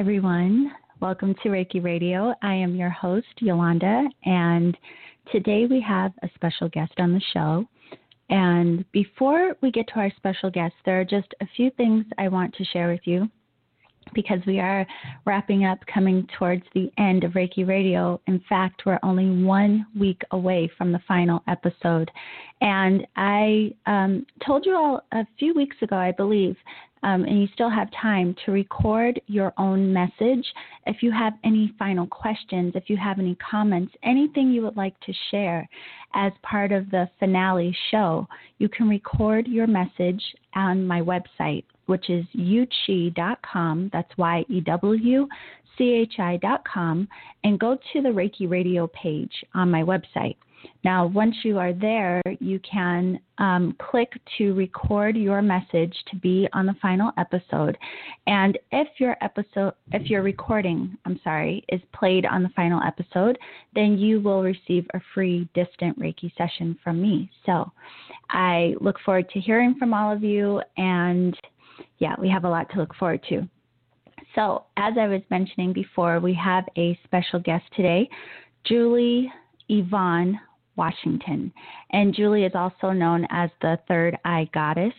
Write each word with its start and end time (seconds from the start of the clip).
everyone. 0.00 0.72
Welcome 1.00 1.34
to 1.42 1.50
Reiki 1.50 1.84
Radio. 1.84 2.32
I 2.40 2.54
am 2.54 2.74
your 2.74 2.88
host, 2.88 3.26
Yolanda, 3.36 4.08
and 4.24 4.74
today 5.30 5.66
we 5.68 5.78
have 5.82 6.12
a 6.22 6.30
special 6.36 6.70
guest 6.70 6.94
on 6.96 7.12
the 7.12 7.20
show. 7.34 7.66
And 8.30 8.90
before 8.92 9.56
we 9.60 9.70
get 9.70 9.86
to 9.88 9.96
our 9.96 10.10
special 10.16 10.50
guest, 10.50 10.72
there 10.86 10.98
are 10.98 11.04
just 11.04 11.26
a 11.42 11.46
few 11.54 11.70
things 11.72 12.06
I 12.16 12.28
want 12.28 12.54
to 12.54 12.64
share 12.64 12.88
with 12.88 13.02
you 13.04 13.28
because 14.14 14.40
we 14.46 14.60
are 14.60 14.86
wrapping 15.24 15.64
up, 15.64 15.78
coming 15.92 16.28
towards 16.38 16.62
the 16.74 16.90
end 16.98 17.24
of 17.24 17.32
Reiki 17.32 17.66
Radio. 17.66 18.20
In 18.26 18.42
fact, 18.48 18.82
we're 18.86 18.98
only 19.02 19.44
one 19.44 19.86
week 19.98 20.22
away 20.30 20.70
from 20.76 20.92
the 20.92 21.00
final 21.06 21.42
episode. 21.48 22.10
And 22.60 23.06
I 23.16 23.74
um, 23.86 24.26
told 24.46 24.66
you 24.66 24.76
all 24.76 25.02
a 25.12 25.26
few 25.38 25.54
weeks 25.54 25.76
ago, 25.82 25.96
I 25.96 26.12
believe, 26.12 26.56
um, 27.02 27.24
and 27.24 27.40
you 27.40 27.48
still 27.54 27.70
have 27.70 27.88
time 27.92 28.34
to 28.44 28.52
record 28.52 29.20
your 29.26 29.52
own 29.56 29.92
message. 29.92 30.44
If 30.86 31.02
you 31.02 31.10
have 31.12 31.32
any 31.44 31.74
final 31.78 32.06
questions, 32.06 32.72
if 32.74 32.90
you 32.90 32.96
have 32.98 33.18
any 33.18 33.36
comments, 33.36 33.94
anything 34.02 34.50
you 34.50 34.62
would 34.62 34.76
like 34.76 34.98
to 35.00 35.12
share 35.30 35.66
as 36.14 36.32
part 36.42 36.72
of 36.72 36.90
the 36.90 37.08
finale 37.18 37.74
show, 37.90 38.26
you 38.58 38.68
can 38.68 38.88
record 38.88 39.46
your 39.46 39.66
message 39.66 40.22
on 40.54 40.86
my 40.86 41.00
website, 41.00 41.64
which 41.90 42.08
is 42.08 42.24
yewchi.com. 42.36 43.90
That's 43.92 44.16
Y 44.16 44.44
E 44.48 44.60
W 44.60 45.26
C 45.76 45.90
H 45.92 46.14
I.com, 46.18 47.08
and 47.44 47.58
go 47.58 47.76
to 47.92 48.02
the 48.02 48.08
Reiki 48.08 48.48
Radio 48.48 48.86
page 48.88 49.32
on 49.54 49.70
my 49.70 49.82
website. 49.82 50.36
Now, 50.84 51.06
once 51.06 51.34
you 51.42 51.58
are 51.58 51.72
there, 51.72 52.22
you 52.38 52.60
can 52.60 53.18
um, 53.38 53.74
click 53.90 54.12
to 54.36 54.52
record 54.54 55.16
your 55.16 55.40
message 55.40 55.94
to 56.10 56.16
be 56.16 56.48
on 56.52 56.66
the 56.66 56.76
final 56.82 57.12
episode. 57.16 57.78
And 58.26 58.58
if 58.70 58.88
your 58.98 59.16
episode, 59.22 59.72
if 59.92 60.10
your 60.10 60.22
recording, 60.22 60.96
I'm 61.06 61.18
sorry, 61.24 61.64
is 61.70 61.80
played 61.94 62.26
on 62.26 62.42
the 62.42 62.50
final 62.50 62.80
episode, 62.86 63.38
then 63.74 63.98
you 63.98 64.20
will 64.20 64.42
receive 64.42 64.86
a 64.94 65.00
free 65.14 65.48
distant 65.54 65.98
Reiki 65.98 66.30
session 66.36 66.78
from 66.84 67.00
me. 67.00 67.30
So, 67.46 67.70
I 68.28 68.74
look 68.80 68.96
forward 69.04 69.28
to 69.30 69.40
hearing 69.40 69.74
from 69.78 69.92
all 69.92 70.12
of 70.12 70.22
you. 70.22 70.60
And 70.76 71.36
yeah, 71.98 72.14
we 72.18 72.28
have 72.28 72.44
a 72.44 72.48
lot 72.48 72.70
to 72.70 72.78
look 72.78 72.94
forward 72.94 73.22
to. 73.28 73.48
So, 74.34 74.64
as 74.76 74.94
I 74.98 75.08
was 75.08 75.22
mentioning 75.30 75.72
before, 75.72 76.20
we 76.20 76.34
have 76.34 76.64
a 76.76 76.98
special 77.04 77.40
guest 77.40 77.64
today, 77.74 78.08
Julie 78.64 79.32
Evonne 79.68 80.38
Washington. 80.76 81.52
And 81.90 82.14
Julie 82.14 82.44
is 82.44 82.54
also 82.54 82.90
known 82.90 83.26
as 83.30 83.50
the 83.60 83.78
Third 83.88 84.16
Eye 84.24 84.48
Goddess. 84.54 84.94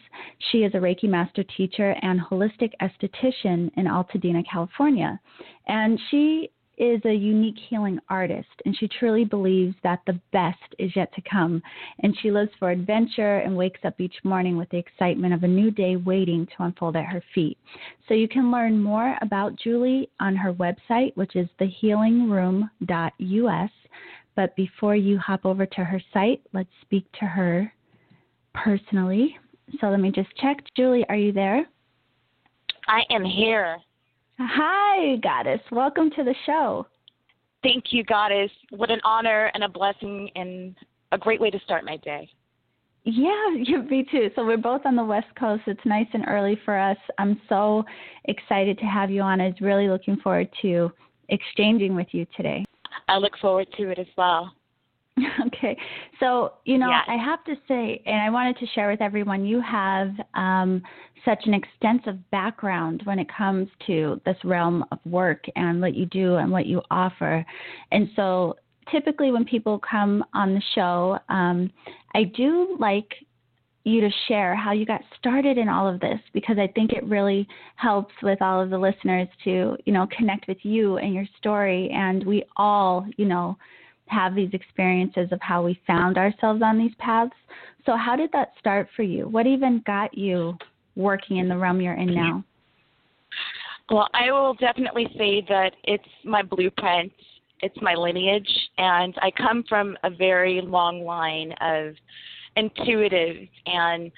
She 0.51 0.59
is 0.59 0.73
a 0.75 0.77
Reiki 0.77 1.09
Master 1.09 1.43
teacher 1.57 1.95
and 2.01 2.19
holistic 2.19 2.71
esthetician 2.81 3.71
in 3.77 3.85
Altadena, 3.85 4.43
California. 4.51 5.19
And 5.67 5.99
she 6.09 6.51
is 6.81 6.99
a 7.05 7.13
unique 7.13 7.59
healing 7.69 7.99
artist, 8.09 8.49
and 8.65 8.75
she 8.75 8.87
truly 8.87 9.23
believes 9.23 9.75
that 9.83 10.01
the 10.07 10.19
best 10.33 10.57
is 10.79 10.91
yet 10.95 11.13
to 11.13 11.21
come. 11.29 11.61
And 11.99 12.17
she 12.19 12.31
lives 12.31 12.49
for 12.57 12.71
adventure 12.71 13.37
and 13.37 13.55
wakes 13.55 13.81
up 13.85 14.01
each 14.01 14.15
morning 14.23 14.57
with 14.57 14.67
the 14.69 14.79
excitement 14.79 15.35
of 15.35 15.43
a 15.43 15.47
new 15.47 15.69
day 15.69 15.95
waiting 15.95 16.47
to 16.47 16.63
unfold 16.63 16.95
at 16.95 17.05
her 17.05 17.21
feet. 17.35 17.59
So 18.07 18.15
you 18.15 18.27
can 18.27 18.51
learn 18.51 18.81
more 18.81 19.15
about 19.21 19.55
Julie 19.57 20.09
on 20.19 20.35
her 20.35 20.53
website, 20.53 21.15
which 21.15 21.35
is 21.35 21.47
thehealingroom.us. 21.59 23.71
But 24.35 24.55
before 24.55 24.95
you 24.95 25.19
hop 25.19 25.45
over 25.45 25.67
to 25.67 25.83
her 25.83 26.01
site, 26.11 26.41
let's 26.51 26.69
speak 26.81 27.05
to 27.19 27.25
her 27.25 27.71
personally. 28.55 29.37
So 29.79 29.87
let 29.87 29.99
me 29.99 30.09
just 30.09 30.35
check. 30.37 30.57
Julie, 30.75 31.05
are 31.09 31.15
you 31.15 31.31
there? 31.31 31.69
I 32.87 33.03
am 33.11 33.23
here. 33.23 33.77
Hi, 34.39 35.17
Goddess. 35.17 35.61
Welcome 35.71 36.09
to 36.11 36.23
the 36.23 36.35
show. 36.45 36.87
Thank 37.63 37.85
you, 37.91 38.03
Goddess. 38.03 38.51
What 38.71 38.89
an 38.89 38.99
honor 39.03 39.51
and 39.53 39.63
a 39.63 39.69
blessing 39.69 40.29
and 40.35 40.75
a 41.11 41.17
great 41.17 41.39
way 41.39 41.49
to 41.49 41.59
start 41.59 41.85
my 41.85 41.97
day. 41.97 42.29
Yeah, 43.03 43.49
you, 43.55 43.83
me 43.83 44.05
too. 44.09 44.29
So 44.35 44.45
we're 44.45 44.57
both 44.57 44.81
on 44.85 44.95
the 44.95 45.03
West 45.03 45.27
Coast. 45.39 45.63
It's 45.67 45.85
nice 45.85 46.07
and 46.13 46.25
early 46.27 46.59
for 46.65 46.77
us. 46.77 46.97
I'm 47.17 47.39
so 47.49 47.83
excited 48.25 48.77
to 48.79 48.85
have 48.85 49.11
you 49.11 49.21
on. 49.21 49.41
I 49.41 49.47
was 49.47 49.61
really 49.61 49.87
looking 49.87 50.17
forward 50.17 50.49
to 50.61 50.91
exchanging 51.29 51.95
with 51.95 52.07
you 52.11 52.25
today. 52.35 52.65
I 53.07 53.17
look 53.17 53.37
forward 53.39 53.67
to 53.77 53.89
it 53.89 53.99
as 53.99 54.07
well. 54.17 54.53
Okay. 55.47 55.77
So, 56.19 56.53
you 56.65 56.77
know, 56.77 56.89
Yes. 56.89 57.05
I 57.07 57.17
have 57.17 57.43
to 57.45 57.55
say, 57.67 58.01
and 58.05 58.21
I 58.21 58.29
wanted 58.29 58.57
to 58.57 58.65
share 58.67 58.89
with 58.89 59.01
everyone, 59.01 59.45
you 59.45 59.61
have 59.61 60.09
um, 60.33 60.81
such 61.25 61.45
an 61.45 61.53
extensive 61.53 62.17
background 62.31 63.01
when 63.05 63.19
it 63.19 63.27
comes 63.35 63.67
to 63.87 64.19
this 64.25 64.37
realm 64.43 64.83
of 64.91 64.99
work 65.05 65.45
and 65.55 65.81
what 65.81 65.95
you 65.95 66.05
do 66.07 66.35
and 66.35 66.51
what 66.51 66.65
you 66.65 66.81
offer. 66.89 67.45
And 67.91 68.09
so, 68.15 68.55
typically, 68.91 69.31
when 69.31 69.45
people 69.45 69.79
come 69.79 70.23
on 70.33 70.53
the 70.53 70.61
show, 70.75 71.17
um, 71.29 71.71
I 72.13 72.23
do 72.23 72.75
like 72.79 73.13
you 73.83 74.01
to 74.01 74.09
share 74.27 74.55
how 74.55 74.71
you 74.73 74.85
got 74.85 75.01
started 75.17 75.57
in 75.57 75.67
all 75.67 75.87
of 75.87 75.99
this 75.99 76.19
because 76.33 76.57
I 76.59 76.67
think 76.67 76.91
it 76.91 77.03
really 77.05 77.47
helps 77.75 78.13
with 78.21 78.41
all 78.41 78.61
of 78.61 78.69
the 78.69 78.77
listeners 78.77 79.27
to, 79.43 79.75
you 79.85 79.93
know, 79.93 80.07
connect 80.15 80.47
with 80.47 80.59
you 80.63 80.97
and 80.97 81.13
your 81.13 81.25
story. 81.37 81.89
And 81.91 82.23
we 82.25 82.43
all, 82.57 83.07
you 83.17 83.25
know, 83.25 83.57
have 84.11 84.35
these 84.35 84.49
experiences 84.53 85.31
of 85.31 85.39
how 85.41 85.63
we 85.63 85.79
found 85.87 86.17
ourselves 86.17 86.61
on 86.63 86.77
these 86.77 86.93
paths. 86.99 87.31
So, 87.85 87.95
how 87.97 88.15
did 88.15 88.31
that 88.33 88.53
start 88.59 88.87
for 88.95 89.03
you? 89.03 89.27
What 89.27 89.47
even 89.47 89.81
got 89.85 90.15
you 90.17 90.57
working 90.95 91.37
in 91.37 91.47
the 91.47 91.57
realm 91.57 91.81
you're 91.81 91.93
in 91.93 92.13
now? 92.13 92.43
Well, 93.89 94.07
I 94.13 94.31
will 94.31 94.53
definitely 94.53 95.07
say 95.17 95.45
that 95.49 95.71
it's 95.83 96.03
my 96.23 96.41
blueprint, 96.43 97.11
it's 97.61 97.75
my 97.81 97.93
lineage, 97.95 98.49
and 98.77 99.13
I 99.21 99.31
come 99.31 99.63
from 99.67 99.97
a 100.03 100.09
very 100.09 100.61
long 100.61 101.03
line 101.03 101.53
of 101.61 101.95
intuitive 102.55 103.47
and 103.65 104.11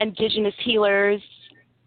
indigenous 0.00 0.54
healers 0.64 1.20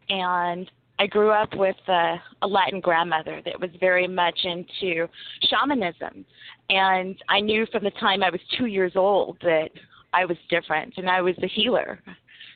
and 0.10 0.70
I 1.00 1.08
grew 1.08 1.32
up 1.32 1.50
with 1.56 1.76
a, 1.88 2.16
a 2.44 2.48
Latin 2.48 2.80
grandmother 2.80 3.42
that 3.46 3.60
was 3.60 3.72
very 3.80 4.08
much 4.08 4.40
into 4.44 5.08
shamanism. 5.50 6.26
And 6.70 7.16
I 7.30 7.40
knew 7.40 7.66
from 7.72 7.84
the 7.84 7.92
time 7.92 8.24
I 8.24 8.30
was 8.30 8.40
two 8.58 8.68
years 8.68 8.94
old 8.96 9.38
that 9.42 9.70
I 10.14 10.26
was 10.26 10.38
different 10.50 10.94
and 10.98 11.10
I 11.10 11.22
was 11.22 11.36
a 11.42 11.48
healer, 11.48 12.00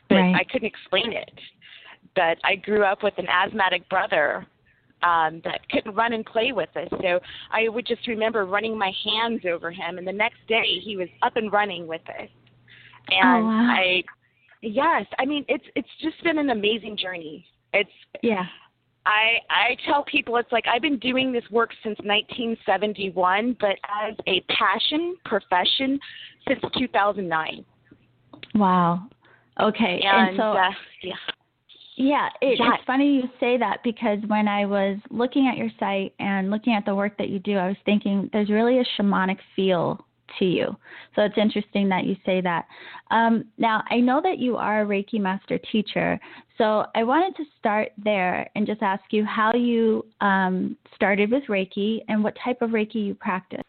but 0.08 0.14
Right. 0.16 0.34
I 0.36 0.44
couldn't 0.44 0.68
explain 0.68 1.12
it. 1.12 1.32
But 2.14 2.38
I 2.44 2.56
grew 2.56 2.84
up 2.84 3.02
with 3.02 3.14
an 3.18 3.26
asthmatic 3.28 3.88
brother 3.88 4.46
um, 5.02 5.40
that 5.44 5.60
couldn't 5.70 5.94
run 5.94 6.12
and 6.12 6.24
play 6.24 6.52
with 6.52 6.70
us. 6.76 6.88
So 7.02 7.20
I 7.52 7.68
would 7.68 7.86
just 7.86 8.06
remember 8.06 8.46
running 8.46 8.76
my 8.76 8.92
hands 9.04 9.42
over 9.48 9.70
him, 9.70 9.98
and 9.98 10.06
the 10.06 10.12
next 10.12 10.38
day 10.48 10.80
he 10.82 10.96
was 10.96 11.08
up 11.22 11.36
and 11.36 11.52
running 11.52 11.86
with 11.86 12.00
us. 12.08 12.28
And 13.10 13.44
Oh, 13.44 13.46
wow. 13.46 13.74
I, 13.76 14.02
yes, 14.62 15.06
I 15.18 15.24
mean 15.24 15.44
it's 15.48 15.64
it's 15.76 15.88
just 16.02 16.22
been 16.24 16.38
an 16.38 16.50
amazing 16.50 16.96
journey. 16.96 17.46
It's 17.72 17.90
Yeah. 18.22 18.46
I 19.06 19.38
I 19.48 19.76
tell 19.86 20.04
people 20.04 20.36
it's 20.36 20.52
like 20.52 20.66
I've 20.66 20.82
been 20.82 20.98
doing 20.98 21.32
this 21.32 21.44
work 21.50 21.70
since 21.82 21.98
1971, 22.00 23.56
but 23.60 23.76
as 24.04 24.14
a 24.26 24.40
passion 24.52 25.16
profession 25.24 25.98
since 26.46 26.60
2009. 26.76 27.64
Wow. 28.54 29.02
Okay. 29.60 30.00
And, 30.04 30.36
so, 30.36 30.52
uh, 30.52 30.70
yeah, 31.02 31.14
Yeah, 31.96 32.28
it, 32.40 32.58
Yeah. 32.60 32.74
it's 32.74 32.84
funny 32.84 33.16
you 33.16 33.28
say 33.40 33.56
that 33.56 33.82
because 33.82 34.18
when 34.26 34.46
I 34.46 34.66
was 34.66 34.98
looking 35.10 35.48
at 35.48 35.56
your 35.56 35.70
site 35.80 36.14
and 36.20 36.50
looking 36.50 36.74
at 36.74 36.84
the 36.84 36.94
work 36.94 37.16
that 37.18 37.28
you 37.28 37.40
do, 37.40 37.56
I 37.56 37.66
was 37.68 37.76
thinking 37.84 38.30
there's 38.32 38.50
really 38.50 38.78
a 38.78 38.84
shamanic 38.96 39.38
feel 39.56 40.04
to 40.38 40.44
you. 40.44 40.76
So 41.14 41.22
it's 41.22 41.38
interesting 41.38 41.88
that 41.88 42.04
you 42.04 42.16
say 42.24 42.40
that. 42.40 42.66
Um, 43.10 43.44
now, 43.58 43.82
I 43.90 43.98
know 44.00 44.20
that 44.22 44.38
you 44.38 44.56
are 44.56 44.82
a 44.82 44.86
Reiki 44.86 45.20
master 45.20 45.58
teacher, 45.72 46.18
so 46.56 46.84
I 46.94 47.04
wanted 47.04 47.36
to 47.36 47.44
start 47.58 47.92
there 48.02 48.48
and 48.54 48.66
just 48.66 48.82
ask 48.82 49.02
you 49.10 49.24
how 49.24 49.54
you 49.54 50.04
um, 50.20 50.76
started 50.94 51.30
with 51.30 51.44
Reiki 51.48 52.00
and 52.08 52.22
what 52.22 52.36
type 52.42 52.62
of 52.62 52.70
Reiki 52.70 52.96
you 52.96 53.14
practice. 53.14 53.62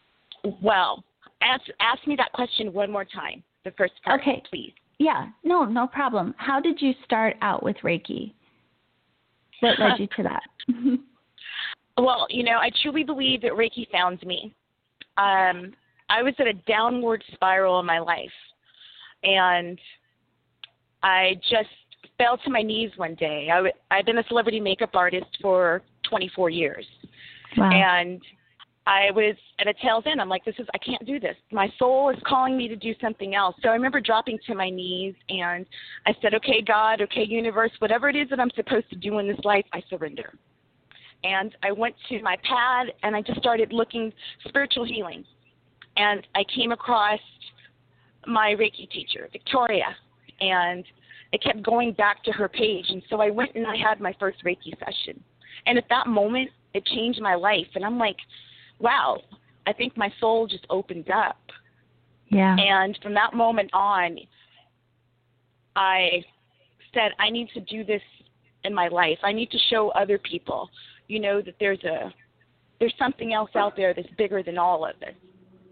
well, 0.62 1.04
ask 1.42 1.62
ask 1.80 2.06
me 2.06 2.16
that 2.16 2.32
question 2.32 2.72
one 2.72 2.90
more 2.90 3.04
time. 3.04 3.42
The 3.64 3.70
first 3.72 3.92
part, 4.04 4.20
Okay. 4.20 4.42
please. 4.50 4.72
Yeah, 4.98 5.28
no, 5.44 5.64
no 5.64 5.86
problem. 5.86 6.34
How 6.36 6.60
did 6.60 6.80
you 6.82 6.92
start 7.04 7.36
out 7.40 7.62
with 7.62 7.76
Reiki? 7.82 8.32
What 9.60 9.78
led 9.78 9.98
you 9.98 10.06
to 10.16 10.22
that? 10.24 10.42
Well, 11.98 12.26
you 12.30 12.44
know, 12.44 12.56
I 12.58 12.70
truly 12.82 13.04
believe 13.04 13.42
that 13.42 13.52
Reiki 13.52 13.90
found 13.90 14.22
me. 14.22 14.54
Um, 15.18 15.72
I 16.10 16.22
was 16.22 16.34
at 16.38 16.46
a 16.46 16.52
downward 16.52 17.22
spiral 17.32 17.78
in 17.80 17.86
my 17.86 18.00
life, 18.00 18.28
and 19.22 19.78
I 21.02 21.36
just 21.48 21.68
fell 22.18 22.36
to 22.44 22.50
my 22.50 22.62
knees 22.62 22.90
one 22.96 23.14
day. 23.14 23.48
I 23.50 23.56
w- 23.56 23.74
I've 23.90 24.04
been 24.04 24.18
a 24.18 24.24
celebrity 24.28 24.60
makeup 24.60 24.90
artist 24.94 25.38
for 25.40 25.82
24 26.08 26.50
years, 26.50 26.84
wow. 27.56 27.70
and 27.70 28.20
I 28.86 29.12
was 29.12 29.36
at 29.60 29.68
a 29.68 29.74
tail's 29.74 30.02
end. 30.06 30.20
I'm 30.20 30.28
like, 30.28 30.44
this 30.44 30.56
is 30.58 30.66
I 30.74 30.78
can't 30.78 31.06
do 31.06 31.20
this. 31.20 31.36
My 31.52 31.72
soul 31.78 32.10
is 32.10 32.16
calling 32.26 32.56
me 32.56 32.66
to 32.66 32.74
do 32.74 32.92
something 33.00 33.36
else. 33.36 33.54
So 33.62 33.68
I 33.68 33.72
remember 33.72 34.00
dropping 34.00 34.38
to 34.48 34.54
my 34.54 34.68
knees 34.68 35.14
and 35.28 35.64
I 36.06 36.14
said, 36.20 36.34
okay, 36.34 36.60
God, 36.66 37.00
okay, 37.02 37.22
universe, 37.22 37.70
whatever 37.78 38.08
it 38.08 38.16
is 38.16 38.28
that 38.30 38.40
I'm 38.40 38.50
supposed 38.56 38.90
to 38.90 38.96
do 38.96 39.20
in 39.20 39.28
this 39.28 39.38
life, 39.44 39.64
I 39.72 39.82
surrender. 39.88 40.34
And 41.22 41.54
I 41.62 41.70
went 41.70 41.94
to 42.08 42.20
my 42.22 42.36
pad 42.42 42.88
and 43.04 43.14
I 43.14 43.22
just 43.22 43.38
started 43.38 43.72
looking 43.72 44.12
spiritual 44.48 44.84
healing. 44.84 45.24
And 45.96 46.26
I 46.34 46.44
came 46.54 46.72
across 46.72 47.20
my 48.26 48.54
Reiki 48.58 48.90
teacher, 48.90 49.28
Victoria, 49.32 49.96
and 50.40 50.84
I 51.32 51.36
kept 51.36 51.62
going 51.62 51.92
back 51.92 52.22
to 52.24 52.32
her 52.32 52.48
page. 52.48 52.86
And 52.88 53.02
so 53.08 53.20
I 53.20 53.30
went 53.30 53.54
and 53.54 53.66
I 53.66 53.76
had 53.76 54.00
my 54.00 54.14
first 54.18 54.44
Reiki 54.44 54.78
session. 54.78 55.22
And 55.66 55.78
at 55.78 55.88
that 55.90 56.06
moment, 56.06 56.50
it 56.74 56.84
changed 56.86 57.20
my 57.20 57.34
life. 57.34 57.66
And 57.74 57.84
I'm 57.84 57.98
like, 57.98 58.16
wow, 58.78 59.18
I 59.66 59.72
think 59.72 59.96
my 59.96 60.12
soul 60.20 60.46
just 60.46 60.66
opened 60.70 61.10
up. 61.10 61.38
Yeah. 62.28 62.56
And 62.56 62.98
from 63.02 63.14
that 63.14 63.34
moment 63.34 63.70
on, 63.72 64.18
I 65.76 66.24
said, 66.94 67.12
I 67.18 67.30
need 67.30 67.48
to 67.54 67.60
do 67.60 67.84
this 67.84 68.02
in 68.64 68.74
my 68.74 68.88
life. 68.88 69.18
I 69.22 69.32
need 69.32 69.50
to 69.50 69.58
show 69.70 69.90
other 69.90 70.18
people, 70.18 70.70
you 71.08 71.20
know, 71.20 71.40
that 71.42 71.54
there's 71.58 71.82
a 71.84 72.12
there's 72.78 72.94
something 72.98 73.34
else 73.34 73.50
out 73.56 73.76
there 73.76 73.92
that's 73.92 74.08
bigger 74.16 74.42
than 74.42 74.56
all 74.56 74.86
of 74.86 74.94
it, 75.02 75.14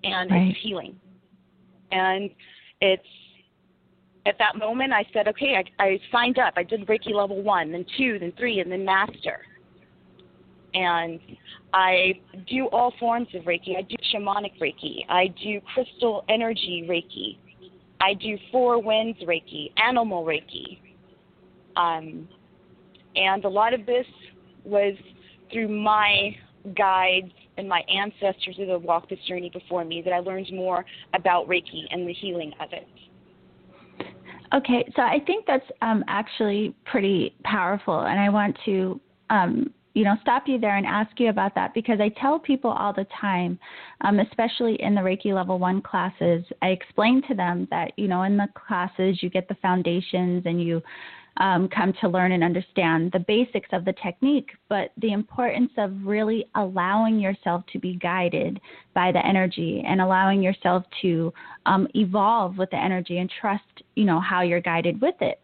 and 0.04 0.30
right. 0.30 0.48
it's 0.48 0.58
healing. 0.62 0.96
And 1.90 2.30
it's 2.80 3.02
at 4.26 4.36
that 4.38 4.56
moment 4.56 4.92
I 4.92 5.04
said, 5.12 5.26
okay, 5.28 5.56
I, 5.56 5.82
I 5.82 6.00
signed 6.12 6.38
up. 6.38 6.54
I 6.56 6.62
did 6.62 6.86
Reiki 6.86 7.12
level 7.14 7.42
one, 7.42 7.72
then 7.72 7.86
two, 7.96 8.18
then 8.18 8.32
three, 8.38 8.60
and 8.60 8.70
then 8.70 8.84
master. 8.84 9.40
And 10.74 11.18
I 11.72 12.20
do 12.48 12.66
all 12.66 12.92
forms 13.00 13.28
of 13.34 13.44
Reiki. 13.44 13.76
I 13.76 13.82
do 13.82 13.96
shamanic 14.14 14.60
Reiki. 14.60 15.04
I 15.08 15.28
do 15.42 15.60
crystal 15.74 16.24
energy 16.28 16.86
Reiki. 16.88 17.38
I 18.00 18.14
do 18.14 18.36
four 18.52 18.80
winds 18.80 19.18
Reiki, 19.20 19.72
animal 19.82 20.24
Reiki. 20.24 20.78
Um, 21.76 22.28
and 23.16 23.44
a 23.44 23.48
lot 23.48 23.72
of 23.72 23.86
this 23.86 24.06
was 24.64 24.94
through 25.50 25.68
my 25.68 26.36
guides 26.76 27.32
and 27.58 27.68
my 27.68 27.82
ancestors 27.82 28.56
that 28.58 28.68
have 28.68 28.82
walked 28.82 29.10
this 29.10 29.18
journey 29.28 29.50
before 29.50 29.84
me 29.84 30.00
that 30.02 30.12
I 30.12 30.20
learned 30.20 30.50
more 30.52 30.84
about 31.14 31.48
Reiki 31.48 31.82
and 31.90 32.08
the 32.08 32.14
healing 32.14 32.52
of 32.60 32.72
it. 32.72 32.86
Okay, 34.54 34.90
so 34.96 35.02
I 35.02 35.18
think 35.26 35.44
that's 35.46 35.66
um, 35.82 36.02
actually 36.08 36.74
pretty 36.90 37.34
powerful, 37.44 38.00
and 38.00 38.18
I 38.18 38.30
want 38.30 38.56
to, 38.64 38.98
um, 39.28 39.74
you 39.92 40.04
know, 40.04 40.14
stop 40.22 40.44
you 40.46 40.58
there 40.58 40.76
and 40.76 40.86
ask 40.86 41.10
you 41.20 41.28
about 41.28 41.54
that 41.54 41.74
because 41.74 42.00
I 42.00 42.08
tell 42.20 42.38
people 42.38 42.70
all 42.70 42.94
the 42.94 43.06
time, 43.20 43.58
um, 44.00 44.20
especially 44.20 44.80
in 44.80 44.94
the 44.94 45.02
Reiki 45.02 45.34
Level 45.34 45.58
One 45.58 45.82
classes, 45.82 46.44
I 46.62 46.68
explain 46.68 47.20
to 47.28 47.34
them 47.34 47.68
that 47.70 47.92
you 47.98 48.08
know 48.08 48.22
in 48.22 48.38
the 48.38 48.48
classes 48.54 49.22
you 49.22 49.28
get 49.28 49.48
the 49.48 49.56
foundations 49.56 50.44
and 50.46 50.62
you 50.62 50.80
um, 51.38 51.68
come 51.68 51.92
to 52.00 52.08
learn 52.08 52.32
and 52.32 52.42
understand 52.42 53.12
the 53.12 53.20
basics 53.20 53.68
of 53.72 53.84
the 53.84 53.94
technique, 54.02 54.50
but 54.68 54.90
the 54.98 55.12
importance 55.12 55.70
of 55.78 55.92
really 56.04 56.44
allowing 56.56 57.18
yourself 57.18 57.64
to 57.72 57.78
be 57.78 57.94
guided 57.94 58.60
by 58.94 59.12
the 59.12 59.24
energy 59.24 59.82
and 59.86 60.00
allowing 60.00 60.42
yourself 60.42 60.84
to 61.02 61.32
um, 61.66 61.86
evolve 61.94 62.58
with 62.58 62.70
the 62.70 62.76
energy 62.76 63.18
and 63.18 63.30
trust, 63.40 63.62
you 63.94 64.04
know, 64.04 64.20
how 64.20 64.42
you're 64.42 64.60
guided 64.60 65.00
with 65.00 65.14
it. 65.20 65.40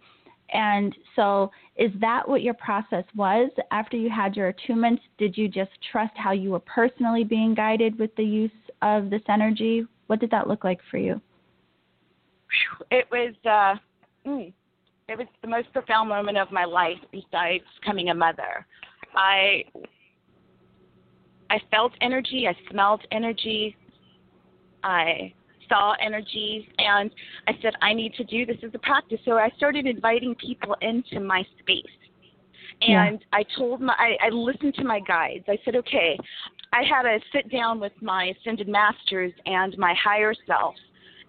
And 0.53 0.95
so, 1.17 1.51
is 1.77 1.91
that 2.01 2.29
what 2.29 2.43
your 2.43 2.55
process 2.55 3.05
was 3.17 3.51
after 3.71 3.97
you 3.97 4.11
had 4.11 4.37
your 4.37 4.53
attunements? 4.53 5.01
Did 5.19 5.37
you 5.37 5.49
just 5.49 5.71
trust 5.91 6.13
how 6.17 6.33
you 6.33 6.51
were 6.51 6.61
personally 6.61 7.25
being 7.25 7.55
guided 7.55 7.99
with 7.99 8.15
the 8.17 8.25
use 8.25 8.51
of 8.83 9.11
this 9.11 9.23
energy? 9.29 9.87
What 10.07 10.21
did 10.21 10.31
that 10.31 10.47
look 10.47 10.63
like 10.63 10.81
for 10.91 10.99
you? 10.99 11.21
It 12.91 13.07
was. 13.11 13.35
Uh, 13.45 14.29
mm 14.29 14.53
it 15.09 15.19
was 15.19 15.27
the 15.43 15.49
most 15.49 15.73
profound 15.73 16.09
moment 16.09 16.39
of 16.39 16.51
my 16.51 16.65
life 16.65 16.99
besides 17.13 17.65
becoming 17.81 18.11
a 18.11 18.15
mother. 18.15 18.67
I 19.15 19.65
I 21.51 21.61
felt 21.71 21.93
energy, 22.01 22.47
I 22.49 22.57
smelled 22.71 23.03
energy, 23.13 23.77
I 24.83 25.33
saw 25.69 25.95
energy, 26.01 26.69
and 26.79 27.11
I 27.47 27.53
said 27.63 27.75
I 27.83 27.93
need 27.93 28.15
to 28.15 28.25
do 28.25 28.47
this 28.47 28.57
as 28.65 28.71
a 28.75 28.79
practice. 28.79 29.21
So 29.25 29.33
I 29.33 29.51
started 29.57 29.87
inviting 29.87 30.35
people 30.37 30.77
into 30.81 31.21
my 31.21 31.45
space. 31.61 31.85
And 32.81 33.21
yeah. 33.21 33.39
I 33.39 33.45
told 33.57 33.81
my 33.81 33.95
I, 33.99 34.27
I 34.27 34.29
listened 34.31 34.75
to 34.77 34.85
my 34.85 35.01
guides. 35.01 35.45
I 35.49 35.59
said, 35.65 35.77
okay, 35.77 36.19
I 36.73 36.83
had 36.83 37.07
a 37.07 37.21
sit 37.33 37.51
down 37.53 37.79
with 37.79 37.93
my 38.01 38.33
ascended 38.41 38.69
masters 38.69 39.33
and 39.47 39.77
my 39.79 39.95
higher 40.03 40.35
self 40.47 40.75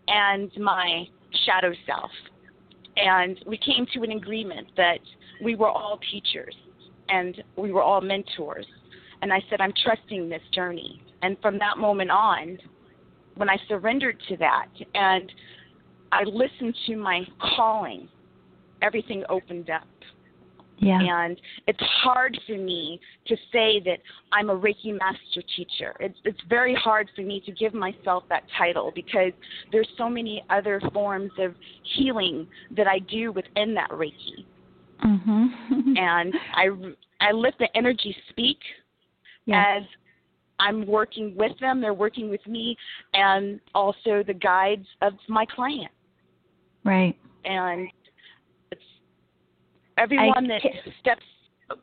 and 0.07 0.49
my 0.57 1.05
shadow 1.45 1.73
self 1.85 2.09
and 2.97 3.39
we 3.45 3.57
came 3.57 3.85
to 3.93 4.03
an 4.03 4.11
agreement 4.11 4.67
that 4.77 4.99
we 5.43 5.55
were 5.55 5.69
all 5.69 5.99
teachers 6.11 6.55
and 7.09 7.43
we 7.57 7.71
were 7.71 7.81
all 7.81 8.01
mentors. 8.01 8.65
And 9.21 9.31
I 9.31 9.41
said, 9.49 9.61
I'm 9.61 9.73
trusting 9.83 10.29
this 10.29 10.41
journey. 10.53 11.01
And 11.21 11.37
from 11.41 11.57
that 11.59 11.77
moment 11.77 12.11
on, 12.11 12.57
when 13.35 13.49
I 13.49 13.57
surrendered 13.67 14.21
to 14.29 14.37
that 14.37 14.67
and 14.93 15.31
I 16.11 16.23
listened 16.23 16.75
to 16.87 16.95
my 16.95 17.21
calling, 17.55 18.07
everything 18.81 19.23
opened 19.29 19.69
up. 19.69 19.87
Yeah. 20.77 20.99
And 21.01 21.39
it's 21.67 21.79
hard 21.81 22.37
for 22.45 22.57
me 22.57 22.99
to 23.27 23.35
say 23.51 23.79
that 23.85 23.99
I'm 24.31 24.49
a 24.49 24.57
Reiki 24.57 24.97
master 24.97 25.41
teacher. 25.55 25.95
It's 25.99 26.17
it's 26.25 26.39
very 26.49 26.75
hard 26.75 27.09
for 27.15 27.21
me 27.21 27.41
to 27.45 27.51
give 27.51 27.73
myself 27.73 28.23
that 28.29 28.43
title 28.57 28.91
because 28.93 29.31
there's 29.71 29.87
so 29.97 30.09
many 30.09 30.43
other 30.49 30.81
forms 30.93 31.31
of 31.39 31.55
healing 31.95 32.47
that 32.75 32.87
I 32.87 32.99
do 32.99 33.31
within 33.31 33.73
that 33.75 33.89
Reiki. 33.89 34.45
Mm-hmm. 35.05 35.93
and 35.97 36.33
I 36.53 36.67
I 37.21 37.31
let 37.31 37.57
the 37.57 37.69
energy 37.75 38.15
speak 38.29 38.59
yes. 39.45 39.65
as 39.77 39.83
I'm 40.59 40.85
working 40.85 41.35
with 41.35 41.57
them, 41.59 41.81
they're 41.81 41.93
working 41.93 42.29
with 42.29 42.45
me, 42.47 42.77
and 43.13 43.59
also 43.73 44.23
the 44.25 44.33
guides 44.33 44.87
of 45.01 45.13
my 45.27 45.45
client. 45.45 45.91
Right. 46.83 47.17
And 47.43 47.89
everyone 49.97 50.47
that 50.47 50.61
steps, 50.99 51.23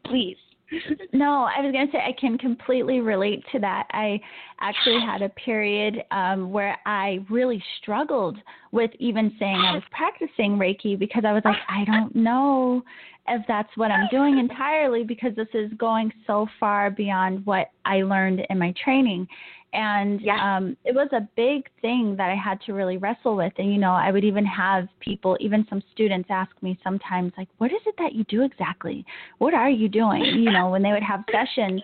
please. 0.06 0.37
no, 1.12 1.47
I 1.55 1.61
was 1.61 1.73
going 1.73 1.87
to 1.87 1.93
say 1.93 1.99
I 1.99 2.19
can 2.19 2.38
completely 2.38 3.00
relate 3.00 3.44
to 3.53 3.59
that. 3.61 3.87
I 3.93 4.20
actually 4.61 5.00
had 5.00 5.23
a 5.23 5.29
period 5.31 6.03
um, 6.11 6.50
where 6.50 6.79
I 6.87 7.25
really 7.29 7.62
struggled 7.81 8.38
with 8.70 8.91
even 8.99 9.35
saying 9.38 9.56
I 9.56 9.75
was 9.75 9.82
practicing 9.91 10.56
Reiki 10.56 10.99
because 10.99 11.25
I 11.26 11.32
was 11.32 11.43
like, 11.44 11.56
I 11.69 11.85
don't 11.85 12.14
know 12.17 12.82
if 13.29 13.43
that's 13.47 13.69
what 13.76 13.91
I'm 13.91 14.09
doing 14.11 14.38
entirely 14.38 15.05
because 15.05 15.35
this 15.37 15.49
is 15.55 15.70
going 15.76 16.12
so 16.26 16.47
far 16.59 16.91
beyond 16.91 17.44
what 17.47 17.69
I 17.85 18.03
learned 18.03 18.43
in 18.49 18.59
my 18.59 18.75
training 18.82 19.29
and 19.73 20.21
yeah. 20.21 20.57
um, 20.57 20.76
it 20.85 20.95
was 20.95 21.09
a 21.12 21.26
big 21.35 21.69
thing 21.81 22.14
that 22.17 22.31
I 22.31 22.35
had 22.35 22.61
to 22.62 22.75
really 22.75 22.99
wrestle 22.99 23.37
with. 23.37 23.52
And 23.57 23.73
you 23.73 23.79
know, 23.79 23.93
I 23.93 24.11
would 24.11 24.25
even 24.25 24.45
have 24.45 24.88
people, 25.00 25.37
even 25.41 25.67
some 25.71 25.83
students, 25.93 26.29
ask 26.31 26.50
me 26.62 26.79
sometimes, 26.85 27.33
like, 27.37 27.49
"What 27.59 27.73
is 27.73 27.81
it 27.87 27.95
that 27.99 28.14
you 28.14 28.25
do 28.25 28.43
exactly? 28.43 29.05
What 29.38 29.55
are 29.55 29.71
you 29.71 29.88
doing?" 29.88 30.25
You 30.25 30.50
know, 30.52 30.71
when 30.71 30.83
they 30.83 30.93
would 30.93 31.02
have 31.02 31.25
sessions, 31.31 31.83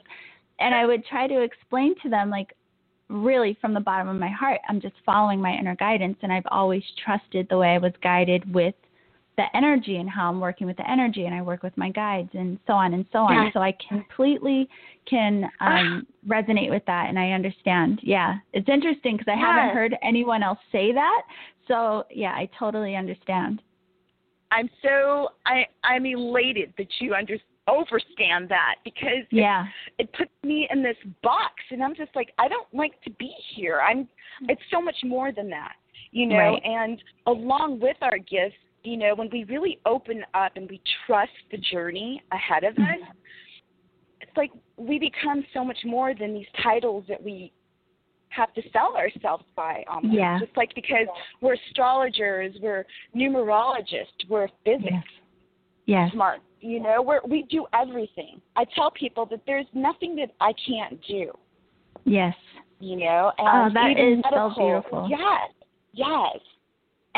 and 0.61 0.75
I 0.75 0.85
would 0.85 1.05
try 1.07 1.27
to 1.27 1.41
explain 1.43 1.95
to 2.03 2.09
them, 2.09 2.31
like, 2.31 2.55
really 3.09 3.57
from 3.61 3.73
the 3.73 3.81
bottom 3.81 4.09
of 4.09 4.17
my 4.17 4.29
heart, 4.29 4.61
I'm 4.69 4.81
just 4.81 4.97
following 5.07 5.41
my 5.41 5.53
inner 5.53 5.77
guidance, 5.77 6.19
and 6.23 6.33
I've 6.33 6.47
always 6.51 6.83
trusted 7.03 7.49
the 7.49 7.57
way 7.57 7.69
I 7.69 7.79
was 7.79 7.93
guided 8.03 8.53
with 8.53 8.75
the 9.39 9.57
energy 9.57 9.97
and 9.97 10.11
how 10.11 10.29
I'm 10.29 10.41
working 10.41 10.67
with 10.67 10.77
the 10.77 10.91
energy, 10.91 11.25
and 11.25 11.35
I 11.35 11.41
work 11.41 11.63
with 11.63 11.75
my 11.79 11.91
guides 11.91 12.29
and 12.35 12.59
so 12.67 12.73
on 12.73 12.93
and 12.93 13.07
so 13.13 13.21
on. 13.21 13.35
Yeah. 13.35 13.51
So 13.55 13.61
I 13.61 13.73
completely 13.89 14.69
can 15.09 15.49
um, 15.61 16.07
resonate 16.29 16.71
with 16.71 16.83
that, 16.87 17.07
and 17.09 17.19
I 17.19 17.31
understand. 17.31 18.01
Yeah, 18.03 18.35
it's 18.53 18.69
interesting 18.69 19.17
because 19.17 19.33
I 19.33 19.39
haven't 19.39 19.75
heard 19.75 19.97
anyone 20.03 20.43
else 20.43 20.59
say 20.71 20.93
that. 20.93 21.23
So 21.69 22.05
yeah, 22.11 22.33
I 22.33 22.51
totally 22.59 22.97
understand. 22.97 23.63
I'm 24.51 24.69
so 24.83 25.29
I 25.47 25.67
I'm 25.85 26.05
elated 26.05 26.75
that 26.77 26.89
you 27.01 27.15
understand 27.15 27.43
overstand 27.69 28.49
that 28.49 28.77
because 28.83 29.27
yeah 29.31 29.67
it, 29.99 30.05
it 30.05 30.13
puts 30.15 30.31
me 30.43 30.67
in 30.73 30.83
this 30.83 30.97
box 31.23 31.53
and 31.71 31.83
i'm 31.85 31.95
just 31.95 32.09
like 32.17 32.33
i 32.39 32.49
don't 32.49 32.67
like 32.73 32.99
to 33.03 33.11
be 33.19 33.31
here 33.55 33.81
i'm 33.81 34.09
it's 34.49 34.63
so 34.71 34.81
much 34.81 34.97
more 35.05 35.33
than 35.33 35.51
that 35.51 35.73
you 36.11 36.25
know 36.25 36.35
right. 36.35 36.63
and 36.65 36.99
along 37.27 37.79
with 37.79 37.99
our 38.01 38.17
gifts 38.17 38.57
you 38.85 38.97
know, 38.97 39.15
when 39.15 39.29
we 39.33 39.45
really 39.45 39.79
open 39.87 40.25
up 40.35 40.53
and 40.57 40.69
we 40.69 40.81
trust 41.07 41.33
the 41.51 41.59
journey 41.59 42.23
ahead 42.33 42.65
of 42.65 42.75
us, 42.75 43.09
it's 44.21 44.37
like 44.37 44.51
we 44.77 44.99
become 44.99 45.45
so 45.53 45.65
much 45.65 45.79
more 45.85 46.15
than 46.15 46.35
these 46.35 46.47
titles 46.63 47.05
that 47.09 47.23
we 47.23 47.53
have 48.31 48.53
to 48.55 48.63
sell 48.73 48.95
ourselves 48.97 49.45
by 49.57 49.85
almost. 49.91 50.15
Yeah. 50.15 50.39
Just 50.39 50.57
like 50.57 50.75
because 50.75 51.07
we're 51.41 51.57
astrologers, 51.69 52.55
we're 52.61 52.87
numerologists, 53.17 54.29
we're 54.29 54.49
physics 54.65 54.85
yes. 54.91 55.05
yes. 55.87 56.13
smart. 56.13 56.41
You 56.61 56.81
know, 56.81 57.03
we're 57.03 57.21
we 57.27 57.45
do 57.45 57.67
everything. 57.73 58.41
I 58.57 58.65
tell 58.75 58.91
people 58.91 59.27
that 59.27 59.41
there's 59.47 59.67
nothing 59.73 60.17
that 60.17 60.35
I 60.41 60.53
can't 60.67 61.01
do. 61.07 61.33
Yes. 62.05 62.35
You 62.81 62.97
know, 62.97 63.33
and 63.39 63.71
oh, 63.71 63.75
that 63.75 63.91
is 63.91 64.23
medical, 64.23 64.53
so 64.55 64.61
beautiful. 64.61 65.09
Yes. 65.11 65.51
Yes 65.95 66.39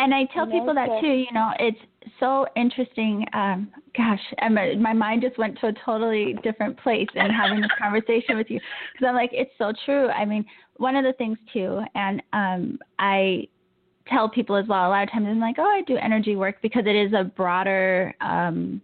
and 0.00 0.14
I 0.14 0.24
tell 0.32 0.46
people 0.46 0.74
that 0.74 0.88
too. 1.00 1.08
You 1.08 1.32
know, 1.32 1.50
it's 1.58 1.78
so 2.18 2.46
interesting. 2.56 3.26
Um, 3.34 3.70
gosh, 3.96 4.20
my 4.50 4.92
mind 4.94 5.22
just 5.22 5.36
went 5.38 5.58
to 5.60 5.68
a 5.68 5.72
totally 5.84 6.36
different 6.42 6.78
place 6.80 7.08
in 7.14 7.30
having 7.30 7.60
this 7.60 7.70
conversation 7.78 8.36
with 8.36 8.48
you 8.48 8.58
because 8.92 9.06
I'm 9.06 9.14
like, 9.14 9.30
it's 9.32 9.52
so 9.58 9.72
true. 9.84 10.08
I 10.08 10.24
mean, 10.24 10.44
one 10.78 10.96
of 10.96 11.04
the 11.04 11.12
things 11.12 11.36
too, 11.52 11.80
and 11.94 12.22
um, 12.32 12.78
I 12.98 13.46
tell 14.08 14.28
people 14.28 14.56
as 14.56 14.66
well. 14.66 14.88
A 14.88 14.90
lot 14.90 15.02
of 15.02 15.10
times 15.10 15.26
I'm 15.28 15.38
like, 15.38 15.56
oh, 15.58 15.62
I 15.62 15.82
do 15.86 15.96
energy 15.96 16.34
work 16.34 16.56
because 16.62 16.84
it 16.86 16.96
is 16.96 17.12
a 17.12 17.24
broader. 17.24 18.14
Um, 18.20 18.80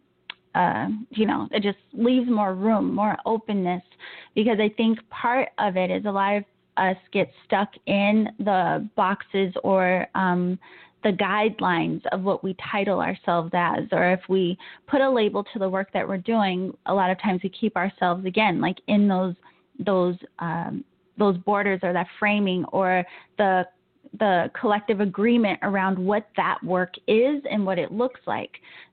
uh, 0.55 0.89
you 1.11 1.27
know, 1.27 1.49
it 1.51 1.63
just 1.63 1.79
leaves 1.93 2.31
more 2.31 2.55
room, 2.55 2.95
more 2.95 3.17
openness, 3.27 3.83
because 4.35 4.59
I 4.59 4.71
think 4.77 4.99
part 5.11 5.49
of 5.59 5.77
it 5.77 5.91
is 5.91 6.07
a 6.07 6.11
lot 6.11 6.37
of 6.39 6.45
us 6.79 6.97
get 7.13 7.31
stuck 7.45 7.69
in 7.87 8.29
the 8.39 8.89
boxes 8.97 9.53
or 9.63 10.07
um, 10.15 10.59
the 11.03 11.13
guidelines 11.13 12.03
of 12.13 12.23
what 12.23 12.43
we 12.43 12.57
title 12.73 13.01
ourselves 13.01 13.51
as, 13.53 13.85
or 13.93 14.13
if 14.13 14.21
we 14.29 14.59
put 14.87 15.01
a 15.01 15.11
label 15.11 15.45
to 15.53 15.59
the 15.59 15.69
work 15.69 15.93
that 15.93 16.07
we're 16.07 16.17
doing, 16.17 16.77
a 16.87 16.95
lot 16.95 17.11
of 17.11 17.21
times 17.21 17.41
we 17.43 17.49
keep 17.49 17.77
ourselves 17.77 18.25
again 18.25 18.61
like 18.61 18.79
in 18.89 19.07
those 19.07 19.35
those 19.79 20.17
um, 20.39 20.85
those 21.19 21.37
borders 21.39 21.81
or 21.83 21.93
that 21.93 22.07
framing 22.19 22.65
or 22.67 23.05
the 23.39 23.65
the 24.19 24.51
collective 24.59 25.01
agreement 25.01 25.59
around 25.63 25.99
what 25.99 26.29
that 26.37 26.63
work 26.63 26.95
is 27.07 27.43
and 27.51 27.65
what 27.65 27.79
it 27.79 27.93
looks 27.93 28.21
like. 28.27 28.51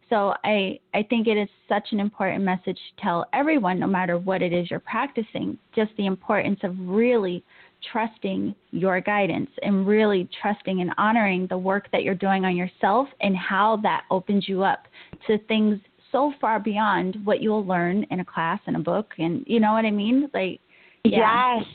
So 0.09 0.33
I 0.43 0.79
I 0.93 1.03
think 1.03 1.27
it 1.27 1.37
is 1.37 1.49
such 1.67 1.87
an 1.91 1.99
important 1.99 2.43
message 2.43 2.77
to 2.77 3.01
tell 3.01 3.25
everyone, 3.33 3.79
no 3.79 3.87
matter 3.87 4.17
what 4.17 4.41
it 4.41 4.53
is 4.53 4.69
you're 4.69 4.79
practicing, 4.79 5.57
just 5.75 5.91
the 5.97 6.05
importance 6.05 6.59
of 6.63 6.75
really 6.79 7.43
trusting 7.91 8.55
your 8.71 9.01
guidance 9.01 9.49
and 9.61 9.85
really 9.87 10.29
trusting 10.41 10.81
and 10.81 10.91
honoring 10.97 11.47
the 11.47 11.57
work 11.57 11.87
that 11.91 12.03
you're 12.03 12.15
doing 12.15 12.45
on 12.45 12.55
yourself 12.55 13.07
and 13.21 13.35
how 13.35 13.79
that 13.83 14.03
opens 14.11 14.47
you 14.47 14.63
up 14.63 14.87
to 15.27 15.37
things 15.47 15.79
so 16.11 16.31
far 16.39 16.59
beyond 16.59 17.17
what 17.23 17.41
you'll 17.41 17.65
learn 17.65 18.05
in 18.11 18.19
a 18.19 18.25
class 18.25 18.59
and 18.67 18.75
a 18.75 18.79
book 18.79 19.11
and 19.17 19.43
you 19.47 19.59
know 19.59 19.73
what 19.73 19.85
I 19.85 19.91
mean 19.91 20.29
like 20.33 20.59
yeah. 21.03 21.57
yes 21.59 21.65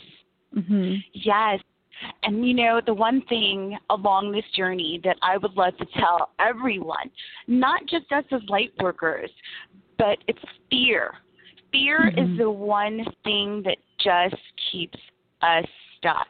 mm-hmm. 0.57 0.95
yes 1.12 1.61
and 2.23 2.47
you 2.47 2.55
know 2.55 2.81
the 2.87 2.95
one 2.95 3.21
thing 3.29 3.77
along 3.91 4.33
this 4.33 4.45
journey 4.57 5.00
that 5.05 5.17
I 5.23 5.37
would 5.37 5.55
love 5.55 5.77
to 5.79 5.87
tell 5.99 6.31
everyone 6.38 7.11
not 7.49 7.83
just 7.87 8.11
us 8.12 8.25
as 8.31 8.41
light 8.49 8.71
workers 8.81 9.31
but 9.99 10.19
it's 10.29 10.38
fear 10.71 11.15
fear 11.73 12.11
mm-hmm. 12.11 12.33
is 12.33 12.38
the 12.38 12.50
one 12.50 13.05
thing 13.25 13.62
that 13.65 13.79
just 13.99 14.41
keeps 14.71 14.99
us 15.43 15.67
stuck. 15.99 16.28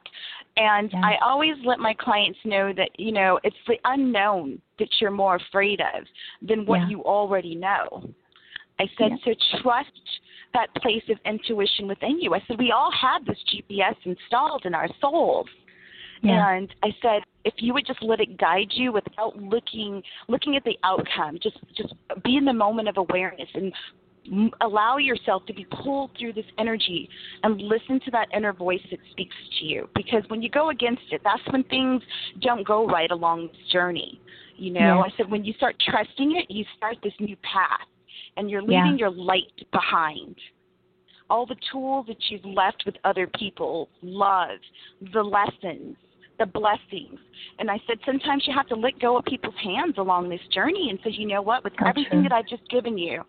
And 0.57 0.91
yeah. 0.93 1.01
I 1.03 1.17
always 1.25 1.55
let 1.65 1.79
my 1.79 1.95
clients 1.95 2.39
know 2.45 2.73
that, 2.77 2.91
you 2.99 3.13
know, 3.13 3.39
it's 3.45 3.57
the 3.67 3.77
unknown 3.85 4.61
that 4.79 4.89
you're 5.01 5.11
more 5.11 5.37
afraid 5.37 5.81
of 5.81 6.05
than 6.47 6.67
what 6.67 6.81
yeah. 6.81 6.89
you 6.89 7.03
already 7.05 7.55
know. 7.55 8.11
I 8.81 8.85
said, 8.99 9.11
yeah. 9.11 9.35
so 9.35 9.61
trust 9.63 9.91
that 10.55 10.75
place 10.83 11.03
of 11.11 11.19
intuition 11.25 11.87
within 11.87 12.21
you. 12.21 12.35
I 12.35 12.43
said, 12.47 12.59
we 12.59 12.73
all 12.73 12.93
have 13.01 13.25
this 13.25 13.39
GPS 13.53 13.95
installed 14.05 14.63
in 14.65 14.75
our 14.75 14.89
souls. 15.01 15.47
Yeah. 16.23 16.57
And 16.57 16.75
I 16.83 16.89
said, 17.01 17.23
if 17.45 17.55
you 17.59 17.73
would 17.75 17.87
just 17.87 18.03
let 18.03 18.21
it 18.21 18.39
guide 18.39 18.69
you 18.71 18.93
without 18.93 19.37
looking 19.37 20.03
looking 20.29 20.57
at 20.57 20.65
the 20.65 20.77
outcome, 20.83 21.39
just 21.41 21.59
just 21.77 21.95
be 22.25 22.37
in 22.37 22.45
the 22.45 22.53
moment 22.53 22.89
of 22.89 22.97
awareness 22.97 23.49
and 23.55 23.73
allow 24.61 24.97
yourself 24.99 25.45
to 25.47 25.55
be 25.55 25.67
pulled 25.83 26.11
through 26.19 26.33
this 26.33 26.45
energy 26.59 27.09
and 27.43 27.61
listen 27.61 28.01
to 28.05 28.11
that 28.11 28.29
inner 28.35 28.53
voice 28.53 28.81
that 28.91 29.01
speaks 29.11 29.35
to 29.59 29.65
you 29.65 29.89
because 29.95 30.23
when 30.29 30.43
you 30.43 30.51
go 30.51 30.71
against 30.71 31.03
it 31.11 31.21
that's 31.25 31.43
when 31.51 31.65
things 31.65 32.03
don't 32.41 32.67
go 32.67 32.87
right 32.87 33.11
along 33.11 33.49
this 33.49 33.73
journey 33.73 34.21
you 34.57 34.73
know 34.73 34.81
yeah. 34.81 34.99
i 35.01 35.09
said 35.17 35.31
when 35.31 35.45
you 35.45 35.53
start 35.55 35.77
trusting 35.89 36.37
it 36.37 36.51
you 36.53 36.65
start 36.77 36.97
this 37.03 37.13
new 37.21 37.37
path 37.37 37.87
and 38.37 38.51
you're 38.51 38.63
leaving 38.63 38.97
yeah. 38.99 39.07
your 39.07 39.11
light 39.11 39.67
behind 39.73 40.37
all 41.31 41.47
the 41.47 41.57
tools 41.71 42.07
that 42.09 42.17
you've 42.29 42.45
left 42.45 42.83
with 42.87 42.97
other 43.05 43.29
people 43.39 43.89
love 44.03 44.59
the 45.13 45.23
lessons 45.23 45.97
the 46.39 46.47
blessings. 46.47 47.19
And 47.59 47.69
I 47.71 47.81
said, 47.87 47.99
sometimes 48.07 48.45
you 48.47 48.55
have 48.55 48.69
to 48.69 48.77
let 48.77 48.99
go 49.01 49.19
of 49.19 49.25
people's 49.25 49.57
hands 49.63 49.95
along 49.99 50.29
this 50.29 50.41
journey 50.55 50.89
and 50.89 50.99
say, 51.03 51.11
you 51.11 51.27
know 51.27 51.43
what, 51.43 51.65
with 51.65 51.73
everything 51.85 52.23
that 52.23 52.33
I've 52.33 52.47
just 52.47 52.69
given 52.71 52.97
you, 52.97 53.25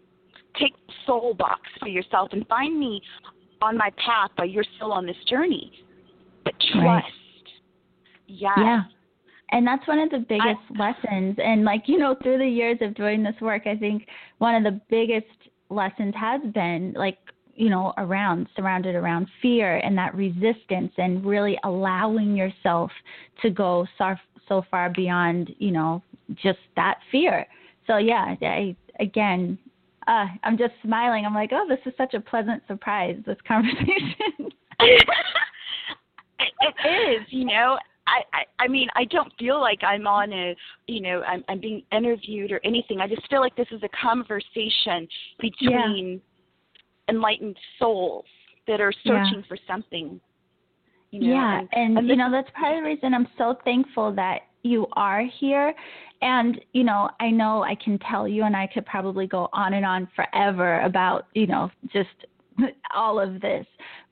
take 0.60 0.74
soul 1.06 1.34
box 1.34 1.62
for 1.80 1.88
yourself 1.88 2.30
and 2.32 2.48
find 2.48 2.80
me 2.80 3.02
on 3.62 3.78
my 3.78 3.90
path 4.04 4.32
while 4.36 4.48
you're 4.48 4.64
still 4.76 4.92
on 4.92 5.06
this 5.06 5.18
journey. 5.28 5.72
But 6.44 6.54
trust. 6.72 6.86
Right. 6.86 7.04
Yes. 8.28 8.54
Yeah. 8.58 8.82
And 9.52 9.66
that's 9.66 9.88
one 9.88 10.00
of 10.00 10.12
the 10.12 10.20
biggest 10.20 10.46
I, 10.46 10.78
lessons. 10.78 11.38
And 11.44 11.66
like, 11.66 11.84
you 11.88 11.98
know, 11.98 12.16
through 12.22 12.38
the 12.38 12.48
years 12.48 12.78
of 12.82 12.94
doing 12.94 13.24
this 13.24 13.36
work, 13.42 13.66
I 13.66 13.76
think 13.76 14.06
one 14.38 14.56
of 14.56 14.64
the 14.64 14.80
biggest 14.90 15.26
lessons 15.70 16.14
has 16.16 16.42
been 16.54 16.94
like, 16.96 17.18
you 17.56 17.70
know, 17.70 17.94
around, 17.98 18.48
surrounded 18.56 18.96
around 18.96 19.28
fear 19.42 19.78
and 19.78 19.98
that 19.98 20.16
resistance 20.16 20.94
and 20.98 21.26
really 21.26 21.58
allowing 21.64 22.36
yourself 22.36 22.92
to 23.42 23.50
go 23.50 23.86
so, 23.98 24.16
so 24.48 24.64
far 24.70 24.90
beyond, 24.92 25.54
you 25.58 25.72
know, 25.72 26.02
just 26.36 26.60
that 26.76 27.00
fear. 27.12 27.46
So 27.88 27.98
yeah, 27.98 28.36
I, 28.42 28.76
again, 29.00 29.58
uh, 30.10 30.26
I'm 30.44 30.58
just 30.58 30.74
smiling. 30.84 31.26
I'm 31.26 31.36
like, 31.36 31.52
oh, 31.54 31.66
this 31.70 31.80
is 31.86 31.94
such 31.96 32.16
a 32.16 32.20
pleasant 32.20 32.64
surprise. 32.68 33.18
This 33.26 33.38
conversation. 33.48 34.50
it 34.80 35.06
is, 36.86 37.28
you 37.30 37.46
know. 37.46 37.78
I, 38.08 38.22
I 38.34 38.64
I 38.64 38.68
mean 38.68 38.88
I 38.96 39.06
don't 39.06 39.32
feel 39.38 39.62
like 39.62 39.84
I'm 39.84 40.08
on 40.08 40.34
a 40.34 40.56
you 40.88 41.00
know 41.00 41.22
I'm 41.22 41.44
I'm 41.48 41.60
being 41.60 41.84
interviewed 41.92 42.52
or 42.52 42.60
anything. 42.64 43.02
I 43.02 43.08
just 43.08 43.30
feel 43.30 43.40
like 43.40 43.56
this 43.56 43.68
is 43.70 43.84
a 43.84 43.90
conversation 44.02 45.08
between 45.40 46.20
yeah. 47.08 47.14
enlightened 47.14 47.56
souls 47.78 48.26
that 48.68 48.82
are 48.82 48.92
searching 49.04 49.44
yeah. 49.44 49.48
for 49.48 49.58
something. 49.68 50.20
You 51.12 51.20
know, 51.20 51.28
yeah, 51.28 51.60
and, 51.60 51.70
and, 51.74 51.98
and 52.00 52.08
you 52.08 52.16
know 52.16 52.32
that's 52.32 52.50
part 52.60 52.78
of 52.78 52.84
the 52.84 52.90
reason 52.90 53.14
I'm 53.14 53.28
so 53.38 53.58
thankful 53.64 54.12
that 54.16 54.40
you 54.64 54.88
are 54.94 55.24
here 55.40 55.74
and, 56.22 56.60
you 56.74 56.84
know, 56.84 57.10
I 57.20 57.30
know 57.30 57.64
I 57.64 57.76
can 57.76 57.98
tell 58.00 58.28
you, 58.28 58.44
and 58.44 58.56
I 58.56 58.68
could 58.68 58.86
probably 58.86 59.26
go 59.26 59.48
on 59.54 59.74
and 59.74 59.86
on 59.86 60.08
forever 60.16 60.82
about, 60.82 61.28
you 61.34 61.48
know, 61.48 61.72
just 61.94 62.10
all 62.94 63.20
of 63.20 63.40
this. 63.40 63.66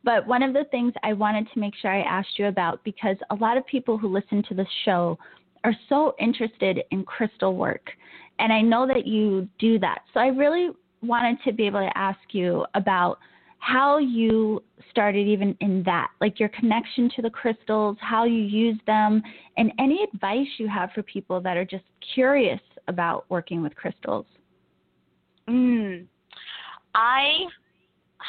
But 0.04 0.26
one 0.26 0.42
of 0.42 0.54
the 0.54 0.64
things 0.72 0.94
I 1.04 1.12
wanted 1.12 1.50
to 1.54 1.60
make 1.60 1.74
sure 1.76 1.92
I 1.92 2.02
asked 2.04 2.40
you 2.40 2.48
about, 2.48 2.82
because 2.86 3.18
a 3.30 3.36
lot 3.36 3.58
of 3.58 3.66
people 3.68 3.98
who 3.98 4.08
listen 4.08 4.42
to 4.48 4.54
the 4.54 4.66
show 4.86 5.18
are 5.66 5.76
so 5.90 6.16
interested 6.18 6.80
in 6.92 7.04
crystal 7.04 7.56
work. 7.56 7.90
And 8.40 8.54
I 8.54 8.62
know 8.62 8.88
that 8.88 9.06
you 9.06 9.50
do 9.60 9.80
that. 9.80 10.04
So 10.14 10.22
I 10.22 10.28
really 10.28 10.70
wanted 11.02 11.44
to 11.44 11.52
be 11.52 11.66
able 11.66 11.82
to 11.82 11.98
ask 11.98 12.20
you 12.32 12.66
about 12.74 13.20
how 13.60 13.98
you 13.98 14.64
started 14.90 15.28
even 15.28 15.56
in 15.62 15.84
that, 15.84 16.10
like 16.22 16.40
your 16.40 16.50
connection 16.50 17.10
to 17.16 17.22
the 17.22 17.30
crystals, 17.30 17.98
how 18.00 18.24
you 18.24 18.42
use 18.42 18.80
them, 18.86 19.22
and 19.58 19.72
any 19.80 20.04
advice 20.14 20.48
you 20.58 20.68
have 20.68 20.92
for 20.94 21.04
people 21.04 21.42
that 21.42 21.58
are 21.58 21.66
just 21.66 21.84
curious 22.14 22.62
about 22.88 23.26
working 23.30 23.62
with 23.62 23.76
crystals. 23.76 24.26
Mm. 25.50 26.06
I 26.96 27.46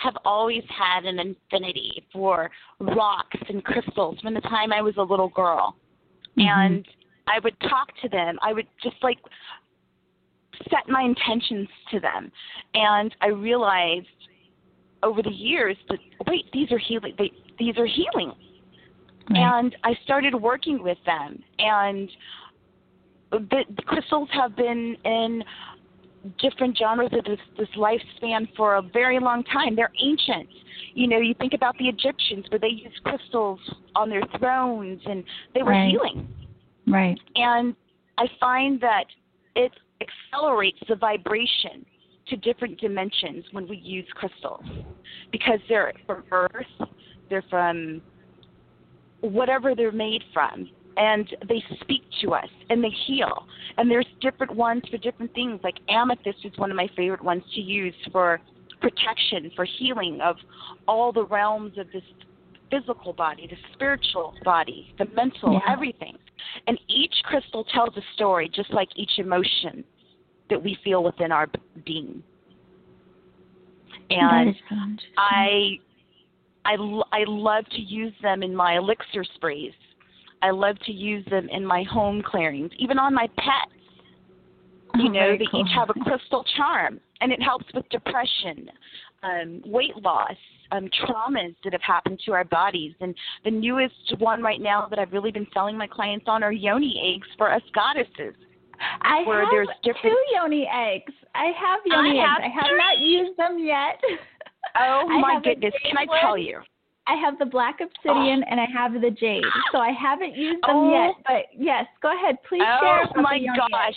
have 0.03 0.17
always 0.25 0.63
had 0.69 1.05
an 1.05 1.19
affinity 1.51 2.05
for 2.13 2.51
rocks 2.81 3.39
and 3.49 3.65
crystals 3.65 4.19
from 4.21 4.35
the 4.35 4.41
time 4.43 4.73
I 4.73 4.83
was 4.83 4.95
a 4.97 5.03
little 5.03 5.29
girl. 5.31 5.77
Mm-hmm. 6.39 6.49
And 6.49 6.89
I 7.27 7.41
would 7.41 7.59
talk 7.61 7.89
to 8.03 8.09
them. 8.09 8.39
I 8.43 8.53
would 8.53 8.67
just 8.83 8.97
like 9.03 9.19
set 10.71 10.89
my 10.89 11.03
intentions 11.03 11.69
to 11.91 12.01
them. 12.01 12.31
And 12.75 13.15
I 13.21 13.29
realized 13.29 14.07
over 15.02 15.23
the 15.23 15.31
years 15.31 15.76
that 15.88 15.99
wait, 16.26 16.47
these 16.52 16.71
are 16.73 16.78
healing. 16.78 17.14
They, 17.19 17.33
these 17.59 17.76
are 17.78 17.87
healing, 17.87 18.33
right. 19.31 19.38
and 19.38 19.76
I 19.85 19.95
started 20.05 20.35
working 20.35 20.83
with 20.83 20.99
them. 21.07 21.43
And 21.59 22.11
the, 23.31 23.64
the 23.76 23.83
crystals 23.83 24.28
have 24.33 24.57
been 24.57 24.97
in 25.05 25.43
different 26.40 26.76
genres 26.76 27.11
of 27.12 27.25
this, 27.25 27.38
this 27.59 27.69
lifespan 27.76 28.49
for 28.57 28.76
a 28.76 28.83
very 28.83 29.19
long 29.19 29.45
time. 29.45 29.76
They're 29.76 29.93
ancient. 30.02 30.49
You 30.95 31.07
know, 31.07 31.19
you 31.19 31.35
think 31.35 31.52
about 31.52 31.76
the 31.78 31.88
Egyptians 31.88 32.47
where 32.50 32.59
they 32.59 32.69
used 32.69 33.02
crystals 33.05 33.61
on 33.95 34.09
their 34.09 34.23
thrones 34.38 35.00
and 35.07 35.23
they 35.55 35.62
were 35.62 35.71
right. 35.71 35.90
healing. 35.90 36.28
Right. 36.87 37.19
And 37.37 37.76
I 38.17 38.26
find 38.40 38.81
that 38.81 39.05
it 39.55 39.73
accelerates 40.00 40.78
the 40.88 40.97
vibration 40.97 41.85
to 42.31 42.37
different 42.37 42.79
dimensions 42.81 43.45
when 43.53 43.69
we 43.69 43.77
use 43.77 44.07
crystals 44.15 44.65
because 45.33 45.59
they're 45.69 45.93
from 46.07 46.25
earth, 46.31 46.89
they're 47.31 47.45
from 47.51 48.01
whatever 49.21 49.75
they're 49.75 49.93
made 49.93 50.23
from, 50.33 50.69
and 50.97 51.29
they 51.49 51.63
speak 51.81 52.03
to 52.23 52.35
us 52.35 52.49
and 52.71 52.83
they 52.83 52.93
heal. 53.07 53.47
And 53.77 53.91
there's 53.91 54.07
different 54.21 54.55
ones 54.55 54.83
for 54.91 54.99
different 54.99 55.33
things. 55.35 55.61
Like 55.63 55.77
amethyst 55.89 56.45
is 56.45 56.53
one 56.57 56.71
of 56.71 56.77
my 56.77 56.89
favorite 56.97 57.23
ones 57.23 57.43
to 57.55 57.61
use 57.61 57.95
for 58.13 58.41
protection, 58.81 59.51
for 59.57 59.65
healing 59.65 60.21
of 60.23 60.37
all 60.87 61.13
the 61.13 61.25
realms 61.25 61.79
of 61.79 61.87
this 61.93 62.03
physical 62.71 63.13
body, 63.13 63.47
the 63.47 63.57
spiritual 63.73 64.35
body, 64.45 64.95
the 64.99 65.07
mental, 65.17 65.55
yeah. 65.55 65.73
everything. 65.73 66.17
And 66.67 66.79
each 66.89 67.15
crystal 67.25 67.65
tells 67.65 67.97
a 67.97 68.03
story, 68.15 68.51
just 68.55 68.73
like 68.73 68.89
each 68.97 69.19
emotion 69.19 69.85
that 70.50 70.62
we 70.62 70.76
feel 70.85 71.02
within 71.02 71.33
our 71.33 71.49
being. 71.85 72.23
And 74.11 74.55
I, 75.19 75.78
I, 76.64 76.75
I 77.12 77.25
love 77.26 77.64
to 77.71 77.81
use 77.81 78.14
them 78.23 78.43
in 78.43 78.55
my 78.55 78.76
elixir 78.76 79.25
sprays. 79.35 79.73
I 80.43 80.50
love 80.50 80.78
to 80.87 80.93
use 80.93 81.25
them 81.31 81.49
in 81.50 81.64
my 81.64 81.83
home 81.83 82.23
clearings, 82.23 82.71
even 82.78 82.99
on 82.99 83.14
my 83.14 83.26
pets. 83.37 83.73
You 84.95 85.09
oh, 85.09 85.12
know, 85.12 85.37
they 85.38 85.45
cool. 85.50 85.61
each 85.61 85.73
have 85.75 85.90
a 85.90 85.95
crystal 85.95 86.45
charm, 86.57 87.00
and 87.21 87.33
it 87.33 87.43
helps 87.43 87.67
with 87.75 87.88
depression, 87.90 88.71
um, 89.23 89.62
weight 89.67 89.97
loss, 89.97 90.37
um, 90.73 90.88
traumas 91.05 91.55
that 91.64 91.73
have 91.73 91.83
happened 91.83 92.21
to 92.25 92.33
our 92.33 92.45
bodies. 92.45 92.95
And 93.00 93.14
the 93.45 93.50
newest 93.50 94.14
one 94.19 94.43
right 94.43 94.61
now 94.61 94.87
that 94.88 94.99
I've 94.99 95.12
really 95.12 95.33
been 95.33 95.47
selling 95.52 95.76
my 95.76 95.87
clients 95.87 96.26
on 96.28 96.43
are 96.43 96.52
yoni 96.52 97.14
eggs 97.14 97.28
for 97.37 97.52
us 97.52 97.62
goddesses. 97.75 98.35
I 99.03 99.23
where 99.25 99.41
have 99.41 99.49
there's 99.51 99.69
different... 99.83 100.15
two 100.15 100.23
yoni 100.35 100.69
eggs. 100.73 101.13
I 101.35 101.47
have 101.59 101.81
yoni 101.85 102.21
I 102.21 102.23
eggs. 102.23 102.29
Have 102.29 102.43
I 102.43 102.55
have 102.55 102.77
not 102.77 102.99
used 102.99 103.39
them 103.39 103.59
yet. 103.59 104.01
Oh 104.79 105.09
my 105.09 105.41
goodness! 105.43 105.73
Can 105.83 105.97
I 105.97 106.21
tell 106.21 106.37
you? 106.37 106.61
I 107.09 107.15
have 107.15 107.39
the 107.39 107.47
black 107.47 107.79
obsidian 107.81 108.45
oh. 108.45 108.51
and 108.51 108.61
I 108.61 108.67
have 108.73 108.93
the 108.93 109.11
jade. 109.11 109.43
So 109.73 109.79
I 109.79 109.93
haven't 109.93 110.37
used 110.37 110.63
them 110.63 110.77
oh. 110.77 110.93
yet, 110.93 111.15
but 111.27 111.47
yes, 111.59 111.87
go 112.03 112.15
ahead. 112.15 112.37
Please 112.47 112.63
oh, 112.63 112.79
share. 112.83 113.09
Oh 113.17 113.23
my 113.23 113.41
gosh. 113.57 113.95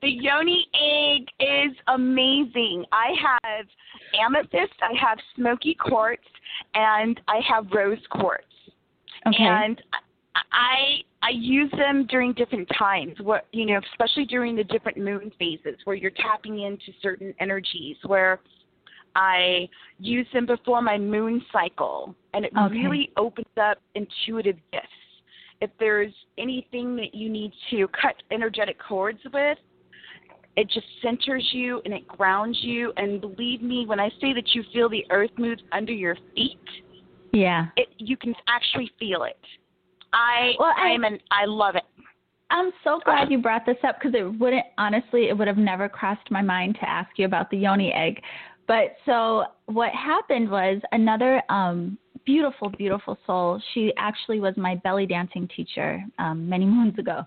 The 0.00 0.08
yoni 0.08 0.66
egg 0.74 1.28
is 1.38 1.76
amazing. 1.88 2.84
I 2.90 3.12
have 3.20 3.66
amethyst, 4.18 4.74
I 4.82 4.94
have 4.98 5.18
smoky 5.36 5.76
quartz, 5.78 6.24
and 6.74 7.20
I 7.28 7.40
have 7.48 7.66
rose 7.72 7.98
quartz. 8.10 8.44
Okay. 9.26 9.36
And 9.44 9.80
I 10.34 11.02
I 11.22 11.30
use 11.30 11.70
them 11.76 12.06
during 12.08 12.32
different 12.32 12.68
times, 12.76 13.14
what 13.20 13.46
you 13.52 13.66
know, 13.66 13.80
especially 13.92 14.24
during 14.24 14.56
the 14.56 14.64
different 14.64 14.98
moon 14.98 15.30
phases 15.38 15.78
where 15.84 15.94
you're 15.94 16.10
tapping 16.10 16.60
into 16.62 16.92
certain 17.00 17.32
energies 17.38 17.96
where 18.06 18.40
I 19.14 19.68
use 19.98 20.26
them 20.32 20.46
before 20.46 20.82
my 20.82 20.98
moon 20.98 21.44
cycle 21.52 22.14
and 22.34 22.44
it 22.44 22.52
okay. 22.58 22.74
really 22.74 23.10
opens 23.16 23.46
up 23.60 23.78
intuitive 23.94 24.56
gifts. 24.72 24.88
If 25.60 25.70
there's 25.78 26.12
anything 26.38 26.96
that 26.96 27.14
you 27.14 27.28
need 27.28 27.52
to 27.70 27.86
cut 27.88 28.16
energetic 28.32 28.78
cords 28.80 29.20
with, 29.32 29.58
it 30.56 30.68
just 30.68 30.86
centers 31.02 31.46
you 31.52 31.80
and 31.84 31.94
it 31.94 32.06
grounds 32.08 32.58
you. 32.62 32.92
And 32.96 33.20
believe 33.20 33.62
me, 33.62 33.86
when 33.86 34.00
I 34.00 34.08
say 34.20 34.32
that 34.34 34.54
you 34.54 34.64
feel 34.72 34.88
the 34.88 35.04
earth 35.10 35.30
move 35.38 35.58
under 35.70 35.92
your 35.92 36.16
feet, 36.34 36.58
yeah, 37.32 37.66
it, 37.76 37.88
you 37.98 38.16
can 38.16 38.34
actually 38.48 38.90
feel 38.98 39.22
it. 39.22 39.38
I 40.12 40.52
well, 40.58 40.72
I, 40.76 40.88
I'm 40.88 41.04
an, 41.04 41.18
I 41.30 41.46
love 41.46 41.76
it. 41.76 41.84
I'm 42.50 42.70
so 42.84 43.00
glad 43.04 43.30
you 43.30 43.38
brought 43.38 43.64
this 43.64 43.78
up 43.82 43.98
because 43.98 44.14
it 44.14 44.24
wouldn't 44.38 44.66
honestly 44.76 45.28
it 45.28 45.36
would 45.36 45.48
have 45.48 45.56
never 45.56 45.88
crossed 45.88 46.30
my 46.30 46.42
mind 46.42 46.76
to 46.80 46.88
ask 46.88 47.10
you 47.16 47.24
about 47.24 47.50
the 47.50 47.56
yoni 47.56 47.92
egg. 47.92 48.20
But 48.68 48.96
so 49.06 49.44
what 49.66 49.90
happened 49.92 50.50
was 50.50 50.80
another 50.92 51.42
um 51.48 51.98
beautiful, 52.24 52.68
beautiful 52.70 53.18
soul. 53.26 53.60
She 53.74 53.92
actually 53.98 54.40
was 54.40 54.56
my 54.56 54.76
belly 54.76 55.06
dancing 55.06 55.48
teacher 55.54 56.04
um, 56.18 56.48
many 56.48 56.64
moons 56.66 56.98
ago. 56.98 57.24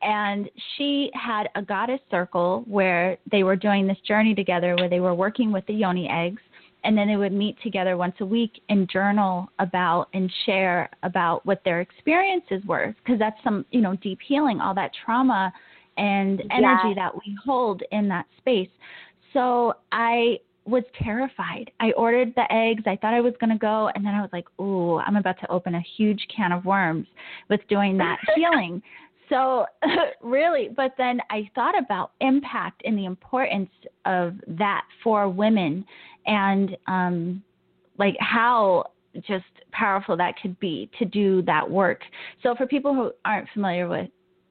And 0.00 0.48
she 0.76 1.10
had 1.12 1.48
a 1.56 1.62
goddess 1.62 2.00
circle 2.10 2.64
where 2.68 3.18
they 3.30 3.42
were 3.42 3.56
doing 3.56 3.86
this 3.86 3.98
journey 4.06 4.34
together 4.34 4.76
where 4.76 4.88
they 4.88 5.00
were 5.00 5.14
working 5.14 5.50
with 5.50 5.66
the 5.66 5.74
yoni 5.74 6.08
eggs 6.08 6.40
and 6.84 6.96
then 6.96 7.08
they 7.08 7.16
would 7.16 7.32
meet 7.32 7.56
together 7.62 7.96
once 7.96 8.14
a 8.20 8.24
week 8.24 8.60
and 8.68 8.88
journal 8.88 9.48
about 9.58 10.08
and 10.14 10.32
share 10.46 10.88
about 11.02 11.44
what 11.44 11.62
their 11.64 11.80
experiences 11.80 12.62
were 12.66 12.94
because 13.02 13.18
that's 13.18 13.38
some 13.42 13.64
you 13.70 13.80
know 13.80 13.96
deep 13.96 14.18
healing 14.26 14.60
all 14.60 14.74
that 14.74 14.90
trauma 15.04 15.52
and 15.96 16.42
energy 16.52 16.94
that 16.94 17.12
we 17.14 17.36
hold 17.44 17.82
in 17.90 18.08
that 18.08 18.26
space. 18.38 18.70
So 19.32 19.74
i 19.92 20.38
was 20.64 20.84
terrified. 21.02 21.70
I 21.80 21.92
ordered 21.92 22.34
the 22.36 22.44
eggs. 22.52 22.82
I 22.86 22.96
thought 22.96 23.14
i 23.14 23.20
was 23.20 23.32
going 23.40 23.50
to 23.50 23.58
go 23.58 23.90
and 23.94 24.04
then 24.04 24.14
i 24.14 24.20
was 24.20 24.30
like 24.32 24.46
ooh 24.60 24.98
i'm 24.98 25.16
about 25.16 25.38
to 25.40 25.50
open 25.50 25.74
a 25.74 25.82
huge 25.96 26.26
can 26.34 26.52
of 26.52 26.64
worms 26.64 27.06
with 27.48 27.60
doing 27.68 27.96
that 27.98 28.18
healing 28.36 28.82
so 29.28 29.66
really 30.22 30.68
but 30.76 30.92
then 30.98 31.20
i 31.30 31.48
thought 31.54 31.78
about 31.78 32.12
impact 32.20 32.82
and 32.84 32.98
the 32.98 33.04
importance 33.04 33.70
of 34.04 34.34
that 34.46 34.84
for 35.02 35.28
women 35.28 35.84
and 36.26 36.76
um 36.86 37.42
like 37.98 38.16
how 38.20 38.84
just 39.26 39.44
powerful 39.72 40.16
that 40.16 40.34
could 40.40 40.58
be 40.60 40.90
to 40.98 41.04
do 41.04 41.42
that 41.42 41.68
work. 41.68 42.02
So 42.42 42.54
for 42.54 42.66
people 42.66 42.94
who 42.94 43.10
aren't 43.24 43.48
familiar 43.50 43.88
with 43.88 44.08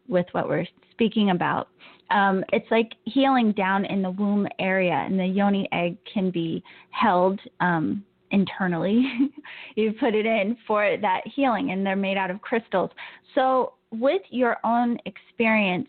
with 0.09 0.25
what 0.31 0.47
we're 0.47 0.65
speaking 0.91 1.31
about 1.31 1.67
um, 2.09 2.43
it's 2.53 2.69
like 2.71 2.93
healing 3.03 3.51
down 3.51 3.83
in 3.85 4.01
the 4.01 4.11
womb 4.11 4.47
area 4.59 4.93
and 4.93 5.19
the 5.19 5.25
yoni 5.25 5.67
egg 5.73 5.97
can 6.11 6.31
be 6.31 6.63
held 6.91 7.39
um, 7.59 8.03
internally. 8.31 9.03
You 9.75 9.93
put 9.99 10.15
it 10.15 10.25
in 10.25 10.57
for 10.65 10.97
that 11.01 11.21
healing 11.35 11.71
and 11.71 11.85
they're 11.85 11.95
made 11.95 12.17
out 12.17 12.31
of 12.31 12.41
crystals. 12.41 12.89
So 13.35 13.73
with 13.91 14.21
your 14.29 14.57
own 14.63 14.97
experience, 15.05 15.87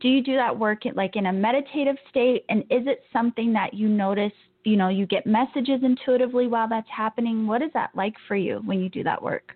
do 0.00 0.08
you 0.08 0.22
do 0.22 0.36
that 0.36 0.56
work 0.56 0.82
like 0.94 1.16
in 1.16 1.26
a 1.26 1.32
meditative 1.32 1.96
state? 2.08 2.44
And 2.48 2.60
is 2.70 2.86
it 2.86 3.02
something 3.12 3.52
that 3.54 3.74
you 3.74 3.88
notice, 3.88 4.32
you 4.64 4.76
know, 4.76 4.88
you 4.88 5.06
get 5.06 5.26
messages 5.26 5.80
intuitively 5.82 6.46
while 6.46 6.68
that's 6.68 6.88
happening? 6.94 7.46
What 7.46 7.62
is 7.62 7.70
that 7.74 7.90
like 7.94 8.14
for 8.28 8.36
you 8.36 8.60
when 8.64 8.80
you 8.80 8.88
do 8.88 9.02
that 9.04 9.20
work? 9.20 9.52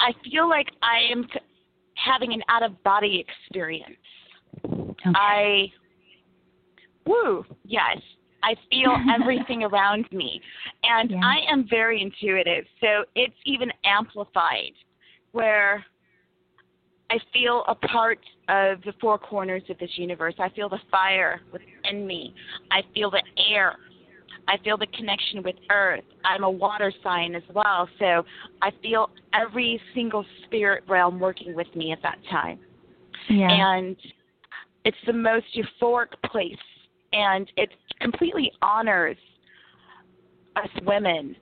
I 0.00 0.12
feel 0.30 0.48
like 0.48 0.68
I 0.82 1.12
am 1.12 1.26
having 1.94 2.32
an 2.32 2.42
out 2.48 2.62
of 2.62 2.82
body 2.82 3.24
experience. 3.26 3.96
Okay. 4.64 5.10
I, 5.14 5.66
woo, 7.06 7.44
yes. 7.64 7.98
I 8.42 8.54
feel 8.70 8.96
everything 9.20 9.64
around 9.64 10.06
me. 10.12 10.40
And 10.84 11.10
yeah. 11.10 11.20
I 11.22 11.52
am 11.52 11.66
very 11.68 12.00
intuitive. 12.00 12.64
So 12.80 13.04
it's 13.14 13.34
even 13.44 13.70
amplified 13.84 14.72
where 15.32 15.84
I 17.10 17.18
feel 17.32 17.64
a 17.68 17.74
part 17.74 18.18
of 18.48 18.82
the 18.82 18.92
four 19.00 19.18
corners 19.18 19.62
of 19.70 19.78
this 19.78 19.90
universe. 19.96 20.34
I 20.38 20.50
feel 20.50 20.68
the 20.68 20.80
fire 20.90 21.40
within 21.52 22.06
me. 22.06 22.34
I 22.70 22.82
feel 22.94 23.10
the 23.10 23.22
air. 23.50 23.76
I 24.46 24.56
feel 24.62 24.76
the 24.76 24.86
connection 24.88 25.42
with 25.42 25.56
earth. 25.70 26.04
I'm 26.24 26.44
a 26.44 26.50
water 26.50 26.92
sign 27.02 27.34
as 27.34 27.42
well, 27.54 27.88
so 27.98 28.24
I 28.62 28.70
feel 28.82 29.10
every 29.34 29.80
single 29.94 30.24
spirit 30.44 30.84
realm 30.88 31.18
working 31.20 31.54
with 31.54 31.74
me 31.74 31.92
at 31.92 32.02
that 32.02 32.18
time. 32.30 32.58
Yeah. 33.28 33.48
And 33.50 33.96
it's 34.84 34.96
the 35.06 35.12
most 35.12 35.46
euphoric 35.54 36.12
place 36.30 36.56
and 37.12 37.50
it 37.56 37.70
completely 38.00 38.52
honors 38.62 39.16
us 40.56 40.68
women 40.86 41.36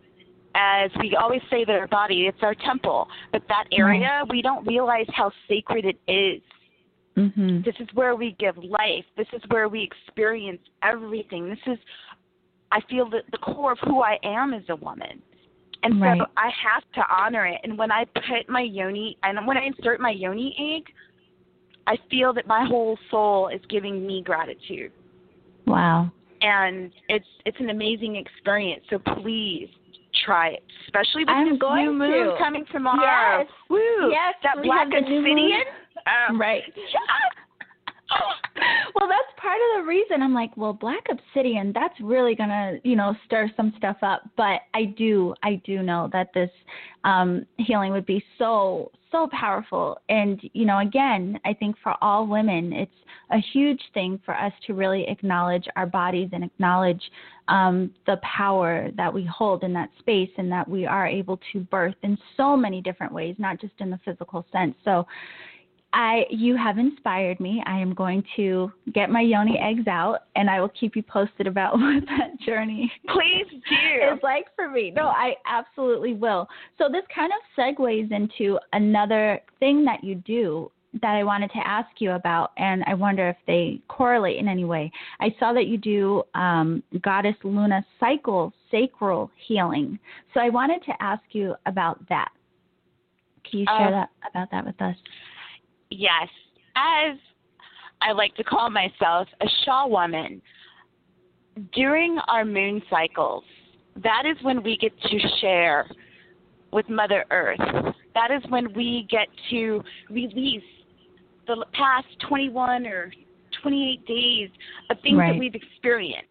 as 0.56 0.90
we 1.00 1.14
always 1.20 1.42
say 1.50 1.64
that 1.64 1.76
our 1.76 1.86
body 1.86 2.26
it's 2.26 2.38
our 2.42 2.54
temple. 2.54 3.06
But 3.30 3.42
that 3.48 3.64
area 3.70 4.24
we 4.28 4.42
don't 4.42 4.66
realize 4.66 5.06
how 5.12 5.30
sacred 5.48 5.84
it 5.84 5.98
is. 6.10 6.42
Mm-hmm. 7.16 7.62
this 7.64 7.74
is 7.80 7.88
where 7.94 8.14
we 8.14 8.36
give 8.38 8.58
life. 8.58 9.04
This 9.16 9.28
is 9.32 9.40
where 9.48 9.70
we 9.70 9.82
experience 9.82 10.60
everything. 10.82 11.48
This 11.48 11.58
is 11.66 11.78
i 12.72 12.80
feel 12.90 13.08
that 13.10 13.22
the 13.30 13.38
core 13.38 13.72
of 13.72 13.78
who 13.84 14.02
i 14.02 14.18
am 14.24 14.54
as 14.54 14.64
a 14.70 14.76
woman. 14.76 15.22
And 15.82 16.00
right. 16.00 16.18
so 16.18 16.26
i 16.36 16.50
have 16.50 16.82
to 16.94 17.02
honor 17.14 17.46
it. 17.46 17.60
And 17.62 17.78
when 17.78 17.92
i 17.92 18.04
put 18.14 18.48
my 18.48 18.62
yoni 18.62 19.16
and 19.22 19.46
when 19.46 19.56
i 19.56 19.64
insert 19.64 20.00
my 20.00 20.10
yoni 20.10 20.54
egg 20.76 20.84
i 21.86 21.96
feel 22.10 22.32
that 22.34 22.46
my 22.46 22.66
whole 22.66 22.98
soul 23.10 23.48
is 23.48 23.60
giving 23.68 24.06
me 24.06 24.22
gratitude. 24.22 24.92
Wow. 25.66 26.10
And 26.42 26.92
it's 27.08 27.26
it's 27.46 27.58
an 27.60 27.70
amazing 27.70 28.16
experience. 28.16 28.84
So 28.90 28.98
please 28.98 29.68
try 30.26 30.48
it, 30.48 30.64
especially 30.86 31.22
with 31.22 31.30
I'm 31.30 31.52
this 31.52 31.58
new 31.62 31.92
moon 31.92 32.34
to. 32.34 32.38
coming 32.38 32.64
tomorrow. 32.72 33.38
Yes. 33.38 33.46
Woo. 33.70 34.10
Yes, 34.10 34.34
that 34.42 34.62
black 34.62 34.88
obsidian. 34.88 35.62
Um, 36.28 36.40
right. 36.40 36.62
well, 38.94 39.08
that's 39.08 39.40
part 39.40 39.56
of 39.56 39.82
the 39.82 39.88
reason 39.88 40.22
I'm 40.22 40.34
like, 40.34 40.56
well, 40.56 40.72
black 40.72 41.04
obsidian, 41.10 41.72
that's 41.74 41.94
really 42.00 42.34
gonna, 42.34 42.78
you 42.84 42.96
know, 42.96 43.14
stir 43.24 43.50
some 43.56 43.72
stuff 43.78 43.96
up. 44.02 44.28
But 44.36 44.60
I 44.74 44.84
do, 44.96 45.34
I 45.42 45.60
do 45.64 45.82
know 45.82 46.08
that 46.12 46.28
this 46.34 46.50
um, 47.04 47.46
healing 47.58 47.92
would 47.92 48.06
be 48.06 48.22
so, 48.38 48.90
so 49.10 49.28
powerful. 49.32 49.98
And 50.08 50.40
you 50.52 50.64
know, 50.64 50.78
again, 50.78 51.38
I 51.44 51.52
think 51.52 51.76
for 51.82 51.94
all 52.00 52.26
women, 52.26 52.72
it's 52.72 52.90
a 53.30 53.38
huge 53.52 53.80
thing 53.94 54.20
for 54.24 54.34
us 54.34 54.52
to 54.66 54.74
really 54.74 55.06
acknowledge 55.08 55.66
our 55.76 55.86
bodies 55.86 56.30
and 56.32 56.44
acknowledge 56.44 57.02
um, 57.48 57.92
the 58.06 58.18
power 58.22 58.90
that 58.96 59.12
we 59.12 59.24
hold 59.24 59.62
in 59.62 59.72
that 59.72 59.90
space, 59.98 60.30
and 60.38 60.50
that 60.50 60.68
we 60.68 60.86
are 60.86 61.06
able 61.06 61.38
to 61.52 61.60
birth 61.60 61.94
in 62.02 62.18
so 62.36 62.56
many 62.56 62.80
different 62.80 63.12
ways, 63.12 63.36
not 63.38 63.60
just 63.60 63.74
in 63.78 63.90
the 63.90 64.00
physical 64.04 64.44
sense. 64.52 64.74
So 64.84 65.06
I 65.92 66.25
you 66.31 66.57
have 66.57 66.79
inspired 66.79 67.40
me. 67.40 67.62
I 67.66 67.79
am 67.79 67.94
going 67.94 68.22
to 68.37 68.70
get 68.92 69.11
my 69.11 69.20
yoni 69.20 69.59
eggs 69.59 69.87
out 69.87 70.25
and 70.35 70.51
I 70.51 70.61
will 70.61 70.70
keep 70.79 70.96
you 70.96 71.03
posted 71.03 71.46
about 71.46 71.75
what 71.79 72.05
that 72.07 72.38
journey 72.44 72.92
please 73.09 73.46
do 73.51 74.14
is 74.14 74.20
like 74.22 74.46
for 74.55 74.68
me. 74.68 74.92
No, 74.94 75.07
I 75.07 75.35
absolutely 75.46 76.14
will. 76.14 76.49
So 76.79 76.88
this 76.90 77.05
kind 77.14 77.33
of 77.33 77.59
segues 77.59 78.12
into 78.12 78.59
another 78.72 79.40
thing 79.59 79.85
that 79.85 80.05
you 80.05 80.16
do 80.16 80.70
that 81.03 81.14
I 81.14 81.25
wanted 81.25 81.51
to 81.51 81.66
ask 81.66 81.88
you 81.99 82.12
about, 82.12 82.53
and 82.57 82.83
I 82.87 82.94
wonder 82.94 83.29
if 83.29 83.37
they 83.46 83.81
correlate 83.88 84.38
in 84.38 84.49
any 84.49 84.64
way. 84.64 84.90
I 85.20 85.35
saw 85.38 85.53
that 85.53 85.66
you 85.66 85.77
do 85.77 86.22
um, 86.35 86.83
Goddess 87.03 87.35
Luna 87.44 87.85
cycle 88.01 88.53
sacral 88.70 89.31
healing. 89.46 89.99
So 90.33 90.40
I 90.40 90.49
wanted 90.49 90.83
to 90.85 90.92
ask 91.01 91.22
you 91.33 91.55
about 91.66 92.01
that. 92.09 92.31
Can 93.51 93.61
you 93.61 93.66
share 93.66 93.88
uh, 93.88 93.90
that 93.90 94.11
about 94.31 94.51
that 94.51 94.64
with 94.64 94.81
us? 94.81 94.96
Yes. 95.90 96.29
As 96.77 97.16
I 98.03 98.12
like 98.12 98.35
to 98.37 98.44
call 98.44 98.70
myself 98.70 99.29
a 99.40 99.46
Shaw 99.64 99.87
woman, 99.87 100.42
during 101.72 102.18
our 102.29 102.44
moon 102.44 102.83
cycles, 102.90 103.44
that 104.03 104.25
is 104.27 104.37
when 104.42 104.62
we 104.62 104.77
get 104.77 104.92
to 105.01 105.18
share 105.40 105.88
with 106.72 106.88
Mother 106.88 107.25
Earth. 107.31 107.59
That 108.14 108.31
is 108.31 108.42
when 108.51 108.72
we 108.75 109.07
get 109.11 109.29
to 109.51 109.83
release 110.11 110.62
the 111.46 111.64
past 111.72 112.07
21 112.29 112.87
or 112.87 113.12
28 113.62 114.07
days 114.07 114.51
of 114.90 114.99
things 115.03 115.16
right. 115.16 115.33
that 115.33 115.38
we've 115.38 115.55
experienced. 115.55 116.29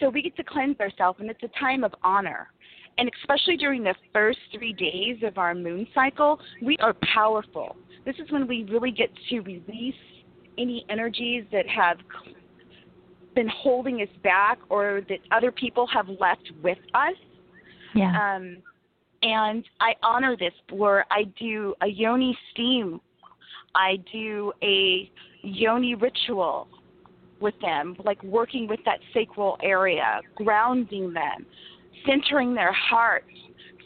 So 0.00 0.10
we 0.10 0.22
get 0.22 0.36
to 0.36 0.44
cleanse 0.44 0.78
ourselves, 0.80 1.20
and 1.20 1.30
it's 1.30 1.42
a 1.42 1.60
time 1.60 1.84
of 1.84 1.94
honor. 2.02 2.48
And 2.98 3.10
especially 3.20 3.56
during 3.56 3.82
the 3.84 3.94
first 4.12 4.38
three 4.52 4.72
days 4.72 5.22
of 5.22 5.38
our 5.38 5.54
moon 5.54 5.86
cycle, 5.94 6.38
we 6.60 6.76
are 6.78 6.94
powerful. 7.14 7.76
This 8.04 8.16
is 8.16 8.30
when 8.30 8.46
we 8.46 8.64
really 8.64 8.90
get 8.90 9.10
to 9.30 9.40
release 9.40 9.94
any 10.58 10.84
energies 10.88 11.44
that 11.52 11.66
have 11.68 11.98
been 13.34 13.48
holding 13.48 14.02
us 14.02 14.08
back 14.22 14.58
or 14.68 15.00
that 15.08 15.18
other 15.30 15.50
people 15.52 15.86
have 15.86 16.08
left 16.08 16.50
with 16.62 16.78
us. 16.94 17.14
Yeah. 17.94 18.36
Um, 18.36 18.58
and 19.22 19.64
I 19.80 19.94
honor 20.02 20.36
this 20.36 20.52
where 20.70 21.06
I 21.10 21.24
do 21.38 21.74
a 21.82 21.86
yoni 21.86 22.36
steam, 22.52 23.00
I 23.74 23.98
do 24.12 24.52
a 24.62 25.10
yoni 25.42 25.94
ritual 25.94 26.68
with 27.40 27.54
them, 27.60 27.96
like 28.04 28.22
working 28.22 28.66
with 28.66 28.80
that 28.84 28.98
sacral 29.14 29.58
area, 29.62 30.20
grounding 30.34 31.12
them, 31.12 31.46
centering 32.06 32.54
their 32.54 32.72
heart, 32.72 33.24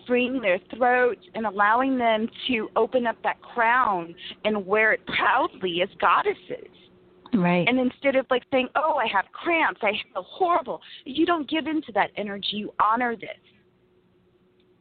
freeing 0.06 0.40
their 0.40 0.58
throat, 0.74 1.18
and 1.34 1.46
allowing 1.46 1.98
them 1.98 2.28
to 2.48 2.68
open 2.76 3.06
up 3.06 3.16
that 3.22 3.40
crown 3.42 4.14
and 4.44 4.66
wear 4.66 4.92
it 4.92 5.00
proudly 5.06 5.82
as 5.82 5.88
goddesses. 6.00 6.70
Right. 7.34 7.68
And 7.68 7.78
instead 7.78 8.16
of 8.16 8.26
like 8.30 8.44
saying, 8.50 8.68
"Oh, 8.76 8.94
I 8.94 9.06
have 9.08 9.26
cramps, 9.32 9.80
I 9.82 9.92
feel 10.12 10.22
horrible," 10.22 10.80
you 11.04 11.26
don't 11.26 11.48
give 11.50 11.66
into 11.66 11.92
that 11.92 12.10
energy. 12.16 12.56
You 12.56 12.72
honor 12.80 13.16
this. 13.16 13.38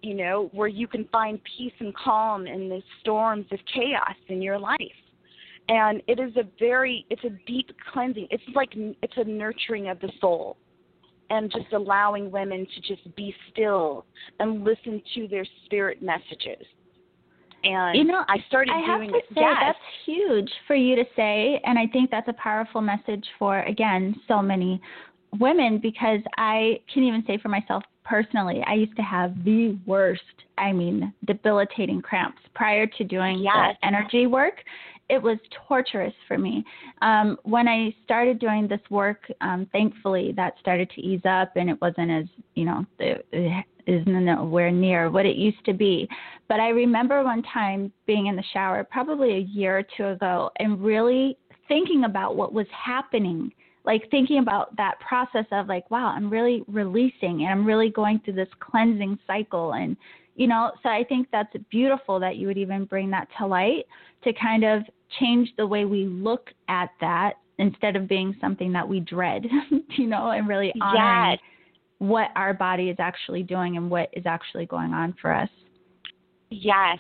You 0.02 0.14
know, 0.14 0.50
where 0.54 0.68
you 0.68 0.88
can 0.88 1.06
find 1.06 1.40
peace 1.58 1.74
and 1.80 1.94
calm 1.96 2.46
in 2.46 2.70
the 2.70 2.82
storms 3.02 3.48
of 3.52 3.60
chaos 3.74 4.16
in 4.28 4.42
your 4.42 4.60
life. 4.60 4.80
And 5.68 6.04
it 6.08 6.20
is 6.20 6.32
a 6.38 6.44
very, 6.60 7.08
it's 7.10 7.24
a 7.24 7.32
deep 7.48 7.72
cleansing. 7.92 8.28
It's 8.30 8.44
like 8.54 8.74
it's 8.76 9.18
a 9.18 9.24
nurturing 9.24 9.90
of 9.90 10.00
the 10.00 10.12
soul, 10.22 10.58
and 11.30 11.52
just 11.52 11.74
allowing 11.74 12.30
women 12.32 12.68
to 12.76 12.96
just 12.96 13.16
be 13.16 13.34
still 13.52 14.06
and 14.40 14.64
listen 14.64 15.02
to 15.16 15.28
their 15.28 15.46
spirit 15.66 16.02
messages 16.02 16.66
and 17.66 17.98
you 17.98 18.04
know, 18.04 18.24
I 18.28 18.38
started 18.48 18.72
I 18.72 18.98
doing 18.98 19.10
have 19.10 19.12
to 19.12 19.18
it. 19.18 19.26
Say, 19.30 19.42
yes. 19.42 19.58
That's 19.60 19.78
huge 20.06 20.52
for 20.68 20.76
you 20.76 20.96
to 20.96 21.04
say, 21.16 21.60
and 21.66 21.80
I 21.80 21.88
think 21.88 22.12
that's 22.12 22.28
a 22.28 22.34
powerful 22.34 22.80
message 22.80 23.26
for 23.40 23.62
again 23.64 24.16
so 24.28 24.42
many 24.42 24.80
women 25.40 25.80
because 25.80 26.20
I 26.38 26.80
can 26.94 27.04
even 27.04 27.24
say 27.28 27.38
for 27.38 27.50
myself 27.50 27.84
personally, 28.04 28.64
I 28.68 28.76
used 28.76 28.96
to 28.96 29.02
have 29.02 29.44
the 29.44 29.78
worst, 29.86 30.22
I 30.58 30.72
mean, 30.72 31.12
debilitating 31.26 32.02
cramps 32.02 32.38
prior 32.54 32.86
to 32.86 33.04
doing 33.04 33.40
yes. 33.40 33.76
the 33.82 33.88
energy 33.88 34.28
work. 34.28 34.64
It 35.10 35.22
was 35.22 35.38
torturous 35.68 36.14
for 36.28 36.38
me. 36.38 36.64
Um, 37.02 37.38
when 37.44 37.68
I 37.68 37.96
started 38.04 38.40
doing 38.40 38.68
this 38.68 38.80
work, 38.90 39.32
um, 39.42 39.68
thankfully 39.72 40.34
that 40.36 40.54
started 40.60 40.90
to 40.92 41.02
ease 41.02 41.22
up, 41.26 41.52
and 41.56 41.70
it 41.70 41.80
wasn't 41.82 42.12
as 42.12 42.26
you 42.56 42.66
know 42.66 42.86
the, 42.98 43.64
is 43.88 44.04
nowhere 44.08 44.72
near 44.72 45.10
what 45.10 45.26
it 45.26 45.36
used 45.36 45.64
to 45.66 45.74
be. 45.74 46.08
But 46.48 46.60
I 46.60 46.70
remember 46.70 47.24
one 47.24 47.44
time 47.44 47.92
being 48.06 48.28
in 48.28 48.36
the 48.36 48.44
shower, 48.54 48.84
probably 48.84 49.36
a 49.36 49.40
year 49.40 49.80
or 49.80 49.84
two 49.96 50.08
ago, 50.08 50.50
and 50.58 50.82
really 50.82 51.38
thinking 51.68 52.04
about 52.06 52.36
what 52.36 52.54
was 52.54 52.68
happening. 52.72 53.52
Like 53.84 54.10
thinking 54.10 54.40
about 54.40 54.76
that 54.78 55.00
process 55.00 55.46
of 55.52 55.68
like, 55.68 55.90
wow, 55.92 56.08
I'm 56.08 56.30
really 56.30 56.64
releasing 56.68 57.44
and 57.44 57.50
I'm 57.50 57.66
really 57.66 57.90
going 57.90 58.20
through 58.20 58.34
this 58.34 58.50
cleansing 58.60 59.20
cycle. 59.28 59.74
And, 59.74 59.96
you 60.36 60.48
know, 60.48 60.72
so 60.82 60.90
I 60.90 61.04
think 61.04 61.28
that's 61.32 61.54
beautiful 61.70 62.20
that 62.20 62.38
you 62.38 62.48
would 62.48 62.58
even 62.58 62.86
bring 62.86 63.12
that 63.12 63.28
to 63.38 63.46
light 63.46 63.86
to 64.24 64.34
kind 64.34 64.64
of 64.64 64.82
change 65.20 65.50
the 65.58 65.66
way 65.66 65.86
we 65.86 66.06
look 66.06 66.50
at 66.68 66.90
that 67.02 67.34
instead 67.58 67.96
of 67.96 68.08
being 68.08 68.36
something 68.42 68.74
that 68.74 68.88
we 68.88 69.00
dread, 69.00 69.46
you 69.98 70.08
know, 70.08 70.32
and 70.32 70.48
really 70.48 70.74
honoring 70.82 71.32
yes 71.32 71.40
what 72.00 72.30
our 72.36 72.54
body 72.54 72.90
is 72.90 72.98
actually 73.00 73.44
doing 73.44 73.78
and 73.78 73.90
what 73.90 74.10
is 74.14 74.26
actually 74.26 74.66
going 74.66 74.94
on 74.94 75.16
for 75.22 75.34
us. 75.34 75.50
Yes. 76.50 76.98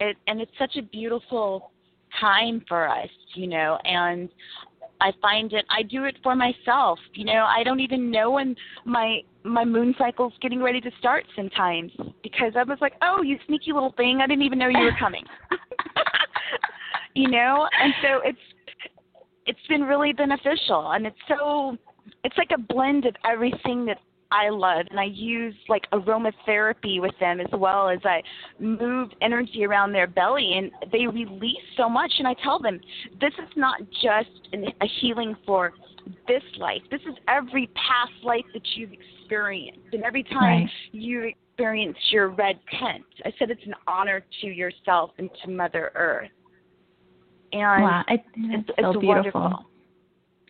It, 0.00 0.16
and 0.26 0.40
it's 0.40 0.52
such 0.58 0.76
a 0.76 0.82
beautiful 0.82 1.72
time 2.20 2.62
for 2.68 2.88
us, 2.88 3.08
you 3.34 3.46
know, 3.46 3.78
and 3.84 4.28
I 5.00 5.12
find 5.20 5.52
it 5.52 5.64
I 5.70 5.82
do 5.82 6.04
it 6.04 6.16
for 6.22 6.34
myself. 6.36 6.98
You 7.14 7.24
know, 7.24 7.44
I 7.44 7.62
don't 7.64 7.80
even 7.80 8.10
know 8.10 8.32
when 8.32 8.54
my 8.84 9.20
my 9.44 9.64
moon 9.64 9.94
cycle's 9.98 10.32
getting 10.40 10.62
ready 10.62 10.80
to 10.80 10.90
start 10.98 11.24
sometimes 11.34 11.90
because 12.22 12.52
I 12.56 12.62
was 12.62 12.78
like, 12.80 12.94
"Oh, 13.02 13.22
you 13.22 13.38
sneaky 13.46 13.72
little 13.72 13.92
thing. 13.96 14.20
I 14.22 14.26
didn't 14.26 14.44
even 14.44 14.58
know 14.58 14.68
you 14.68 14.78
were 14.78 14.96
coming." 14.98 15.24
you 17.14 17.30
know, 17.30 17.68
and 17.80 17.94
so 18.02 18.20
it's 18.24 18.38
it's 19.46 19.66
been 19.68 19.82
really 19.82 20.12
beneficial 20.12 20.92
and 20.92 21.06
it's 21.06 21.16
so 21.28 21.76
it's 22.24 22.36
like 22.38 22.50
a 22.54 22.58
blend 22.58 23.06
of 23.06 23.14
everything 23.24 23.84
that 23.86 23.98
I 24.32 24.48
love, 24.48 24.86
and 24.90 24.98
I 24.98 25.04
use 25.04 25.54
like 25.68 25.82
aromatherapy 25.92 27.00
with 27.00 27.12
them 27.20 27.38
as 27.38 27.48
well 27.52 27.90
as 27.90 27.98
I 28.04 28.22
move 28.58 29.10
energy 29.20 29.64
around 29.64 29.92
their 29.92 30.06
belly, 30.06 30.54
and 30.56 30.70
they 30.90 31.06
release 31.06 31.56
so 31.76 31.88
much. 31.88 32.12
And 32.18 32.26
I 32.26 32.34
tell 32.42 32.58
them, 32.58 32.80
this 33.20 33.34
is 33.34 33.50
not 33.56 33.80
just 34.02 34.48
an, 34.52 34.64
a 34.80 34.86
healing 35.00 35.36
for 35.44 35.72
this 36.26 36.42
life. 36.58 36.80
This 36.90 37.02
is 37.02 37.14
every 37.28 37.68
past 37.74 38.12
life 38.24 38.44
that 38.54 38.62
you've 38.74 38.92
experienced, 38.92 39.92
and 39.92 40.02
every 40.02 40.22
time 40.22 40.62
right. 40.62 40.70
you 40.92 41.24
experience 41.24 41.98
your 42.10 42.30
red 42.30 42.58
tent. 42.80 43.04
I 43.26 43.32
said 43.38 43.50
it's 43.50 43.66
an 43.66 43.74
honor 43.86 44.24
to 44.40 44.46
yourself 44.46 45.10
and 45.18 45.28
to 45.44 45.50
Mother 45.50 45.92
Earth. 45.94 46.30
And 47.52 47.82
wow, 47.82 48.04
it's, 48.08 48.24
it's, 48.36 48.68
it's 48.68 48.78
so 48.80 48.98
beautiful. 48.98 49.40
Wonderful. 49.40 49.66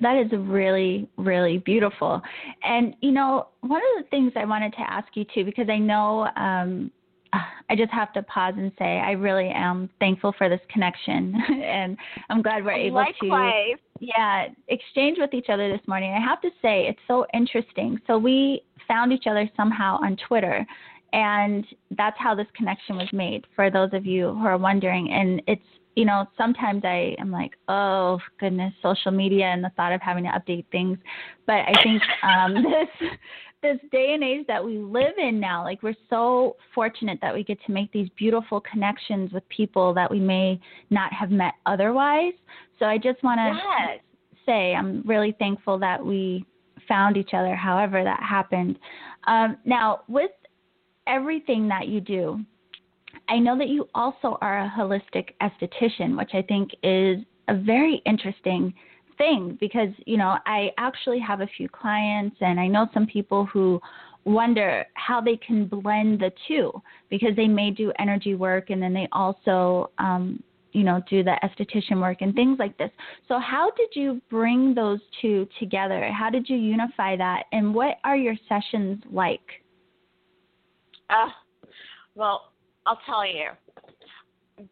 That 0.00 0.16
is 0.16 0.32
really 0.32 1.08
really 1.16 1.58
beautiful. 1.58 2.20
And 2.64 2.94
you 3.00 3.12
know 3.12 3.48
one 3.60 3.80
of 3.80 4.04
the 4.04 4.08
things 4.10 4.32
i 4.36 4.44
wanted 4.44 4.72
to 4.72 4.80
ask 4.80 5.08
you 5.14 5.24
too 5.34 5.44
because 5.44 5.68
i 5.68 5.78
know 5.78 6.28
um, 6.36 6.90
i 7.32 7.76
just 7.76 7.92
have 7.92 8.12
to 8.14 8.22
pause 8.24 8.54
and 8.56 8.72
say 8.78 8.98
i 8.98 9.12
really 9.12 9.48
am 9.48 9.88
thankful 10.00 10.34
for 10.36 10.48
this 10.48 10.60
connection. 10.68 11.34
And 11.64 11.96
i'm 12.30 12.42
glad 12.42 12.64
we're 12.64 12.72
able 12.72 12.96
Likewise. 12.96 13.76
to 13.76 14.04
yeah 14.06 14.48
exchange 14.68 15.18
with 15.20 15.34
each 15.34 15.48
other 15.48 15.70
this 15.70 15.86
morning. 15.86 16.12
I 16.12 16.20
have 16.20 16.40
to 16.42 16.50
say 16.60 16.86
it's 16.88 17.00
so 17.06 17.26
interesting. 17.32 17.98
So 18.06 18.18
we 18.18 18.62
found 18.88 19.12
each 19.12 19.24
other 19.28 19.48
somehow 19.56 20.00
on 20.02 20.16
twitter 20.28 20.66
and 21.12 21.66
that's 21.96 22.16
how 22.18 22.34
this 22.34 22.46
connection 22.56 22.96
was 22.96 23.08
made 23.12 23.44
for 23.54 23.70
those 23.70 23.90
of 23.92 24.06
you 24.06 24.32
who 24.32 24.46
are 24.46 24.56
wondering. 24.58 25.12
And 25.12 25.42
it's 25.46 25.62
you 25.94 26.04
know, 26.04 26.26
sometimes 26.36 26.84
I 26.84 27.14
am 27.18 27.30
like, 27.30 27.52
oh 27.68 28.18
goodness, 28.40 28.72
social 28.82 29.10
media 29.10 29.46
and 29.46 29.62
the 29.62 29.70
thought 29.76 29.92
of 29.92 30.00
having 30.00 30.24
to 30.24 30.30
update 30.30 30.64
things. 30.72 30.98
But 31.46 31.60
I 31.66 31.72
think 31.82 32.02
um, 32.22 32.54
this 33.00 33.10
this 33.62 33.78
day 33.92 34.12
and 34.14 34.24
age 34.24 34.44
that 34.48 34.64
we 34.64 34.78
live 34.78 35.14
in 35.18 35.38
now, 35.38 35.62
like 35.62 35.82
we're 35.82 35.94
so 36.10 36.56
fortunate 36.74 37.18
that 37.22 37.32
we 37.32 37.44
get 37.44 37.58
to 37.64 37.72
make 37.72 37.92
these 37.92 38.08
beautiful 38.16 38.60
connections 38.60 39.32
with 39.32 39.48
people 39.48 39.94
that 39.94 40.10
we 40.10 40.18
may 40.18 40.60
not 40.90 41.12
have 41.12 41.30
met 41.30 41.54
otherwise. 41.64 42.32
So 42.78 42.86
I 42.86 42.98
just 42.98 43.22
want 43.22 43.38
to 43.38 43.56
yes. 43.56 44.00
say 44.44 44.74
I'm 44.74 45.02
really 45.06 45.36
thankful 45.38 45.78
that 45.78 46.04
we 46.04 46.44
found 46.88 47.16
each 47.16 47.30
other, 47.34 47.54
however 47.54 48.02
that 48.02 48.20
happened. 48.20 48.78
Um, 49.28 49.56
now, 49.64 50.00
with 50.08 50.32
everything 51.06 51.68
that 51.68 51.86
you 51.86 52.00
do, 52.00 52.40
I 53.28 53.38
know 53.38 53.56
that 53.58 53.68
you 53.68 53.88
also 53.94 54.38
are 54.40 54.60
a 54.60 54.72
holistic 54.76 55.30
esthetician, 55.40 56.16
which 56.16 56.30
I 56.34 56.42
think 56.42 56.70
is 56.82 57.18
a 57.48 57.54
very 57.54 58.02
interesting 58.04 58.74
thing 59.18 59.56
because, 59.60 59.88
you 60.06 60.16
know, 60.16 60.36
I 60.46 60.70
actually 60.78 61.20
have 61.20 61.40
a 61.40 61.46
few 61.56 61.68
clients 61.68 62.36
and 62.40 62.58
I 62.58 62.66
know 62.66 62.88
some 62.92 63.06
people 63.06 63.46
who 63.46 63.80
wonder 64.24 64.84
how 64.94 65.20
they 65.20 65.36
can 65.36 65.66
blend 65.66 66.20
the 66.20 66.30
two 66.46 66.72
because 67.10 67.34
they 67.36 67.48
may 67.48 67.70
do 67.70 67.92
energy 67.98 68.34
work 68.34 68.70
and 68.70 68.80
then 68.82 68.92
they 68.92 69.08
also 69.12 69.90
um, 69.98 70.42
you 70.72 70.84
know 70.84 71.02
do 71.08 71.22
the 71.22 71.36
esthetician 71.42 72.00
work 72.00 72.18
and 72.20 72.34
things 72.34 72.58
like 72.58 72.76
this. 72.78 72.90
So 73.28 73.38
how 73.38 73.70
did 73.76 73.88
you 73.94 74.20
bring 74.30 74.74
those 74.74 75.00
two 75.20 75.46
together? 75.58 76.10
How 76.10 76.30
did 76.30 76.48
you 76.48 76.56
unify 76.56 77.16
that? 77.16 77.44
And 77.52 77.74
what 77.74 77.98
are 78.04 78.16
your 78.16 78.34
sessions 78.48 79.02
like? 79.10 79.40
Uh, 81.10 81.28
well 82.14 82.51
I'll 82.86 83.00
tell 83.06 83.26
you, 83.26 83.48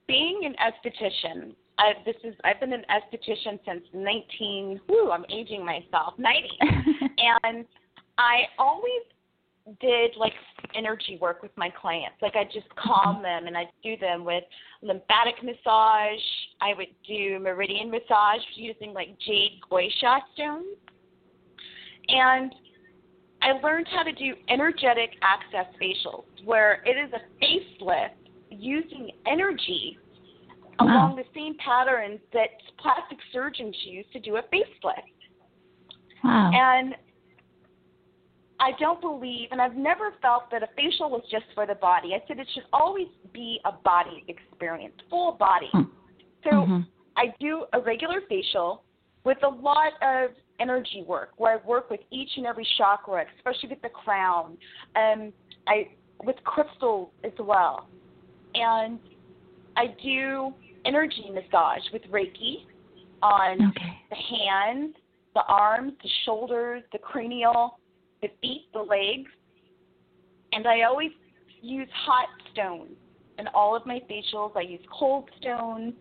being 0.07 0.42
an 0.44 0.55
esthetician, 0.55 1.55
I, 1.79 1.92
this 2.05 2.16
is 2.25 2.35
I've 2.44 2.61
been 2.61 2.73
an 2.73 2.85
esthetician 2.90 3.59
since 3.64 3.85
19. 3.94 4.81
Whoo, 4.88 5.11
I'm 5.11 5.25
aging 5.31 5.64
myself. 5.64 6.14
90, 6.18 6.49
and 7.44 7.64
I 8.18 8.42
always 8.59 9.03
did 9.81 10.16
like 10.16 10.33
energy 10.75 11.18
work 11.20 11.42
with 11.42 11.53
my 11.57 11.70
clients. 11.70 12.16
Like 12.20 12.35
I 12.35 12.44
just 12.44 12.68
calm 12.77 13.16
mm-hmm. 13.16 13.23
them 13.23 13.46
and 13.46 13.57
I 13.57 13.64
do 13.83 13.96
them 13.96 14.25
with 14.25 14.44
lymphatic 14.83 15.42
massage. 15.42 16.20
I 16.61 16.75
would 16.77 16.88
do 17.07 17.38
meridian 17.40 17.90
massage 17.90 18.40
using 18.55 18.92
like 18.92 19.16
jade 19.27 19.61
gua 19.68 19.83
sha 20.01 20.18
stones. 20.35 20.77
And 22.09 22.53
I 23.42 23.53
learned 23.62 23.87
how 23.90 24.03
to 24.03 24.12
do 24.12 24.35
energetic 24.48 25.11
access 25.22 25.66
facials 25.81 26.24
where 26.44 26.83
it 26.85 26.90
is 26.90 27.11
a 27.12 27.44
facelift 27.44 28.11
using 28.50 29.11
energy 29.26 29.98
wow. 30.79 30.87
along 30.87 31.16
the 31.16 31.24
same 31.35 31.57
patterns 31.64 32.20
that 32.33 32.48
plastic 32.79 33.18
surgeons 33.33 33.74
use 33.85 34.05
to 34.12 34.20
do 34.20 34.37
a 34.37 34.42
facelift. 34.42 35.16
Wow. 36.22 36.50
And 36.53 36.94
I 38.61 38.72
don't 38.79 39.00
believe, 39.00 39.48
and 39.53 39.61
I've 39.61 39.76
never 39.76 40.12
felt 40.20 40.50
that 40.50 40.62
a 40.62 40.68
facial 40.76 41.09
was 41.09 41.22
just 41.31 41.46
for 41.55 41.66
the 41.66 41.76
body. 41.76 42.11
I 42.14 42.22
said 42.29 42.38
it 42.38 42.48
should 42.53 42.64
always 42.74 43.09
be 43.33 43.59
a 43.64 43.72
body 43.72 44.22
experience, 44.29 44.94
full 45.09 45.33
body. 45.33 45.70
Mm. 45.74 45.88
So 46.44 46.50
mm-hmm. 46.50 46.81
I 47.16 47.33
do 47.40 47.64
a 47.72 47.81
regular 47.81 48.20
facial 48.29 48.83
with 49.24 49.38
a 49.44 49.48
lot 49.48 49.92
of 50.03 50.31
energy 50.61 51.05
work, 51.07 51.31
where 51.37 51.59
I 51.59 51.66
work 51.66 51.90
with 51.90 52.01
each 52.11 52.31
and 52.37 52.46
every 52.46 52.66
chakra, 52.77 53.25
especially 53.38 53.70
with 53.70 53.83
the 53.83 53.88
crown, 53.88 54.57
and 54.94 55.33
I 55.66 55.88
with 56.25 56.37
crystals 56.44 57.11
as 57.25 57.33
well, 57.38 57.88
and 58.55 58.99
I 59.77 59.87
do 60.03 60.53
energy 60.85 61.31
massage 61.33 61.83
with 61.92 62.03
Reiki 62.11 62.66
on 63.23 63.70
okay. 63.70 63.99
the 64.11 64.16
hands, 64.16 64.94
the 65.35 65.42
arms, 65.49 65.92
the 66.03 66.11
shoulders, 66.25 66.83
the 66.92 66.99
cranial, 66.99 67.79
the 68.23 68.29
feet, 68.42 68.66
the 68.73 68.81
legs, 68.81 69.31
and 70.53 70.66
I 70.66 70.83
always 70.83 71.12
use 71.62 71.88
hot 72.07 72.29
stones 72.53 72.92
in 73.38 73.46
all 73.49 73.77
of 73.77 73.87
my 73.87 74.01
facials. 74.11 74.57
I 74.57 74.62
use 74.62 74.81
cold 74.92 75.29
stones, 75.40 75.94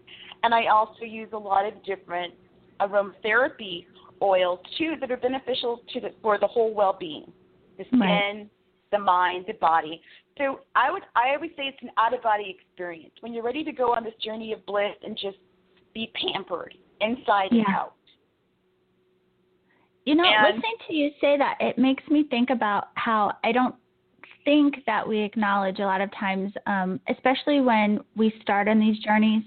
and 0.44 0.54
I 0.54 0.68
also 0.68 1.04
use 1.04 1.30
a 1.34 1.38
lot 1.38 1.66
of 1.66 1.74
different 1.84 2.34
aromatherapy 2.80 3.86
oils 4.22 4.60
too 4.78 4.96
that 5.00 5.12
are 5.12 5.18
beneficial 5.18 5.82
to 5.94 6.00
the, 6.00 6.10
for 6.22 6.38
the 6.38 6.48
whole 6.48 6.74
well-being, 6.74 7.32
the 7.78 7.86
skin, 7.86 8.00
right. 8.00 8.50
the 8.92 9.00
mind, 9.00 9.46
the 9.48 9.54
body. 9.54 10.02
So 10.38 10.62
I 10.76 10.92
would 10.92 11.04
I 11.16 11.36
always 11.36 11.52
say 11.58 11.64
it's 11.64 11.78
an 11.82 11.92
out-of-body 11.98 12.58
experience 12.58 13.14
when 13.22 13.34
you're 13.34 13.44
ready 13.44 13.64
to 13.64 13.72
go 13.72 13.94
on 13.94 14.04
this 14.04 14.14
journey 14.24 14.54
of 14.54 14.66
bliss 14.66 14.96
and 15.04 15.18
just 15.18 15.38
be 15.94 16.12
pampered 16.16 16.76
inside 17.02 17.50
yeah. 17.52 17.64
and 17.66 17.76
out. 17.76 17.94
You 20.06 20.16
know, 20.16 20.24
and, 20.24 20.56
listening 20.56 20.76
to 20.88 20.94
you 20.96 21.12
say 21.22 21.38
that, 21.38 21.58
it 21.60 21.78
makes 21.78 22.04
me 22.10 22.26
think 22.30 22.50
about 22.50 22.88
how 22.96 23.34
I 23.44 23.52
don't 23.52 23.76
think 24.46 24.76
that 24.86 25.08
we 25.08 25.20
acknowledge 25.20 25.80
a 25.80 25.84
lot 25.84 26.02
of 26.02 26.10
times, 26.18 26.52
um, 26.66 27.00
especially 27.10 27.60
when 27.62 28.00
we 28.16 28.34
start 28.42 28.68
on 28.68 28.80
these 28.80 28.98
journeys, 29.00 29.44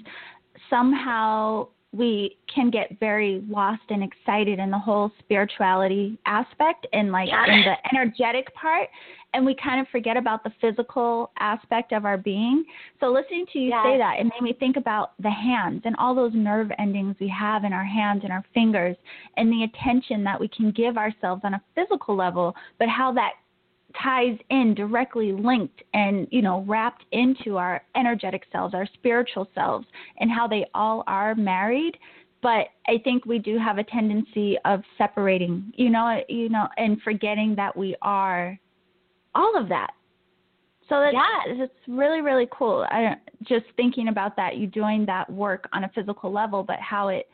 somehow 0.69 1.69
we 1.93 2.39
can 2.53 2.71
get 2.71 2.99
very 3.01 3.45
lost 3.49 3.83
and 3.91 4.03
excited 4.03 4.59
in 4.59 4.71
the 4.71 4.79
whole 4.79 5.13
spirituality 5.19 6.19
aspect 6.25 6.87
and 6.93 7.13
like 7.13 7.29
yeah. 7.29 7.45
in 7.45 7.61
the 7.63 7.75
energetic 7.93 8.53
part 8.55 8.89
and 9.35 9.45
we 9.45 9.55
kind 9.63 9.81
of 9.81 9.87
forget 9.89 10.17
about 10.17 10.43
the 10.43 10.51
physical 10.61 11.31
aspect 11.39 11.93
of 11.93 12.05
our 12.05 12.17
being 12.17 12.65
so 12.99 13.07
listening 13.09 13.45
to 13.53 13.59
you 13.59 13.71
say 13.85 13.99
that 13.99 14.17
it 14.19 14.25
made 14.25 14.43
me 14.43 14.57
think 14.59 14.77
about 14.77 15.13
the 15.23 15.31
hands 15.31 15.83
and 15.85 15.95
all 15.99 16.15
those 16.15 16.33
nerve 16.35 16.71
endings 16.79 17.15
we 17.21 17.29
have 17.29 17.65
in 17.65 17.73
our 17.73 17.85
hands 17.85 18.23
and 18.25 18.33
our 18.33 18.45
fingers 18.55 18.97
and 19.37 19.53
the 19.53 19.65
attention 19.65 20.25
that 20.25 20.41
we 20.41 20.49
can 20.49 20.71
give 20.71 20.97
ourselves 20.97 21.43
on 21.45 21.55
a 21.55 21.63
physical 21.75 22.17
level 22.17 22.55
but 22.79 22.89
how 22.89 23.13
that 23.13 23.33
ties 24.03 24.39
in 24.51 24.75
directly 24.75 25.33
linked 25.33 25.83
and 25.95 26.27
you 26.31 26.43
know 26.43 26.65
wrapped 26.67 27.05
into 27.13 27.57
our 27.57 27.83
energetic 27.97 28.45
selves 28.53 28.75
our 28.75 28.87
spiritual 28.95 29.49
selves 29.55 29.87
and 30.19 30.31
how 30.31 30.47
they 30.47 30.67
all 30.75 31.05
are 31.07 31.35
married. 31.35 31.99
But 32.43 32.69
i 32.89 32.99
think 33.05 33.25
we 33.25 33.39
do 33.39 33.59
have 33.59 33.79
a 33.79 33.85
tendency 33.85 34.57
of 34.65 34.83
separating 34.99 35.73
you 35.77 35.91
know 35.91 36.21
you 36.29 36.49
know 36.49 36.69
and 36.77 37.01
forgetting 37.03 37.55
that 37.57 37.77
we 37.77 37.97
are 38.03 38.59
all 39.35 39.57
of 39.59 39.69
that. 39.69 39.93
So 40.89 41.01
that's 41.01 41.15
yeah. 41.15 41.65
it's 41.65 41.73
really 41.89 42.21
really 42.21 42.49
cool. 42.51 42.87
I 42.91 43.15
just 43.45 43.67
thinking 43.77 44.09
about 44.09 44.37
that 44.37 44.57
you 44.57 44.67
doing 44.67 45.07
that 45.07 45.31
work 45.31 45.69
on 45.73 45.85
a 45.85 45.91
physical 45.95 46.33
level 46.33 46.63
but 46.63 46.79
how 46.79 47.09
it 47.09 47.29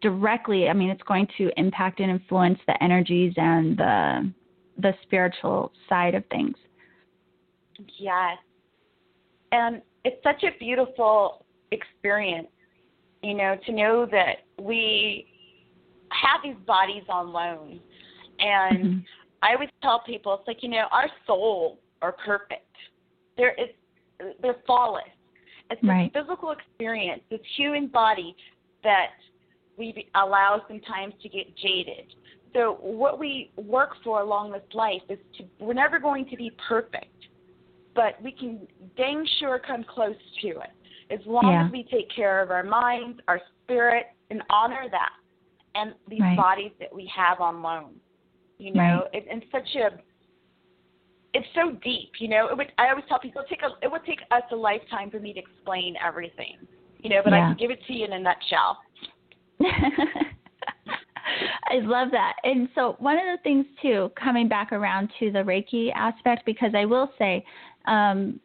directly 0.00 0.68
i 0.68 0.72
mean 0.72 0.90
it's 0.90 1.02
going 1.02 1.26
to 1.38 1.50
impact 1.56 2.00
and 2.00 2.10
influence 2.10 2.58
the 2.66 2.82
energies 2.82 3.32
and 3.36 3.76
the 3.76 4.32
the 4.80 4.92
spiritual 5.02 5.72
side 5.88 6.14
of 6.14 6.24
things. 6.26 6.56
Yes. 7.98 8.38
And 9.52 9.82
it's 10.04 10.22
such 10.22 10.42
a 10.44 10.56
beautiful 10.58 11.44
experience, 11.70 12.48
you 13.22 13.34
know, 13.34 13.56
to 13.66 13.72
know 13.72 14.06
that 14.10 14.38
we 14.60 15.26
have 16.10 16.40
these 16.42 16.60
bodies 16.66 17.02
on 17.08 17.32
loan. 17.32 17.80
And 18.38 18.78
mm-hmm. 18.78 18.98
I 19.42 19.54
always 19.54 19.68
tell 19.82 20.02
people, 20.06 20.34
it's 20.34 20.46
like, 20.46 20.62
you 20.62 20.68
know, 20.68 20.86
our 20.92 21.08
souls 21.26 21.78
are 22.02 22.12
perfect. 22.12 22.64
They're, 23.36 23.56
they're 24.42 24.56
flawless. 24.66 25.04
It's 25.70 25.82
right. 25.84 26.12
this 26.12 26.22
physical 26.22 26.50
experience, 26.50 27.22
this 27.30 27.40
human 27.56 27.88
body 27.88 28.34
that 28.82 29.10
we 29.78 30.08
allow 30.14 30.62
sometimes 30.68 31.14
to 31.22 31.28
get 31.28 31.56
jaded 31.56 32.14
so 32.52 32.78
what 32.80 33.18
we 33.18 33.50
work 33.56 33.90
for 34.02 34.20
along 34.20 34.52
this 34.52 34.62
life 34.74 35.02
is 35.08 35.18
to 35.38 35.44
we're 35.58 35.74
never 35.74 35.98
going 35.98 36.26
to 36.26 36.36
be 36.36 36.52
perfect, 36.68 37.14
but 37.94 38.20
we 38.22 38.32
can 38.32 38.66
dang 38.96 39.26
sure 39.38 39.60
come 39.64 39.84
close 39.84 40.16
to 40.42 40.48
it 40.48 40.70
as 41.10 41.20
long 41.26 41.52
yeah. 41.52 41.66
as 41.66 41.72
we 41.72 41.84
take 41.84 42.08
care 42.14 42.42
of 42.42 42.50
our 42.50 42.62
minds, 42.62 43.20
our 43.28 43.40
spirit, 43.62 44.06
and 44.30 44.42
honor 44.50 44.84
that 44.90 45.10
and 45.74 45.94
these 46.08 46.20
right. 46.20 46.36
bodies 46.36 46.72
that 46.80 46.94
we 46.94 47.10
have 47.14 47.40
on 47.40 47.62
loan. 47.62 47.94
You 48.58 48.74
know, 48.74 48.80
right. 48.80 49.14
it, 49.14 49.26
and 49.30 49.42
such 49.50 49.76
a 49.76 49.98
it's 51.32 51.46
so 51.54 51.78
deep. 51.82 52.12
You 52.18 52.28
know, 52.28 52.48
it 52.48 52.56
would 52.56 52.72
I 52.78 52.90
always 52.90 53.04
tell 53.08 53.18
people 53.18 53.42
it 53.42 53.48
take 53.48 53.62
a, 53.62 53.70
it 53.84 53.90
would 53.90 54.04
take 54.04 54.20
us 54.30 54.42
a 54.52 54.56
lifetime 54.56 55.10
for 55.10 55.20
me 55.20 55.32
to 55.32 55.40
explain 55.40 55.94
everything. 56.04 56.56
You 56.98 57.10
know, 57.10 57.20
but 57.24 57.32
yeah. 57.32 57.44
I 57.44 57.48
can 57.48 57.56
give 57.56 57.70
it 57.70 57.78
to 57.86 57.92
you 57.92 58.04
in 58.04 58.12
a 58.12 58.18
nutshell. 58.18 58.78
I 61.68 61.78
love 61.82 62.10
that. 62.12 62.34
And 62.44 62.68
so, 62.74 62.96
one 62.98 63.16
of 63.16 63.24
the 63.24 63.38
things, 63.42 63.66
too, 63.80 64.10
coming 64.22 64.48
back 64.48 64.72
around 64.72 65.10
to 65.18 65.30
the 65.30 65.40
Reiki 65.40 65.92
aspect, 65.94 66.44
because 66.44 66.72
I 66.74 66.84
will 66.84 67.10
say, 67.18 67.44
um, 67.86 68.40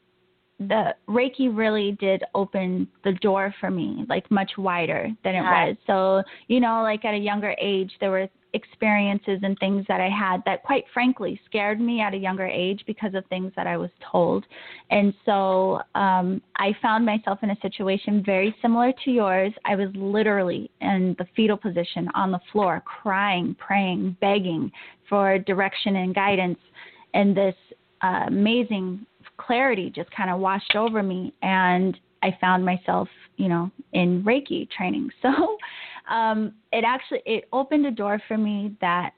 the 0.60 0.96
Reiki 1.10 1.56
really 1.56 1.94
did 2.00 2.24
open 2.34 2.88
the 3.04 3.12
door 3.14 3.54
for 3.60 3.70
me, 3.70 4.06
like 4.08 4.30
much 4.32 4.52
wider 4.58 5.10
than 5.24 5.36
it 5.36 5.42
was. 5.42 5.76
So, 5.86 6.24
you 6.48 6.60
know, 6.62 6.82
like 6.82 7.04
at 7.04 7.14
a 7.14 7.18
younger 7.18 7.54
age, 7.60 7.92
there 8.00 8.10
were 8.10 8.30
experiences 8.54 9.40
and 9.44 9.58
things 9.60 9.86
that 9.90 10.00
I 10.00 10.10
had 10.10 10.42
that, 10.46 10.64
quite 10.64 10.86
frankly, 10.94 11.40
scared 11.46 11.82
me 11.82 12.00
at 12.00 12.14
a 12.14 12.18
younger 12.18 12.46
age 12.46 12.82
because 12.88 13.14
of 13.14 13.26
things 13.26 13.52
that 13.58 13.68
I 13.68 13.76
was 13.76 13.90
told. 14.12 14.46
And 14.90 15.14
so 15.26 15.82
um, 15.94 16.42
I 16.56 16.72
found 16.82 17.06
myself 17.06 17.40
in 17.44 17.50
a 17.52 17.58
situation 17.62 18.24
very 18.26 18.56
similar 18.62 18.94
to 19.04 19.12
yours. 19.12 19.52
I 19.66 19.76
was 19.76 19.90
literally 19.94 20.72
in 20.80 21.18
the 21.20 21.28
fetal 21.36 21.58
position 21.58 22.08
on 22.16 22.32
the 22.32 22.40
floor, 22.54 22.82
crying, 22.86 23.56
praying, 23.60 24.16
begging 24.22 24.72
for 25.10 25.38
direction 25.38 25.98
and 25.98 26.16
guidance. 26.16 26.60
And 27.14 27.36
this 27.36 27.56
uh, 28.02 28.24
amazing 28.28 29.06
clarity 29.38 29.90
just 29.90 30.10
kind 30.12 30.30
of 30.30 30.40
washed 30.40 30.76
over 30.76 31.04
me. 31.04 31.34
And 31.42 31.98
I 32.24 32.36
found 32.42 32.66
myself, 32.66 33.08
you 33.38 33.48
know, 33.48 33.70
in 33.94 34.24
Reiki 34.24 34.70
training. 34.70 35.10
So 35.22 35.58
um, 36.14 36.54
it 36.72 36.84
actually 36.86 37.22
it 37.26 37.46
opened 37.52 37.86
a 37.88 37.92
door 37.92 38.22
for 38.28 38.38
me 38.38 38.76
that 38.80 39.14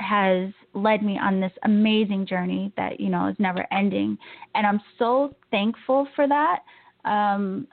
has 0.00 0.50
led 0.74 1.02
me 1.02 1.18
on 1.18 1.40
this 1.40 1.52
amazing 1.64 2.26
journey 2.26 2.72
that 2.76 2.98
you 2.98 3.10
know 3.10 3.28
is 3.28 3.36
never 3.38 3.64
ending, 3.72 4.18
and 4.56 4.66
I'm 4.66 4.80
so 4.98 5.36
thankful 5.52 6.08
for 6.16 6.26
that. 6.26 6.60
Um, 7.04 7.68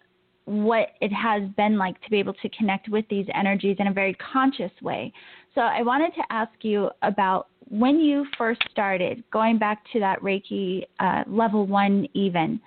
what 0.46 0.90
it 1.02 1.12
has 1.12 1.44
been 1.58 1.78
like 1.78 2.02
to 2.04 2.10
be 2.10 2.20
able 2.20 2.34
to 2.36 2.50
connect 2.50 2.88
with 2.88 3.04
these 3.10 3.26
energies 3.36 3.76
in 3.80 3.88
a 3.88 3.94
very 3.94 4.14
conscious 4.32 4.72
way. 4.82 5.12
So 5.54 5.62
I 5.62 5.82
wanted 5.82 6.14
to 6.16 6.22
ask 6.30 6.52
you 6.62 6.90
about 7.02 7.50
when 7.70 8.00
you 8.00 8.26
first 8.38 8.62
started, 8.72 9.24
going 9.32 9.58
back 9.58 9.84
to 9.94 10.00
that 10.00 10.22
Reiki 10.22 10.84
uh, 11.00 11.24
level 11.28 11.66
one 11.66 12.08
even. 12.14 12.60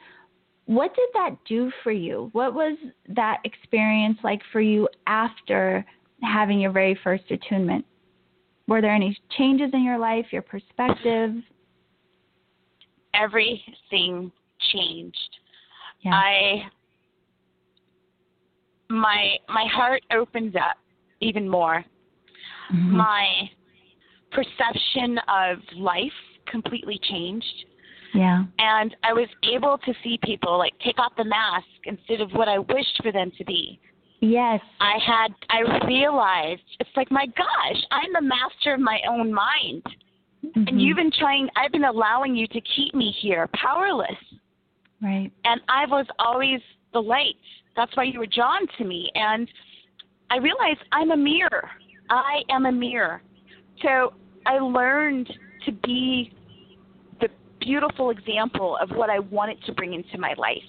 What 0.67 0.95
did 0.95 1.09
that 1.15 1.37
do 1.49 1.73
for 1.83 1.91
you? 1.91 2.29
What 2.33 2.55
was 2.55 2.77
that 3.09 3.39
experience 3.45 4.19
like 4.23 4.41
for 4.53 4.61
you 4.61 4.89
after 5.07 5.85
having 6.23 6.61
your 6.61 6.71
very 6.71 6.99
first 7.03 7.25
attunement? 7.31 7.85
Were 8.69 8.81
there 8.81 8.95
any 8.95 9.19
changes 9.37 9.71
in 9.73 9.83
your 9.83 9.99
life, 9.99 10.27
your 10.31 10.43
perspective? 10.43 11.35
Everything 13.15 14.31
changed. 14.73 15.37
Yeah. 16.03 16.15
I 16.15 16.71
my 18.89 19.37
my 19.49 19.67
heart 19.67 20.03
opens 20.13 20.55
up 20.55 20.77
even 21.21 21.49
more. 21.49 21.85
Mhm. 22.73 22.91
My 22.91 23.51
perception 24.33 25.19
of 25.29 25.59
life 25.77 26.13
completely 26.47 26.99
changed. 27.11 27.65
yeah. 28.15 28.45
And 28.59 28.95
I 29.05 29.13
was 29.13 29.29
able 29.55 29.79
to 29.79 29.93
see 30.03 30.19
people 30.25 30.59
like 30.59 30.73
take 30.85 30.99
off 30.99 31.13
the 31.17 31.25
mask 31.25 31.67
instead 31.85 32.21
of 32.21 32.31
what 32.33 32.49
I 32.49 32.59
wished 32.59 33.01
for 33.03 33.13
them 33.13 33.31
to 33.39 33.45
be. 33.45 33.79
Yes. 34.21 34.61
I 34.81 34.99
had 35.05 35.29
I 35.49 35.87
realized 35.87 36.63
it's 36.81 36.91
like 36.97 37.11
my 37.11 37.27
gosh, 37.27 37.83
I'm 37.91 38.13
the 38.13 38.21
master 38.23 38.75
of 38.75 38.81
my 38.81 39.01
own 39.09 39.33
mind. 39.33 39.83
Mhm. 40.45 40.69
And 40.69 40.81
you've 40.83 40.97
been 40.97 41.13
trying 41.13 41.49
I've 41.57 41.73
been 41.73 41.85
allowing 41.85 42.35
you 42.35 42.47
to 42.49 42.61
keep 42.77 42.95
me 42.95 43.11
here 43.23 43.49
powerless. 43.55 44.21
right. 45.03 45.31
And 45.45 45.61
I 45.69 45.87
was 45.87 46.07
always 46.19 46.61
the 46.93 47.01
light. 47.01 47.37
That's 47.77 47.97
why 47.97 48.05
you 48.05 48.19
were 48.19 48.27
drawn 48.27 48.67
to 48.79 48.85
me. 48.85 49.11
And 49.15 49.49
I 50.31 50.37
realized 50.39 50.81
I'm 50.93 51.13
a 51.13 51.17
mirror. 51.17 51.71
I 52.11 52.43
am 52.51 52.67
a 52.67 52.73
mirror. 52.73 53.23
So 53.83 54.13
I 54.47 54.59
learned 54.59 55.33
to 55.67 55.73
be 55.73 56.33
the 57.21 57.29
beautiful 57.61 58.11
example 58.11 58.77
of 58.81 58.91
what 58.91 59.11
I 59.11 59.19
wanted 59.19 59.63
to 59.65 59.73
bring 59.73 59.95
into 59.95 60.19
my 60.19 60.35
life 60.37 60.63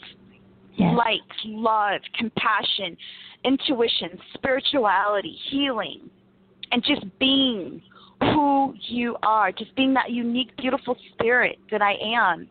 Yes. 0.75 0.95
light, 0.97 1.19
love, 1.45 2.01
compassion, 2.17 2.97
intuition, 3.43 4.17
spirituality, 4.33 5.37
healing, 5.49 6.09
and 6.71 6.83
just 6.83 7.03
being 7.19 7.81
who 8.21 8.73
you 8.87 9.17
are, 9.23 9.51
just 9.51 9.75
being 9.75 9.93
that 9.95 10.11
unique, 10.11 10.55
beautiful 10.57 10.95
spirit 11.11 11.57
that 11.71 11.81
I 11.81 11.95
am. 12.03 12.47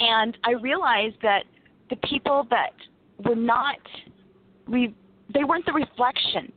And 0.00 0.36
I 0.44 0.52
realized 0.52 1.16
that 1.22 1.44
the 1.90 1.96
people 2.08 2.46
that 2.50 2.72
were 3.24 3.36
not, 3.36 3.76
re- 4.66 4.94
they 5.32 5.44
weren't 5.44 5.66
the 5.66 5.72
reflection, 5.72 6.52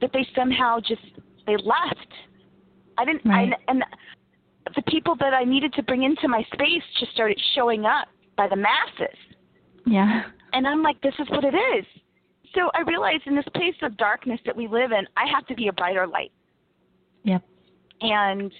that 0.00 0.10
they 0.12 0.26
somehow 0.36 0.78
just 0.80 1.02
they 1.46 1.56
left. 1.56 2.08
I 2.98 3.04
didn't. 3.04 3.24
Right. 3.24 3.52
I, 3.52 3.70
and 3.70 3.84
the 4.74 4.82
people 4.82 5.16
that 5.20 5.32
I 5.32 5.44
needed 5.44 5.72
to 5.74 5.82
bring 5.82 6.02
into 6.02 6.28
my 6.28 6.42
space 6.52 6.82
just 7.00 7.12
started 7.12 7.40
showing 7.54 7.86
up 7.86 8.08
by 8.36 8.48
the 8.48 8.56
masses. 8.56 9.16
Yeah. 9.86 10.24
And 10.52 10.66
I'm 10.66 10.82
like, 10.82 11.00
this 11.00 11.14
is 11.18 11.28
what 11.30 11.44
it 11.44 11.54
is. 11.54 11.84
So 12.54 12.70
I 12.74 12.80
realized 12.80 13.22
in 13.26 13.36
this 13.36 13.44
place 13.54 13.74
of 13.82 13.96
darkness 13.96 14.40
that 14.46 14.56
we 14.56 14.66
live 14.66 14.92
in, 14.92 15.06
I 15.16 15.26
have 15.32 15.46
to 15.46 15.54
be 15.54 15.68
a 15.68 15.72
brighter 15.72 16.06
light. 16.06 16.32
Yep. 17.24 17.42
And 18.00 18.52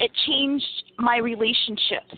it 0.00 0.10
changed 0.26 0.92
my 0.98 1.18
relationships. 1.18 2.14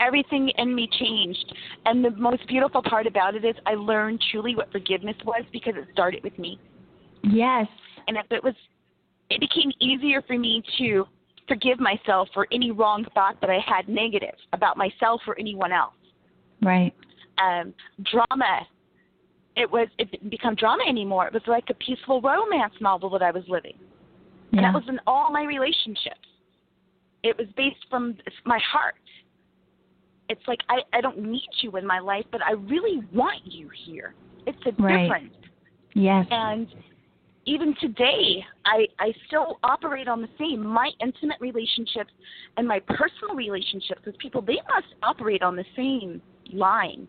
Everything 0.00 0.50
in 0.56 0.74
me 0.74 0.88
changed. 0.98 1.54
And 1.84 2.04
the 2.04 2.10
most 2.10 2.46
beautiful 2.48 2.82
part 2.82 3.06
about 3.06 3.34
it 3.34 3.44
is 3.44 3.54
I 3.66 3.74
learned 3.74 4.22
truly 4.30 4.56
what 4.56 4.70
forgiveness 4.72 5.16
was 5.24 5.44
because 5.52 5.74
it 5.76 5.86
started 5.92 6.22
with 6.22 6.38
me. 6.38 6.58
Yes. 7.22 7.66
And 8.06 8.16
if 8.16 8.26
it 8.30 8.42
was, 8.42 8.54
it 9.34 9.40
became 9.40 9.70
easier 9.80 10.22
for 10.22 10.38
me 10.38 10.62
to 10.78 11.04
forgive 11.48 11.78
myself 11.80 12.28
for 12.32 12.46
any 12.52 12.70
wrong 12.70 13.04
thought 13.14 13.36
that 13.40 13.50
I 13.50 13.58
had 13.66 13.88
negative 13.88 14.34
about 14.52 14.76
myself 14.76 15.20
or 15.26 15.38
anyone 15.38 15.72
else. 15.72 15.92
Right. 16.62 16.94
um, 17.38 17.74
drama. 18.10 18.60
It 19.56 19.70
was 19.70 19.88
it 19.98 20.10
didn't 20.10 20.30
become 20.30 20.54
drama 20.54 20.84
anymore. 20.88 21.26
It 21.26 21.32
was 21.32 21.42
like 21.46 21.64
a 21.70 21.74
peaceful 21.74 22.20
romance 22.20 22.74
novel 22.80 23.10
that 23.10 23.22
I 23.22 23.30
was 23.30 23.44
living, 23.48 23.76
and 24.52 24.64
that 24.64 24.72
was 24.74 24.84
in 24.88 24.98
all 25.06 25.30
my 25.30 25.44
relationships. 25.44 26.28
It 27.22 27.36
was 27.38 27.46
based 27.56 27.84
from 27.90 28.16
my 28.44 28.58
heart. 28.72 28.94
It's 30.28 30.40
like 30.48 30.60
I 30.68 30.78
I 30.96 31.00
don't 31.00 31.18
need 31.18 31.48
you 31.62 31.76
in 31.76 31.86
my 31.86 31.98
life, 32.00 32.24
but 32.32 32.40
I 32.42 32.52
really 32.52 33.02
want 33.12 33.42
you 33.44 33.68
here. 33.86 34.14
It's 34.46 34.58
a 34.66 34.82
Right. 34.82 35.02
difference. 35.04 35.34
yes. 35.94 36.26
And 36.30 36.66
even 37.46 37.74
today, 37.80 38.44
I 38.64 38.86
I 38.98 39.12
still 39.26 39.58
operate 39.62 40.08
on 40.08 40.22
the 40.22 40.28
same. 40.38 40.64
My 40.64 40.90
intimate 41.00 41.36
relationships 41.40 42.12
and 42.56 42.66
my 42.66 42.80
personal 42.80 43.34
relationships 43.34 44.00
with 44.06 44.16
people, 44.18 44.40
they 44.40 44.58
must 44.74 44.94
operate 45.02 45.42
on 45.42 45.56
the 45.56 45.64
same 45.76 46.22
line. 46.52 47.06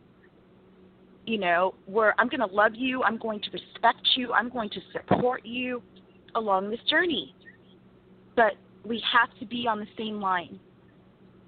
You 1.25 1.39
know, 1.39 1.73
where 1.85 2.13
I'm 2.19 2.27
going 2.27 2.47
to 2.47 2.53
love 2.53 2.73
you, 2.75 3.03
I'm 3.03 3.17
going 3.17 3.39
to 3.41 3.49
respect 3.51 4.01
you, 4.15 4.33
I'm 4.33 4.49
going 4.49 4.69
to 4.71 4.81
support 4.91 5.43
you 5.43 5.81
along 6.35 6.69
this 6.69 6.79
journey. 6.89 7.33
But 8.35 8.53
we 8.85 9.01
have 9.11 9.29
to 9.39 9.45
be 9.45 9.67
on 9.67 9.79
the 9.79 9.87
same 9.97 10.21
line. 10.21 10.59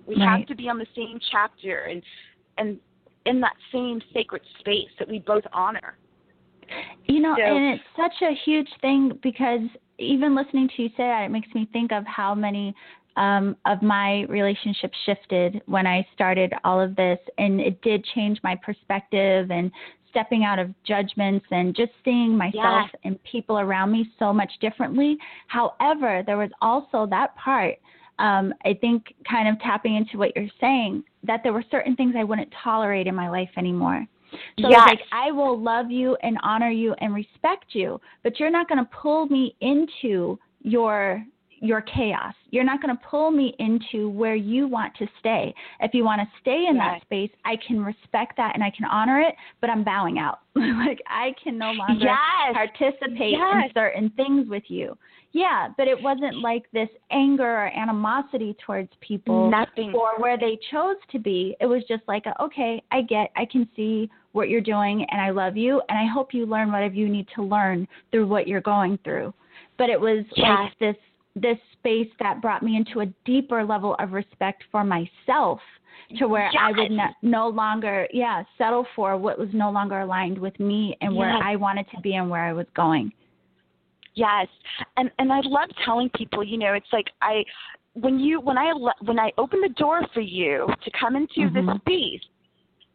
We 0.08 0.16
Right. 0.16 0.40
have 0.40 0.48
to 0.48 0.56
be 0.56 0.70
on 0.70 0.80
the 0.80 0.88
same 0.96 1.20
chapter 1.32 1.82
and 1.82 2.02
and 2.58 2.80
in 3.26 3.42
that 3.42 3.56
same 3.72 4.02
sacred 4.14 4.42
space 4.60 4.90
that 4.98 5.08
we 5.08 5.20
both 5.20 5.44
honor. 5.52 5.98
You 7.06 7.20
know, 7.22 7.36
So- 7.36 7.42
and 7.44 7.76
it's 7.76 7.84
such 7.96 8.22
a 8.22 8.34
huge 8.34 8.70
thing 8.82 9.18
because 9.22 9.62
even 9.98 10.36
listening 10.36 10.68
to 10.76 10.84
you 10.84 10.90
say 10.90 11.04
that, 11.08 11.24
it 11.24 11.30
makes 11.32 11.54
me 11.56 11.66
think 11.74 11.92
of 11.92 12.06
how 12.06 12.36
many 12.36 12.76
um, 13.16 13.58
of 13.66 13.82
my 13.82 14.26
relationships 14.30 14.96
shifted 15.06 15.64
when 15.66 15.88
I 15.88 16.06
started 16.14 16.54
all 16.64 16.80
of 16.80 16.96
this, 16.96 17.18
and 17.40 17.60
it 17.60 17.82
did 17.82 18.06
change 18.14 18.40
my 18.44 18.56
perspective 18.56 19.50
and 19.50 19.72
stepping 20.12 20.44
out 20.44 20.60
of 20.60 20.72
judgments 20.84 21.46
and 21.50 21.76
just 21.76 21.92
seeing 22.06 22.38
myself 22.38 22.90
Yes. 22.94 22.96
and 23.04 23.24
people 23.24 23.58
around 23.58 23.92
me 23.92 24.08
so 24.20 24.32
much 24.32 24.52
differently. 24.60 25.18
However, 25.48 26.22
there 26.28 26.38
was 26.38 26.52
also 26.62 27.08
that 27.08 27.36
part. 27.36 27.76
Um, 28.20 28.54
I 28.66 28.74
think 28.76 29.14
kind 29.30 29.48
of 29.48 29.60
tapping 29.62 29.96
into 29.96 30.18
what 30.20 30.36
you're 30.36 30.48
saying 30.62 31.04
that 31.24 31.42
there 31.42 31.54
were 31.54 31.64
certain 31.72 31.96
things 31.96 32.16
I 32.16 32.24
wouldn't 32.24 32.52
tolerate 32.64 33.08
in 33.08 33.16
my 33.16 33.30
life 33.30 33.50
anymore. 33.58 34.06
So 34.62 34.70
Yes. 34.70 34.82
it's 34.88 35.02
like 35.02 35.08
I 35.12 35.32
will 35.32 35.60
love 35.60 35.92
you 35.92 36.16
and 36.24 36.38
honor 36.44 36.70
you 36.70 36.94
and 37.00 37.14
respect 37.14 37.68
you, 37.74 38.00
but 38.24 38.40
you're 38.40 38.52
not 38.52 38.68
going 38.68 38.84
to 38.84 38.90
pull 39.02 39.28
me 39.28 39.56
into 39.62 40.40
your 40.62 41.24
your 41.60 41.82
chaos. 41.82 42.34
You're 42.52 42.64
not 42.64 42.82
going 42.82 42.96
to 42.96 43.02
pull 43.10 43.32
me 43.32 43.56
into 43.60 44.10
where 44.10 44.36
you 44.36 44.68
want 44.68 44.94
to 44.98 45.08
stay. 45.20 45.54
If 45.80 45.94
you 45.94 46.04
want 46.04 46.22
to 46.22 46.28
stay 46.40 46.66
in 46.70 46.76
Yes. 46.76 46.86
that 46.86 47.02
space, 47.02 47.32
I 47.46 47.56
can 47.66 47.84
respect 47.84 48.38
that 48.38 48.52
and 48.54 48.64
I 48.64 48.70
can 48.70 48.86
honor 48.86 49.20
it, 49.22 49.34
but 49.60 49.70
I'm 49.70 49.84
bowing 49.84 50.20
out. 50.20 50.40
like 50.56 51.02
I 51.08 51.34
can 51.44 51.58
no 51.58 51.72
longer 51.72 52.06
Yes. 52.06 52.54
participate 52.54 53.34
in 53.34 53.72
certain 53.74 54.10
things 54.12 54.48
with 54.48 54.64
you. 54.68 54.96
Yeah, 55.32 55.70
but 55.78 55.88
it 55.88 56.02
wasn't 56.02 56.42
like 56.42 56.64
this 56.72 56.90
anger 57.12 57.44
or 57.44 57.68
animosity 57.68 58.56
towards 58.66 58.90
people 59.02 59.50
Nothing. 59.52 59.94
or 59.94 60.20
where 60.20 60.38
they 60.38 60.58
chose 60.72 60.96
to 61.12 61.20
be. 61.20 61.56
It 61.60 61.66
was 61.66 61.84
just 61.88 62.04
like, 62.08 62.26
a, 62.26 62.42
okay, 62.42 62.82
I 62.92 63.02
get, 63.02 63.32
I 63.36 63.46
can 63.46 63.68
see 63.76 64.10
what 64.34 64.50
you're 64.50 64.62
doing, 64.62 65.06
and 65.10 65.22
I 65.22 65.30
love 65.30 65.58
you, 65.58 65.82
and 65.90 65.98
I 65.98 66.06
hope 66.06 66.34
you 66.34 66.46
learn 66.46 66.72
whatever 66.72 66.94
you 66.94 67.10
need 67.10 67.28
to 67.36 67.44
learn 67.44 67.88
through 68.12 68.28
what 68.28 68.48
you're 68.48 68.62
going 68.62 68.98
through. 69.04 69.34
But 69.78 69.90
it 69.90 70.00
was 70.00 70.26
Yes. 70.36 70.48
like 70.48 70.80
this 70.80 70.98
this 71.36 71.58
space 71.74 72.10
that 72.20 72.42
brought 72.42 72.64
me 72.64 72.76
into 72.76 73.02
a 73.02 73.06
deeper 73.24 73.64
level 73.64 73.96
of 74.00 74.12
respect 74.12 74.64
for 74.72 74.84
myself 74.84 75.62
to 76.18 76.28
where 76.28 76.50
I 76.60 76.72
would 76.72 76.92
no, 76.92 77.10
no 77.22 77.48
longer, 77.48 78.08
yeah, 78.12 78.44
settle 78.58 78.88
for 78.96 79.18
what 79.18 79.38
was 79.38 79.50
no 79.54 79.70
longer 79.70 80.00
aligned 80.00 80.38
with 80.38 80.60
me 80.60 80.98
and 81.02 81.16
where 81.16 81.32
I 81.32 81.56
wanted 81.56 81.86
to 81.92 82.02
be 82.02 82.16
and 82.16 82.30
where 82.30 82.44
I 82.44 82.54
was 82.54 82.66
going. 82.76 83.12
Yes, 84.16 84.48
and 84.98 85.12
and 85.20 85.32
I 85.32 85.42
love 85.44 85.70
telling 85.86 86.10
people, 86.10 86.44
you 86.44 86.58
know, 86.58 86.74
it's 86.74 86.92
like 86.92 87.08
I 87.22 87.44
when 87.94 88.20
you 88.20 88.40
when 88.40 88.58
I 88.58 88.74
when 89.02 89.20
I 89.20 89.32
open 89.38 89.62
the 89.62 89.70
door 89.70 90.02
for 90.14 90.22
you 90.22 90.68
to 90.84 90.92
come 91.00 91.16
into 91.16 91.50
this 91.52 91.66
Mhm. 91.66 91.80
space, 91.82 92.26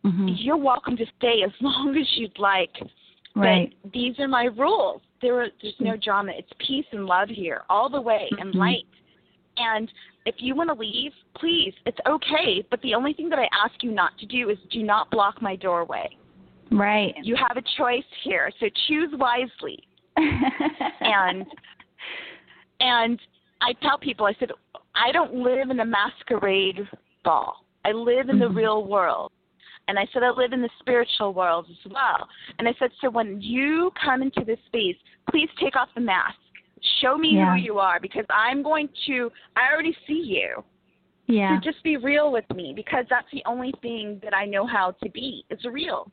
hmm 0.04 0.28
you're 0.28 0.56
welcome 0.56 0.96
to 0.96 1.06
stay 1.18 1.42
as 1.44 1.52
long 1.60 1.96
as 1.96 2.06
you'd 2.16 2.38
like. 2.38 2.72
Right. 3.34 3.72
But 3.82 3.92
these 3.92 4.18
are 4.18 4.28
my 4.28 4.44
rules. 4.44 5.00
There 5.22 5.40
are, 5.40 5.48
there's 5.62 5.74
no 5.78 5.96
drama. 5.96 6.32
It's 6.36 6.50
peace 6.58 6.84
and 6.92 7.06
love 7.06 7.28
here, 7.28 7.62
all 7.70 7.88
the 7.88 8.00
way, 8.00 8.28
and 8.38 8.52
Mhm. 8.52 8.58
light. 8.58 8.86
And 9.56 9.90
if 10.26 10.36
you 10.38 10.54
want 10.54 10.68
to 10.70 10.74
leave, 10.74 11.12
please, 11.36 11.72
it's 11.86 11.98
okay. 12.06 12.62
But 12.70 12.80
the 12.82 12.94
only 12.94 13.12
thing 13.12 13.28
that 13.30 13.38
I 13.38 13.48
ask 13.64 13.82
you 13.82 13.90
not 13.90 14.16
to 14.18 14.26
do 14.26 14.50
is 14.50 14.58
do 14.70 14.82
not 14.82 15.10
block 15.10 15.40
my 15.40 15.56
doorway. 15.56 16.08
Right. 16.70 17.14
You 17.22 17.36
have 17.36 17.56
a 17.56 17.62
choice 17.76 18.04
here, 18.22 18.50
so 18.58 18.68
choose 18.86 19.10
wisely. 19.14 19.82
and 20.16 21.46
and 22.80 23.20
I 23.60 23.72
tell 23.74 23.98
people, 23.98 24.26
I 24.26 24.34
said, 24.40 24.50
I 24.94 25.12
don't 25.12 25.34
live 25.34 25.70
in 25.70 25.80
a 25.80 25.84
masquerade 25.84 26.86
ball. 27.24 27.64
I 27.84 27.92
live 27.92 28.28
in 28.28 28.38
the 28.38 28.46
Mhm. 28.48 28.56
real 28.56 28.84
world. 28.84 29.30
And 29.88 29.98
I 29.98 30.06
said, 30.12 30.22
I 30.22 30.30
live 30.30 30.52
in 30.52 30.62
the 30.62 30.70
spiritual 30.78 31.34
world 31.34 31.66
as 31.70 31.92
well. 31.92 32.28
And 32.58 32.68
I 32.68 32.74
said, 32.78 32.90
so 33.00 33.10
when 33.10 33.40
you 33.40 33.90
come 34.02 34.22
into 34.22 34.44
this 34.44 34.58
space, 34.66 34.96
please 35.30 35.48
take 35.60 35.76
off 35.76 35.88
the 35.94 36.00
mask. 36.00 36.36
Show 37.00 37.18
me 37.18 37.34
Yeah. 37.36 37.50
who 37.52 37.56
you 37.60 37.78
are 37.78 37.98
because 38.00 38.24
I'm 38.30 38.62
going 38.62 38.88
to, 39.06 39.30
I 39.56 39.72
already 39.72 39.96
see 40.06 40.22
you. 40.24 40.64
yeah. 41.26 41.56
So 41.56 41.70
just 41.70 41.82
be 41.84 41.96
real 41.96 42.30
with 42.32 42.44
me 42.54 42.72
because 42.74 43.04
that's 43.08 43.26
the 43.32 43.42
only 43.46 43.72
thing 43.82 44.20
that 44.22 44.34
I 44.34 44.44
know 44.46 44.66
how 44.66 44.92
to 45.02 45.10
be. 45.10 45.44
It's 45.50 45.64
real. 45.64 46.10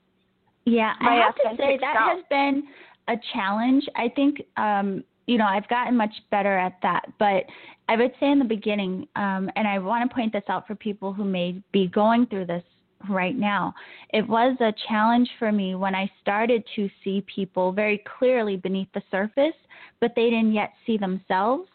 Yeah, 0.65 0.93
I 1.01 1.15
have 1.15 1.35
to 1.35 1.57
say 1.57 1.77
that 1.81 1.95
self. 1.97 2.17
has 2.17 2.23
been 2.29 2.63
a 3.07 3.15
challenge. 3.33 3.83
I 3.95 4.09
think 4.15 4.41
um, 4.57 5.03
you 5.25 5.37
know 5.39 5.45
I've 5.45 5.67
gotten 5.67 5.95
much 5.97 6.13
better 6.29 6.55
at 6.57 6.77
that, 6.83 7.05
but 7.17 7.45
I 7.87 7.95
would 7.95 8.11
say 8.19 8.29
in 8.29 8.37
the 8.37 8.45
beginning, 8.45 9.07
um, 9.15 9.49
and 9.55 9.67
I 9.67 9.79
want 9.79 10.07
to 10.07 10.13
point 10.13 10.31
this 10.31 10.43
out 10.47 10.67
for 10.67 10.75
people 10.75 11.11
who 11.11 11.23
may 11.23 11.59
be 11.71 11.87
going 11.87 12.27
through 12.27 12.45
this 12.45 12.63
right 13.07 13.37
now. 13.37 13.73
It 14.13 14.27
was 14.27 14.57
a 14.59 14.73
challenge 14.87 15.29
for 15.37 15.51
me 15.51 15.75
when 15.75 15.95
I 15.95 16.11
started 16.21 16.63
to 16.75 16.89
see 17.03 17.23
people 17.33 17.71
very 17.71 18.03
clearly 18.17 18.57
beneath 18.57 18.89
the 18.93 19.01
surface, 19.09 19.55
but 20.01 20.13
they 20.15 20.25
didn't 20.25 20.53
yet 20.53 20.71
see 20.85 20.97
themselves. 20.97 21.69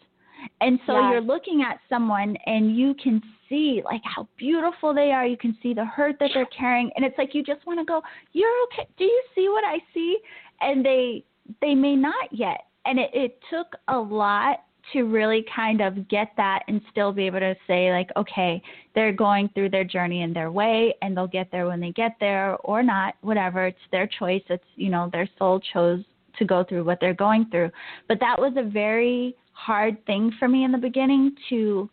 And 0.61 0.79
so 0.87 1.01
yes. 1.01 1.11
you're 1.11 1.21
looking 1.21 1.63
at 1.63 1.79
someone 1.89 2.37
and 2.47 2.77
you 2.77 2.95
can 3.03 3.23
see 3.49 3.83
like 3.85 4.03
how 4.05 4.29
beautiful 4.37 4.93
they 4.93 5.11
are. 5.11 5.27
You 5.27 5.37
can 5.37 5.57
see 5.63 5.73
the 5.75 5.85
hurt 5.85 6.17
that 6.21 6.31
they're 6.35 6.47
carrying 6.47 6.91
and 6.97 7.05
it's 7.05 7.17
like 7.17 7.35
you 7.35 7.43
just 7.43 7.67
want 7.67 7.79
to 7.79 7.85
go, 7.85 8.03
"You're 8.33 8.53
okay. 8.65 8.87
Do 8.99 9.05
you 9.05 9.23
see 9.35 9.49
what 9.49 9.65
I 9.65 9.79
see?" 9.95 10.19
And 10.61 10.85
they 10.85 11.25
they 11.61 11.75
may 11.75 11.97
not 11.97 12.31
yet. 12.31 12.67
And 12.87 12.99
it, 12.99 13.11
it 13.15 13.39
took 13.49 13.75
a 13.89 13.99
lot 13.99 14.64
to 14.93 15.05
really 15.05 15.45
kind 15.55 15.81
of 15.81 16.09
get 16.09 16.29
that 16.37 16.63
and 16.69 16.81
still 16.91 17.13
be 17.13 17.27
able 17.27 17.41
to 17.41 17.55
say 17.67 17.91
like 17.91 18.11
okay 18.17 18.63
they're 18.95 19.13
going 19.13 19.49
through 19.55 19.71
their 19.71 19.85
journey 19.85 20.23
in 20.23 20.33
their 20.33 20.51
way 20.51 20.95
and 21.03 21.17
they'll 21.17 21.27
get 21.27 21.51
there 21.51 21.67
when 21.67 21.81
they 21.81 21.91
get 21.93 22.13
there 22.21 22.57
or 22.59 22.83
not 22.83 23.15
whatever. 23.23 23.67
It's 23.67 23.79
their 23.91 24.07
choice. 24.07 24.43
It's 24.49 24.65
you 24.77 24.91
know 24.91 25.09
their 25.13 25.29
soul 25.39 25.61
chose 25.73 26.03
to 26.39 26.45
go 26.45 26.65
through 26.65 26.85
what 26.85 26.99
they're 27.01 27.15
going 27.15 27.47
through. 27.51 27.71
But 28.09 28.21
that 28.21 28.39
was 28.39 28.55
a 28.57 28.69
very 28.69 29.37
hard 29.53 30.05
thing 30.07 30.33
for 30.39 30.49
me 30.49 30.65
in 30.65 30.73
the 30.73 30.79
beginning 30.79 31.35
to 31.51 31.89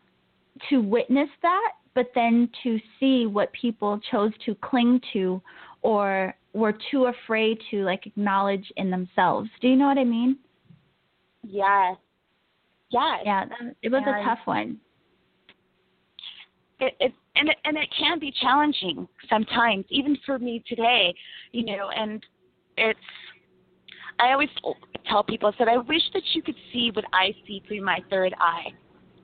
to 0.70 0.78
witness 0.78 1.30
that 1.42 1.72
but 1.94 2.08
then 2.16 2.50
to 2.64 2.80
see 3.00 3.26
what 3.26 3.52
people 3.54 4.00
chose 4.12 4.32
to 4.46 4.56
cling 4.56 5.02
to 5.12 5.42
or 5.82 6.34
were 6.54 6.74
too 6.90 7.06
afraid 7.06 7.58
to 7.70 7.84
like 7.84 8.06
acknowledge 8.06 8.72
in 8.78 8.90
themselves. 8.90 9.50
Do 9.62 9.68
you 9.68 9.76
know 9.76 9.88
what 9.88 9.98
i 9.98 10.04
mean? 10.04 10.38
Yes 11.44 11.98
Yes. 12.92 13.22
Yeah, 13.26 13.46
it 13.82 13.92
was 13.92 14.04
and 14.06 14.16
a 14.16 14.24
tough 14.24 14.40
one. 14.46 14.78
It, 16.80 16.94
it 17.00 17.14
and 17.36 17.50
it, 17.50 17.58
and 17.64 17.78
it 17.78 17.88
can 17.98 18.20
be 18.20 18.34
challenging 18.42 19.08
sometimes, 19.30 19.86
even 19.90 20.18
for 20.26 20.38
me 20.38 20.64
today. 20.68 21.14
You 21.52 21.66
know, 21.66 21.90
and 21.96 22.24
it's. 22.78 23.00
I 24.20 24.34
always 24.34 24.50
tell 25.10 25.24
people, 25.24 25.52
I 25.54 25.58
said, 25.58 25.68
I 25.68 25.78
wish 25.78 26.02
that 26.14 26.22
you 26.34 26.44
could 26.44 26.56
see 26.72 26.92
what 26.94 27.06
I 27.12 27.34
see 27.48 27.64
through 27.68 27.84
my 27.84 28.00
third 28.10 28.36
eye. 28.40 28.68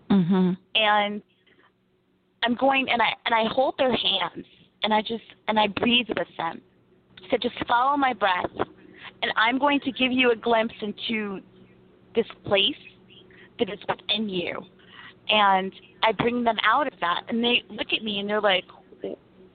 Mm-hmm. 0.09 0.53
And 0.73 1.21
I'm 2.43 2.55
going 2.55 2.87
and 2.89 3.01
I 3.01 3.09
and 3.25 3.35
I 3.35 3.53
hold 3.53 3.75
their 3.77 3.91
hands 3.91 4.45
and 4.83 4.93
I 4.93 5.01
just 5.01 5.23
and 5.47 5.59
I 5.59 5.67
breathe 5.67 6.07
with 6.09 6.27
them. 6.37 6.61
So 7.29 7.37
just 7.37 7.55
follow 7.67 7.97
my 7.97 8.13
breath, 8.13 8.49
and 9.21 9.31
I'm 9.35 9.59
going 9.59 9.79
to 9.81 9.91
give 9.91 10.11
you 10.11 10.31
a 10.31 10.35
glimpse 10.35 10.75
into 10.81 11.41
this 12.15 12.25
place 12.45 12.75
that 13.59 13.69
is 13.69 13.79
within 13.87 14.29
you. 14.29 14.61
And 15.29 15.73
I 16.03 16.11
bring 16.13 16.43
them 16.43 16.57
out 16.63 16.87
of 16.87 16.93
that, 17.01 17.23
and 17.29 17.43
they 17.43 17.63
look 17.69 17.87
at 17.95 18.03
me 18.03 18.19
and 18.19 18.29
they're 18.29 18.41
like, 18.41 18.63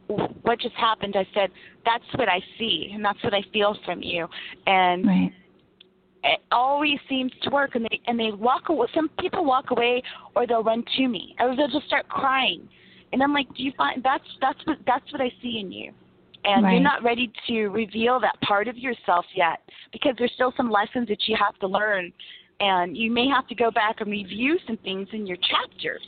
"What 0.06 0.60
just 0.60 0.74
happened?" 0.74 1.16
I 1.16 1.26
said, 1.32 1.50
"That's 1.84 2.04
what 2.14 2.28
I 2.28 2.40
see, 2.58 2.90
and 2.92 3.04
that's 3.04 3.22
what 3.24 3.32
I 3.32 3.42
feel 3.52 3.76
from 3.84 4.02
you." 4.02 4.28
And 4.66 5.06
right. 5.06 5.32
it 6.24 6.40
always 6.50 6.98
seems 7.08 7.32
to 7.42 7.50
work. 7.50 7.74
And 7.74 7.86
they 7.86 8.00
and 8.06 8.20
they 8.20 8.32
walk 8.32 8.68
away. 8.68 8.86
Some 8.94 9.08
people 9.18 9.44
walk 9.44 9.70
away, 9.70 10.02
or 10.36 10.46
they'll 10.46 10.62
run 10.62 10.84
to 10.96 11.08
me, 11.08 11.34
or 11.40 11.56
they'll 11.56 11.68
just 11.68 11.86
start 11.86 12.06
crying. 12.08 12.68
And 13.12 13.22
I'm 13.22 13.32
like, 13.32 13.48
"Do 13.54 13.62
you 13.62 13.72
find 13.72 14.02
that's 14.02 14.28
that's 14.42 14.58
what 14.66 14.78
that's 14.86 15.10
what 15.10 15.22
I 15.22 15.32
see 15.40 15.58
in 15.58 15.72
you?" 15.72 15.92
and 16.44 16.64
right. 16.64 16.72
you're 16.72 16.80
not 16.80 17.02
ready 17.02 17.30
to 17.46 17.68
reveal 17.68 18.18
that 18.20 18.40
part 18.40 18.68
of 18.68 18.76
yourself 18.76 19.24
yet 19.34 19.60
because 19.92 20.14
there's 20.18 20.32
still 20.34 20.52
some 20.56 20.70
lessons 20.70 21.08
that 21.08 21.18
you 21.26 21.36
have 21.38 21.56
to 21.60 21.66
learn 21.66 22.12
and 22.62 22.96
you 22.96 23.10
may 23.10 23.26
have 23.28 23.46
to 23.48 23.56
go 23.56 23.70
back 23.72 24.00
and 24.00 24.10
review 24.10 24.56
some 24.66 24.76
things 24.78 25.08
in 25.12 25.26
your 25.26 25.36
chapters 25.36 26.00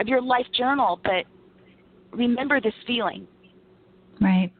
of 0.00 0.08
your 0.08 0.22
life 0.22 0.46
journal, 0.56 0.98
but 1.04 1.24
remember 2.10 2.60
this 2.60 2.74
feeling. 2.86 3.28
Right. 4.20 4.50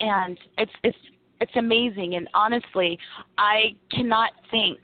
And 0.00 0.38
it's 0.56 0.72
it's 0.82 0.96
it's 1.42 1.52
amazing 1.56 2.14
and 2.14 2.28
honestly, 2.32 2.98
I 3.36 3.76
cannot 3.90 4.30
think 4.50 4.78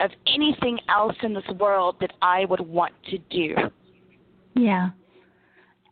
of 0.00 0.10
anything 0.26 0.78
else 0.90 1.16
in 1.22 1.32
this 1.32 1.48
world 1.58 1.96
that 2.00 2.12
I 2.20 2.44
would 2.44 2.60
want 2.60 2.92
to 3.10 3.18
do. 3.30 3.54
Yeah. 4.54 4.90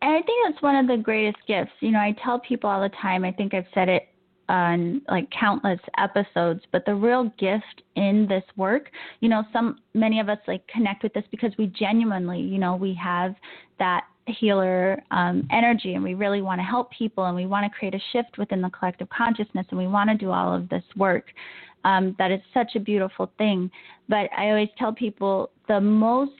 And 0.02 0.14
I 0.14 0.22
think 0.22 0.52
that's 0.52 0.62
one 0.62 0.76
of 0.76 0.86
the 0.86 1.02
greatest 1.02 1.38
gifts. 1.46 1.72
You 1.80 1.92
know, 1.92 1.98
I 1.98 2.14
tell 2.22 2.40
people 2.40 2.68
all 2.68 2.80
the 2.82 2.94
time, 3.00 3.24
I 3.24 3.32
think 3.32 3.54
I've 3.54 3.66
said 3.72 3.88
it 3.88 4.08
on 4.50 5.00
like 5.08 5.28
countless 5.30 5.80
episodes 5.96 6.60
but 6.72 6.84
the 6.84 6.94
real 6.94 7.32
gift 7.38 7.82
in 7.96 8.26
this 8.28 8.44
work 8.56 8.90
you 9.20 9.28
know 9.28 9.44
some 9.52 9.78
many 9.94 10.20
of 10.20 10.28
us 10.28 10.38
like 10.48 10.66
connect 10.66 11.02
with 11.02 11.14
this 11.14 11.24
because 11.30 11.52
we 11.56 11.66
genuinely 11.68 12.40
you 12.40 12.58
know 12.58 12.74
we 12.74 12.92
have 12.92 13.34
that 13.78 14.04
healer 14.26 15.02
um, 15.10 15.46
energy 15.50 15.94
and 15.94 16.04
we 16.04 16.14
really 16.14 16.42
want 16.42 16.58
to 16.58 16.64
help 16.64 16.90
people 16.90 17.24
and 17.24 17.36
we 17.36 17.46
want 17.46 17.70
to 17.70 17.78
create 17.78 17.94
a 17.94 18.00
shift 18.12 18.38
within 18.38 18.60
the 18.60 18.70
collective 18.70 19.08
consciousness 19.08 19.66
and 19.70 19.78
we 19.78 19.86
want 19.86 20.10
to 20.10 20.16
do 20.16 20.30
all 20.30 20.54
of 20.54 20.68
this 20.68 20.84
work. 20.96 21.26
Um, 21.84 22.14
that 22.18 22.30
is 22.30 22.40
such 22.52 22.76
a 22.76 22.80
beautiful 22.80 23.32
thing. 23.38 23.70
But 24.08 24.28
i 24.36 24.48
always 24.50 24.68
tell 24.78 24.92
people 24.92 25.50
the 25.68 25.80
most 25.80 26.32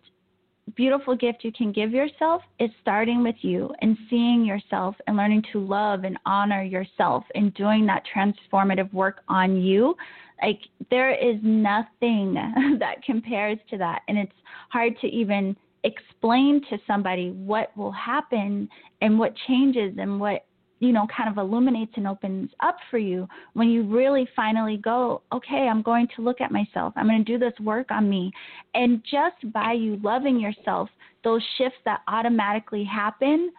beautiful 0.77 1.17
gift 1.17 1.45
you 1.45 1.53
can 1.53 1.73
give 1.73 1.93
yourself 1.93 2.43
is 2.59 2.71
starting 2.81 3.23
with 3.23 3.37
you 3.43 3.71
and 3.81 3.97
seeing 4.09 4.45
yourself 4.45 4.95
and 5.07 5.17
learning 5.17 5.45
to 5.53 5.61
love 5.61 6.05
and 6.05 6.19
honor 6.27 6.63
yourself 6.63 7.25
and 7.35 7.53
doing 7.55 7.87
that 7.87 8.03
transformative 8.15 8.93
work 8.93 9.23
on 9.29 9.61
you. 9.61 9.95
Like, 10.43 10.61
there 10.91 11.13
is 11.15 11.37
nothing 11.43 12.35
that 12.79 13.03
compares 13.05 13.59
to 13.71 13.79
that. 13.79 14.03
And 14.09 14.19
it's 14.19 14.33
hard 14.71 14.99
to 15.01 15.07
even 15.07 15.57
explain 15.85 16.63
to 16.71 16.79
somebody 16.87 17.31
what 17.31 17.77
will 17.77 17.93
happen 17.93 18.69
and 19.01 19.19
what 19.19 19.35
changes 19.47 19.95
and 19.99 20.21
what 20.21 20.45
you 20.81 20.93
know, 20.93 21.07
kind 21.15 21.29
of 21.29 21.37
illuminates 21.39 21.93
and 21.97 22.09
opens 22.09 22.51
up 22.61 22.77
for 22.91 22.99
you 22.99 23.29
when 23.53 23.69
you 23.69 23.83
really 23.85 24.27
finally 24.35 24.79
go, 24.79 25.23
okay, 25.33 25.69
I'm 25.71 25.83
going 25.83 26.09
to 26.17 26.23
look 26.23 26.41
at 26.41 26.51
myself. 26.51 26.95
I'm 26.97 27.07
going 27.07 27.25
to 27.25 27.33
do 27.33 27.39
this 27.39 27.53
work 27.61 27.91
on 27.91 28.09
me. 28.09 28.33
And 28.75 29.03
just 29.05 29.53
by 29.53 29.73
you 29.73 30.01
loving 30.03 30.41
yourself, 30.41 30.89
those 31.23 31.43
shifts 31.59 31.79
that 31.85 32.01
automatically 32.09 32.83
happen 32.83 33.53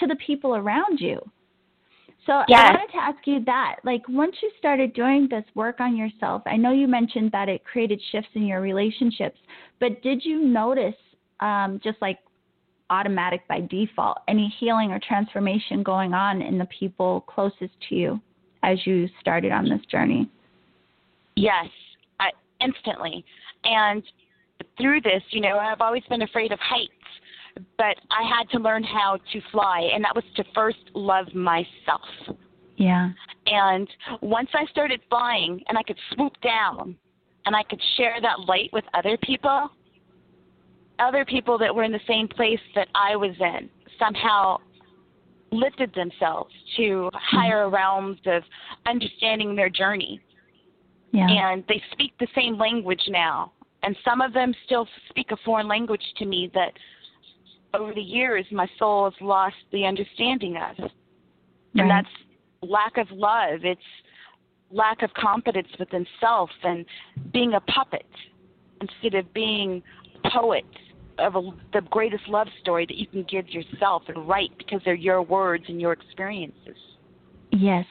to 0.00 0.06
the 0.06 0.16
people 0.26 0.56
around 0.56 1.00
you. 1.00 1.20
So 2.26 2.42
yes. 2.48 2.60
I 2.64 2.72
wanted 2.72 2.92
to 2.92 2.98
ask 2.98 3.26
you 3.26 3.44
that. 3.44 3.76
Like 3.84 4.08
once 4.08 4.34
you 4.42 4.50
started 4.58 4.94
doing 4.94 5.28
this 5.30 5.44
work 5.54 5.80
on 5.80 5.94
yourself, 5.94 6.42
I 6.46 6.56
know 6.56 6.72
you 6.72 6.88
mentioned 6.88 7.30
that 7.32 7.50
it 7.50 7.62
created 7.64 8.00
shifts 8.10 8.30
in 8.34 8.46
your 8.46 8.62
relationships, 8.62 9.38
but 9.80 10.00
did 10.02 10.24
you 10.24 10.40
notice 10.40 10.94
um, 11.40 11.78
just 11.84 11.98
like 12.00 12.18
automatic 12.90 13.46
by 13.48 13.60
default. 13.60 14.18
Any 14.28 14.54
healing 14.60 14.90
or 14.90 15.00
transformation 15.00 15.82
going 15.82 16.14
on 16.14 16.42
in 16.42 16.58
the 16.58 16.66
people 16.78 17.22
closest 17.22 17.72
to 17.88 17.94
you 17.94 18.20
as 18.62 18.78
you 18.86 19.08
started 19.20 19.52
on 19.52 19.68
this 19.68 19.80
journey? 19.90 20.30
Yes, 21.36 21.66
I, 22.20 22.30
instantly. 22.60 23.24
And 23.64 24.02
through 24.78 25.00
this, 25.00 25.22
you 25.30 25.40
know, 25.40 25.58
I've 25.58 25.80
always 25.80 26.02
been 26.08 26.22
afraid 26.22 26.52
of 26.52 26.58
heights, 26.60 26.92
but 27.76 27.96
I 28.10 28.22
had 28.28 28.48
to 28.50 28.58
learn 28.58 28.82
how 28.82 29.18
to 29.32 29.40
fly, 29.52 29.90
and 29.94 30.04
that 30.04 30.14
was 30.14 30.24
to 30.36 30.44
first 30.54 30.78
love 30.94 31.32
myself. 31.34 32.36
Yeah. 32.76 33.10
And 33.46 33.88
once 34.20 34.48
I 34.54 34.66
started 34.70 35.00
flying 35.08 35.62
and 35.68 35.78
I 35.78 35.82
could 35.82 35.98
swoop 36.14 36.32
down 36.42 36.96
and 37.46 37.54
I 37.54 37.62
could 37.62 37.80
share 37.96 38.16
that 38.20 38.40
light 38.40 38.70
with 38.72 38.84
other 38.94 39.16
people, 39.22 39.70
other 40.98 41.24
people 41.24 41.58
that 41.58 41.74
were 41.74 41.82
in 41.82 41.92
the 41.92 42.00
same 42.06 42.28
place 42.28 42.60
that 42.74 42.88
I 42.94 43.16
was 43.16 43.34
in 43.40 43.68
somehow 43.98 44.58
lifted 45.50 45.94
themselves 45.94 46.52
to 46.76 47.10
higher 47.14 47.64
mm-hmm. 47.64 47.74
realms 47.74 48.18
of 48.26 48.42
understanding 48.86 49.54
their 49.54 49.70
journey. 49.70 50.20
Yeah. 51.12 51.26
And 51.30 51.64
they 51.68 51.80
speak 51.92 52.12
the 52.18 52.26
same 52.34 52.58
language 52.58 53.02
now. 53.08 53.52
And 53.82 53.96
some 54.04 54.20
of 54.20 54.32
them 54.32 54.52
still 54.66 54.88
speak 55.10 55.30
a 55.30 55.36
foreign 55.44 55.68
language 55.68 56.02
to 56.16 56.26
me 56.26 56.50
that 56.54 56.72
over 57.72 57.92
the 57.94 58.00
years 58.00 58.46
my 58.50 58.66
soul 58.78 59.04
has 59.04 59.20
lost 59.20 59.56
the 59.72 59.84
understanding 59.84 60.56
of. 60.56 60.78
Right. 60.78 60.90
And 61.74 61.90
that's 61.90 62.08
lack 62.62 62.96
of 62.96 63.06
love. 63.10 63.60
It's 63.62 63.80
lack 64.70 65.02
of 65.02 65.12
confidence 65.14 65.68
within 65.78 66.06
self 66.20 66.50
and 66.64 66.84
being 67.32 67.54
a 67.54 67.60
puppet 67.60 68.06
instead 68.80 69.14
of 69.18 69.32
being 69.34 69.82
a 70.24 70.30
poet 70.30 70.64
of 71.18 71.36
a, 71.36 71.50
the 71.72 71.80
greatest 71.90 72.28
love 72.28 72.48
story 72.60 72.86
that 72.86 72.96
you 72.96 73.06
can 73.06 73.24
give 73.24 73.48
yourself 73.48 74.02
and 74.08 74.28
write 74.28 74.56
because 74.58 74.80
they're 74.84 74.94
your 74.94 75.22
words 75.22 75.64
and 75.68 75.80
your 75.80 75.92
experiences. 75.92 76.76
Yes. 77.50 77.86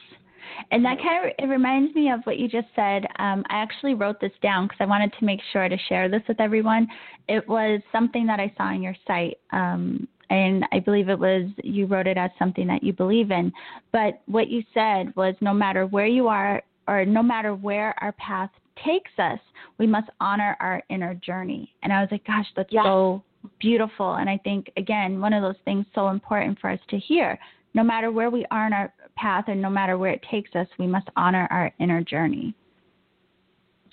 And 0.71 0.83
that 0.85 0.97
kind 0.97 1.25
of 1.25 1.31
it 1.39 1.47
reminds 1.47 1.95
me 1.95 2.11
of 2.11 2.21
what 2.25 2.37
you 2.37 2.47
just 2.47 2.67
said. 2.75 3.05
Um, 3.19 3.43
I 3.49 3.55
actually 3.55 3.93
wrote 3.93 4.19
this 4.19 4.31
down 4.41 4.65
because 4.65 4.77
I 4.79 4.85
wanted 4.85 5.11
to 5.19 5.25
make 5.25 5.39
sure 5.51 5.67
to 5.67 5.77
share 5.89 6.09
this 6.09 6.21
with 6.27 6.39
everyone. 6.39 6.87
It 7.27 7.47
was 7.47 7.81
something 7.91 8.25
that 8.27 8.39
I 8.39 8.53
saw 8.57 8.65
on 8.65 8.83
your 8.83 8.95
site, 9.07 9.37
um, 9.51 10.07
and 10.29 10.65
I 10.71 10.79
believe 10.79 11.09
it 11.09 11.17
was 11.17 11.49
you 11.63 11.85
wrote 11.85 12.07
it 12.07 12.17
as 12.17 12.29
something 12.37 12.67
that 12.67 12.83
you 12.83 12.93
believe 12.93 13.31
in. 13.31 13.51
But 13.91 14.21
what 14.25 14.49
you 14.49 14.63
said 14.73 15.15
was, 15.15 15.35
no 15.41 15.53
matter 15.53 15.85
where 15.85 16.07
you 16.07 16.27
are, 16.27 16.61
or 16.87 17.05
no 17.05 17.23
matter 17.23 17.55
where 17.55 17.95
our 18.03 18.11
path 18.13 18.51
takes 18.83 19.11
us, 19.17 19.39
we 19.77 19.87
must 19.87 20.09
honor 20.19 20.57
our 20.59 20.81
inner 20.89 21.13
journey. 21.15 21.73
And 21.83 21.91
I 21.91 22.01
was 22.01 22.09
like, 22.11 22.25
gosh, 22.25 22.47
that's 22.55 22.71
yeah. 22.71 22.83
so 22.83 23.23
beautiful. 23.59 24.15
And 24.15 24.29
I 24.29 24.37
think, 24.43 24.71
again, 24.77 25.19
one 25.19 25.33
of 25.33 25.41
those 25.41 25.61
things 25.65 25.85
so 25.93 26.09
important 26.09 26.59
for 26.59 26.69
us 26.69 26.79
to 26.89 26.97
hear 26.97 27.39
no 27.73 27.83
matter 27.83 28.11
where 28.11 28.29
we 28.29 28.45
are 28.51 28.67
in 28.67 28.73
our 28.73 28.93
path 29.15 29.45
and 29.47 29.61
no 29.61 29.69
matter 29.69 29.97
where 29.97 30.11
it 30.11 30.23
takes 30.29 30.55
us, 30.55 30.67
we 30.77 30.87
must 30.87 31.07
honor 31.15 31.47
our 31.49 31.71
inner 31.79 32.03
journey. 32.03 32.53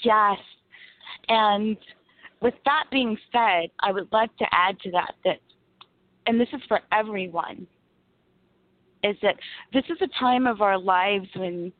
Yes. 0.02 0.38
And 1.28 1.76
with 2.42 2.54
that 2.64 2.84
being 2.90 3.16
said, 3.32 3.70
I 3.80 3.92
would 3.92 4.08
like 4.12 4.34
to 4.36 4.46
add 4.52 4.78
to 4.80 4.90
that 4.92 5.14
that, 5.24 5.38
and 6.26 6.40
this 6.40 6.48
is 6.52 6.60
for 6.68 6.80
everyone, 6.92 7.66
is 9.02 9.16
that 9.22 9.36
this 9.72 9.84
is 9.88 9.96
a 10.02 10.18
time 10.18 10.46
of 10.46 10.60
our 10.60 10.78
lives 10.78 11.28
when 11.34 11.72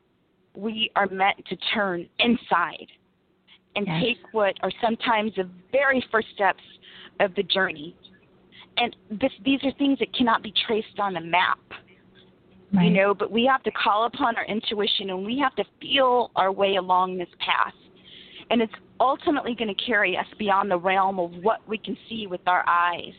we 0.55 0.91
are 0.95 1.07
meant 1.07 1.45
to 1.47 1.55
turn 1.73 2.07
inside 2.19 2.87
and 3.75 3.87
yes. 3.87 4.03
take 4.03 4.33
what 4.33 4.55
are 4.61 4.71
sometimes 4.81 5.33
the 5.35 5.49
very 5.71 6.03
first 6.11 6.27
steps 6.33 6.63
of 7.19 7.33
the 7.35 7.43
journey. 7.43 7.95
And 8.77 8.95
this, 9.09 9.31
these 9.43 9.59
are 9.63 9.71
things 9.73 9.99
that 9.99 10.13
cannot 10.13 10.43
be 10.43 10.53
traced 10.67 10.99
on 10.99 11.17
a 11.17 11.21
map. 11.21 11.59
Right. 12.73 12.85
You 12.85 12.91
know, 12.91 13.13
but 13.13 13.31
we 13.31 13.45
have 13.45 13.63
to 13.63 13.71
call 13.71 14.05
upon 14.05 14.37
our 14.37 14.45
intuition 14.45 15.09
and 15.09 15.25
we 15.25 15.37
have 15.39 15.55
to 15.55 15.65
feel 15.81 16.31
our 16.35 16.51
way 16.51 16.75
along 16.77 17.17
this 17.17 17.27
path. 17.39 17.73
And 18.49 18.61
it's 18.61 18.73
ultimately 18.99 19.55
going 19.55 19.73
to 19.73 19.83
carry 19.85 20.17
us 20.17 20.25
beyond 20.37 20.71
the 20.71 20.77
realm 20.77 21.19
of 21.19 21.31
what 21.41 21.67
we 21.67 21.77
can 21.77 21.97
see 22.07 22.27
with 22.27 22.41
our 22.47 22.67
eyes. 22.67 23.13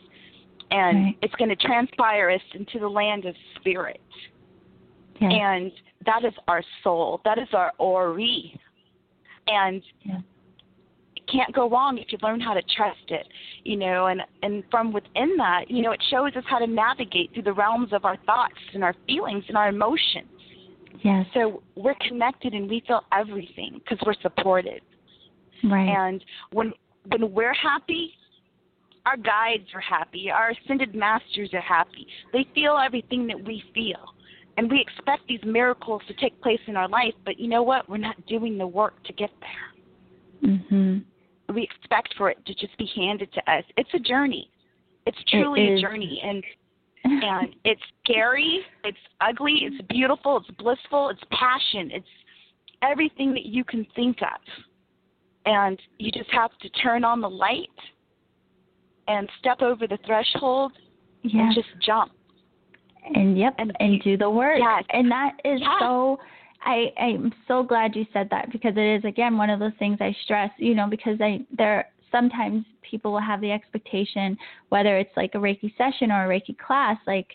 And 0.71 1.05
right. 1.05 1.17
it's 1.21 1.35
going 1.35 1.49
to 1.49 1.55
transpire 1.55 2.31
us 2.31 2.41
into 2.55 2.79
the 2.79 2.87
land 2.87 3.25
of 3.25 3.35
spirit. 3.59 4.01
Yes. 5.21 5.31
And 5.33 5.71
that 6.05 6.25
is 6.25 6.33
our 6.47 6.63
soul. 6.83 7.21
That 7.25 7.37
is 7.37 7.47
our 7.53 7.71
ori. 7.77 8.59
And 9.47 9.81
yes 10.01 10.21
can't 11.31 11.53
go 11.53 11.69
wrong 11.69 11.97
if 11.97 12.11
you 12.11 12.17
learn 12.21 12.39
how 12.39 12.53
to 12.53 12.61
trust 12.75 13.09
it 13.09 13.27
you 13.63 13.77
know 13.77 14.07
and 14.07 14.21
and 14.41 14.63
from 14.69 14.91
within 14.91 15.35
that 15.37 15.69
you 15.69 15.81
know 15.81 15.91
it 15.91 16.03
shows 16.09 16.31
us 16.35 16.43
how 16.47 16.59
to 16.59 16.67
navigate 16.67 17.33
through 17.33 17.43
the 17.43 17.53
realms 17.53 17.93
of 17.93 18.05
our 18.05 18.17
thoughts 18.25 18.55
and 18.73 18.83
our 18.83 18.95
feelings 19.07 19.43
and 19.47 19.57
our 19.57 19.69
emotions. 19.69 20.27
Yes. 21.03 21.25
So 21.33 21.61
we're 21.75 21.95
connected 22.07 22.53
and 22.53 22.69
we 22.69 22.81
feel 22.87 23.01
everything 23.11 23.79
because 23.79 23.97
we're 24.05 24.15
supported. 24.21 24.81
Right. 25.63 25.89
And 25.89 26.23
when 26.51 26.73
when 27.07 27.33
we're 27.33 27.53
happy 27.53 28.13
our 29.05 29.17
guides 29.17 29.67
are 29.73 29.81
happy 29.81 30.29
our 30.31 30.51
ascended 30.51 30.95
masters 30.95 31.49
are 31.53 31.61
happy. 31.61 32.07
They 32.31 32.45
feel 32.53 32.77
everything 32.83 33.27
that 33.27 33.43
we 33.43 33.63
feel 33.73 34.13
and 34.57 34.69
we 34.69 34.79
expect 34.79 35.27
these 35.27 35.43
miracles 35.45 36.01
to 36.07 36.13
take 36.15 36.39
place 36.41 36.59
in 36.67 36.75
our 36.75 36.87
life 36.87 37.13
but 37.25 37.39
you 37.39 37.47
know 37.47 37.63
what 37.63 37.87
we're 37.89 37.97
not 37.97 38.15
doing 38.25 38.57
the 38.57 38.67
work 38.67 39.01
to 39.03 39.13
get 39.13 39.31
there 39.41 40.51
mhm 40.51 41.03
we 41.53 41.63
expect 41.63 42.13
for 42.17 42.29
it 42.29 42.43
to 42.45 42.53
just 42.53 42.77
be 42.77 42.89
handed 42.95 43.31
to 43.33 43.51
us. 43.51 43.63
It's 43.77 43.89
a 43.93 43.99
journey. 43.99 44.49
It's 45.05 45.17
truly 45.29 45.67
it 45.67 45.77
a 45.77 45.81
journey 45.81 46.21
and 46.23 46.43
and 47.05 47.53
it's 47.65 47.81
scary, 48.03 48.61
it's 48.85 48.97
ugly, 49.19 49.63
it's 49.63 49.85
beautiful, 49.89 50.37
it's 50.37 50.49
blissful, 50.57 51.09
it's 51.09 51.21
passion, 51.31 51.91
it's 51.91 52.07
everything 52.81 53.33
that 53.33 53.45
you 53.45 53.65
can 53.65 53.85
think 53.93 54.19
of. 54.21 54.39
And 55.45 55.77
you 55.97 56.13
just 56.13 56.29
have 56.31 56.51
to 56.61 56.69
turn 56.69 57.03
on 57.03 57.19
the 57.19 57.29
light 57.29 57.67
and 59.09 59.29
step 59.37 59.61
over 59.61 59.85
the 59.85 59.97
threshold 60.05 60.71
yes. 61.23 61.33
and 61.35 61.53
just 61.53 61.67
jump. 61.85 62.13
And 63.13 63.37
yep, 63.37 63.55
and, 63.57 63.73
and 63.79 64.01
do 64.01 64.17
the 64.17 64.29
work. 64.29 64.59
Yes. 64.59 64.83
And 64.91 65.11
that 65.11 65.33
is 65.43 65.59
yes. 65.59 65.69
so 65.79 66.19
I 66.65 66.91
I'm 66.99 67.33
so 67.47 67.63
glad 67.63 67.95
you 67.95 68.05
said 68.13 68.27
that 68.31 68.51
because 68.51 68.73
it 68.77 68.97
is 68.97 69.05
again 69.05 69.37
one 69.37 69.49
of 69.49 69.59
those 69.59 69.73
things 69.79 69.97
I 69.99 70.15
stress, 70.23 70.49
you 70.57 70.75
know, 70.75 70.87
because 70.89 71.17
I 71.19 71.39
there 71.57 71.89
sometimes 72.11 72.65
people 72.89 73.11
will 73.11 73.21
have 73.21 73.41
the 73.41 73.51
expectation 73.51 74.37
whether 74.69 74.97
it's 74.97 75.15
like 75.17 75.35
a 75.35 75.37
Reiki 75.37 75.75
session 75.77 76.11
or 76.11 76.25
a 76.25 76.27
Reiki 76.39 76.57
class 76.57 76.97
like 77.07 77.27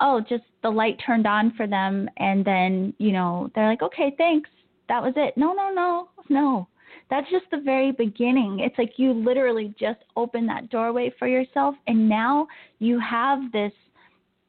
oh 0.00 0.20
just 0.28 0.44
the 0.62 0.70
light 0.70 1.00
turned 1.04 1.26
on 1.26 1.52
for 1.56 1.66
them 1.66 2.08
and 2.18 2.44
then, 2.44 2.94
you 2.98 3.12
know, 3.12 3.50
they're 3.54 3.68
like 3.68 3.82
okay, 3.82 4.14
thanks. 4.16 4.50
That 4.88 5.02
was 5.02 5.14
it. 5.16 5.36
No, 5.36 5.52
no, 5.52 5.72
no. 5.72 6.08
No. 6.28 6.68
That's 7.10 7.28
just 7.30 7.46
the 7.50 7.58
very 7.58 7.92
beginning. 7.92 8.60
It's 8.60 8.78
like 8.78 8.94
you 8.96 9.12
literally 9.12 9.74
just 9.78 10.00
open 10.16 10.46
that 10.46 10.70
doorway 10.70 11.12
for 11.18 11.26
yourself 11.26 11.74
and 11.86 12.08
now 12.08 12.46
you 12.78 13.00
have 13.00 13.50
this 13.52 13.72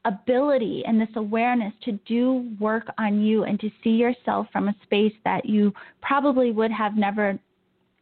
ability 0.04 0.84
and 0.86 1.00
this 1.00 1.08
awareness 1.16 1.72
to 1.84 1.92
do 2.06 2.50
work 2.60 2.86
on 2.98 3.20
you 3.20 3.44
and 3.44 3.58
to 3.60 3.70
see 3.82 3.90
yourself 3.90 4.46
from 4.52 4.68
a 4.68 4.76
space 4.82 5.12
that 5.24 5.44
you 5.44 5.72
probably 6.00 6.50
would 6.50 6.70
have 6.70 6.96
never 6.96 7.38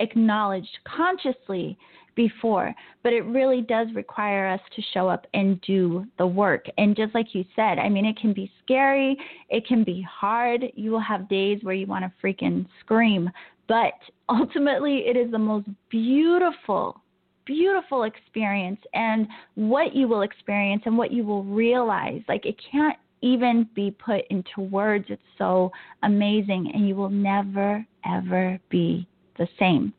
acknowledged 0.01 0.78
consciously 0.84 1.76
before. 2.14 2.74
But 3.03 3.12
it 3.12 3.22
really 3.22 3.61
does 3.61 3.88
require 3.94 4.47
us 4.47 4.61
to 4.74 4.82
show 4.92 5.09
up 5.09 5.26
and 5.34 5.61
do 5.61 6.05
the 6.18 6.26
work. 6.26 6.66
And 6.78 6.97
just 6.97 7.14
like 7.14 7.34
you 7.34 7.44
said, 7.55 7.78
I 7.78 7.88
mean, 7.88 8.07
it 8.07 8.18
can 8.18 8.32
be 8.32 8.51
scary, 8.64 9.16
it 9.49 9.66
can 9.66 9.84
be 9.84 10.03
hard. 10.03 10.64
You 10.74 10.90
will 10.90 11.01
have 11.01 11.28
days 11.28 11.61
where 11.62 11.74
you 11.74 11.86
want 11.86 12.05
to 12.05 12.26
freaking 12.26 12.66
scream. 12.80 13.30
But 13.68 13.94
ultimately, 14.28 15.07
it 15.07 15.16
is 15.16 15.30
the 15.30 15.38
most 15.38 15.68
beautiful 15.90 17.01
beautiful 17.47 18.03
experience 18.03 18.80
and 18.92 19.26
what 19.55 19.94
you 19.94 20.09
will 20.09 20.22
experience 20.22 20.82
and 20.84 20.99
what 20.99 21.12
you 21.12 21.24
will 21.24 21.44
realize. 21.44 22.20
Like 22.28 22.44
it 22.44 22.57
can't 22.70 22.97
even 23.22 23.68
be 23.74 23.90
put 23.90 24.22
into 24.30 24.61
words. 24.61 25.07
It's 25.09 25.22
so 25.38 25.70
amazing 26.03 26.70
and 26.74 26.86
you 26.86 26.94
will 26.94 27.11
never, 27.11 27.86
ever 28.05 28.59
be 28.70 29.09
the 29.38 29.49
same. 29.59 29.92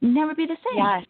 Never 0.00 0.34
be 0.34 0.46
the 0.46 0.56
same. 0.72 0.84
Yes. 0.84 1.04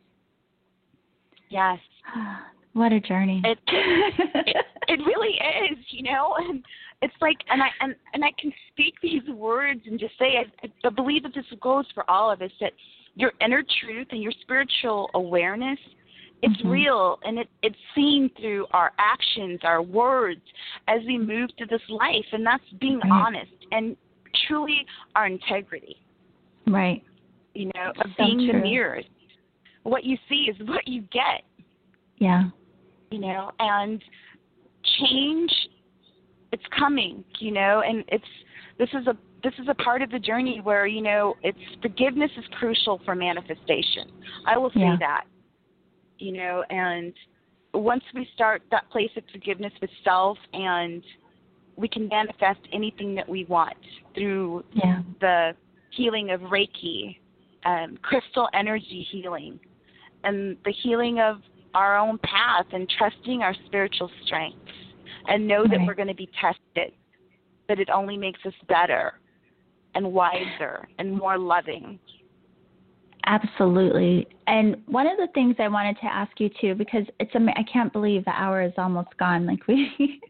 Yes. 1.50 1.78
what 2.72 2.92
a 2.92 3.00
journey. 3.00 3.42
It, 3.44 3.58
it, 3.66 4.66
it 4.88 5.00
really 5.06 5.34
is, 5.70 5.78
you 5.90 6.02
know, 6.02 6.34
and 6.38 6.64
it's 7.02 7.14
like, 7.20 7.36
and 7.50 7.62
I 7.62 7.68
and 7.80 7.94
and 8.12 8.24
I 8.24 8.30
can 8.40 8.52
speak 8.72 8.94
these 9.02 9.22
words 9.28 9.80
and 9.86 9.98
just 9.98 10.16
say, 10.18 10.36
I, 10.38 10.68
I 10.86 10.90
believe 10.90 11.22
that 11.24 11.34
this 11.34 11.44
goes 11.60 11.86
for 11.94 12.08
all 12.08 12.30
of 12.30 12.40
us 12.40 12.50
that 12.60 12.72
your 13.14 13.32
inner 13.40 13.62
truth 13.80 14.08
and 14.10 14.22
your 14.22 14.32
spiritual 14.42 15.10
awareness 15.14 15.78
it's 16.42 16.56
mm-hmm. 16.58 16.68
real 16.68 17.18
and 17.24 17.38
it, 17.38 17.48
it's 17.62 17.76
seen 17.94 18.30
through 18.38 18.66
our 18.72 18.92
actions 18.98 19.60
our 19.62 19.82
words 19.82 20.42
as 20.88 21.00
we 21.06 21.18
move 21.18 21.50
through 21.56 21.66
this 21.68 21.82
life 21.88 22.24
and 22.32 22.44
that's 22.44 22.64
being 22.80 22.98
right. 22.98 23.10
honest 23.10 23.52
and 23.72 23.96
truly 24.46 24.84
our 25.14 25.26
integrity 25.26 25.96
right 26.66 27.02
you 27.54 27.66
know 27.66 27.92
so 27.96 28.02
of 28.02 28.10
being 28.18 28.38
true. 28.38 28.52
the 28.52 28.58
mirror 28.58 29.00
what 29.84 30.04
you 30.04 30.16
see 30.28 30.50
is 30.50 30.68
what 30.68 30.86
you 30.86 31.02
get 31.12 31.42
yeah 32.18 32.44
you 33.10 33.18
know 33.18 33.50
and 33.58 34.02
change 34.98 35.50
it's 36.52 36.64
coming 36.76 37.24
you 37.38 37.52
know 37.52 37.82
and 37.86 38.04
it's 38.08 38.24
this 38.78 38.88
is 38.90 39.06
a 39.06 39.16
this 39.44 39.52
is 39.58 39.66
a 39.68 39.74
part 39.74 40.02
of 40.02 40.10
the 40.10 40.18
journey 40.18 40.60
where 40.64 40.86
you 40.86 41.02
know 41.02 41.34
it's 41.42 41.58
forgiveness 41.82 42.30
is 42.36 42.44
crucial 42.58 43.00
for 43.04 43.14
manifestation. 43.14 44.10
I 44.46 44.56
will 44.56 44.70
say 44.70 44.80
yeah. 44.80 44.96
that. 44.98 45.24
You 46.18 46.32
know, 46.32 46.64
and 46.70 47.12
once 47.74 48.02
we 48.14 48.26
start 48.34 48.62
that 48.70 48.88
place 48.90 49.10
of 49.16 49.24
forgiveness 49.30 49.72
with 49.80 49.90
self 50.02 50.38
and 50.52 51.02
we 51.76 51.88
can 51.88 52.08
manifest 52.08 52.60
anything 52.72 53.14
that 53.16 53.28
we 53.28 53.44
want 53.44 53.76
through 54.14 54.64
yeah. 54.72 55.02
the 55.20 55.50
healing 55.90 56.30
of 56.30 56.40
Reiki, 56.42 57.18
um, 57.66 57.98
crystal 58.00 58.48
energy 58.54 59.06
healing, 59.10 59.58
and 60.22 60.56
the 60.64 60.72
healing 60.82 61.18
of 61.20 61.40
our 61.74 61.98
own 61.98 62.18
path 62.18 62.66
and 62.72 62.90
trusting 62.96 63.42
our 63.42 63.54
spiritual 63.66 64.10
strengths 64.24 64.58
and 65.26 65.46
know 65.46 65.62
right. 65.62 65.70
that 65.72 65.80
we're 65.86 65.94
going 65.94 66.08
to 66.08 66.14
be 66.14 66.30
tested, 66.40 66.92
but 67.66 67.80
it 67.80 67.90
only 67.90 68.16
makes 68.16 68.38
us 68.46 68.54
better 68.68 69.14
and 69.94 70.12
wiser 70.12 70.86
and 70.98 71.16
more 71.16 71.38
loving. 71.38 71.98
Absolutely. 73.26 74.26
And 74.46 74.76
one 74.86 75.06
of 75.06 75.16
the 75.16 75.28
things 75.32 75.56
I 75.58 75.68
wanted 75.68 75.96
to 76.00 76.06
ask 76.06 76.38
you 76.38 76.50
too, 76.60 76.74
because 76.74 77.04
it's 77.18 77.32
I 77.34 77.62
can't 77.72 77.92
believe 77.92 78.24
the 78.24 78.32
hour 78.32 78.62
is 78.62 78.72
almost 78.76 79.16
gone. 79.18 79.46
Like 79.54 79.66
we, 79.68 80.20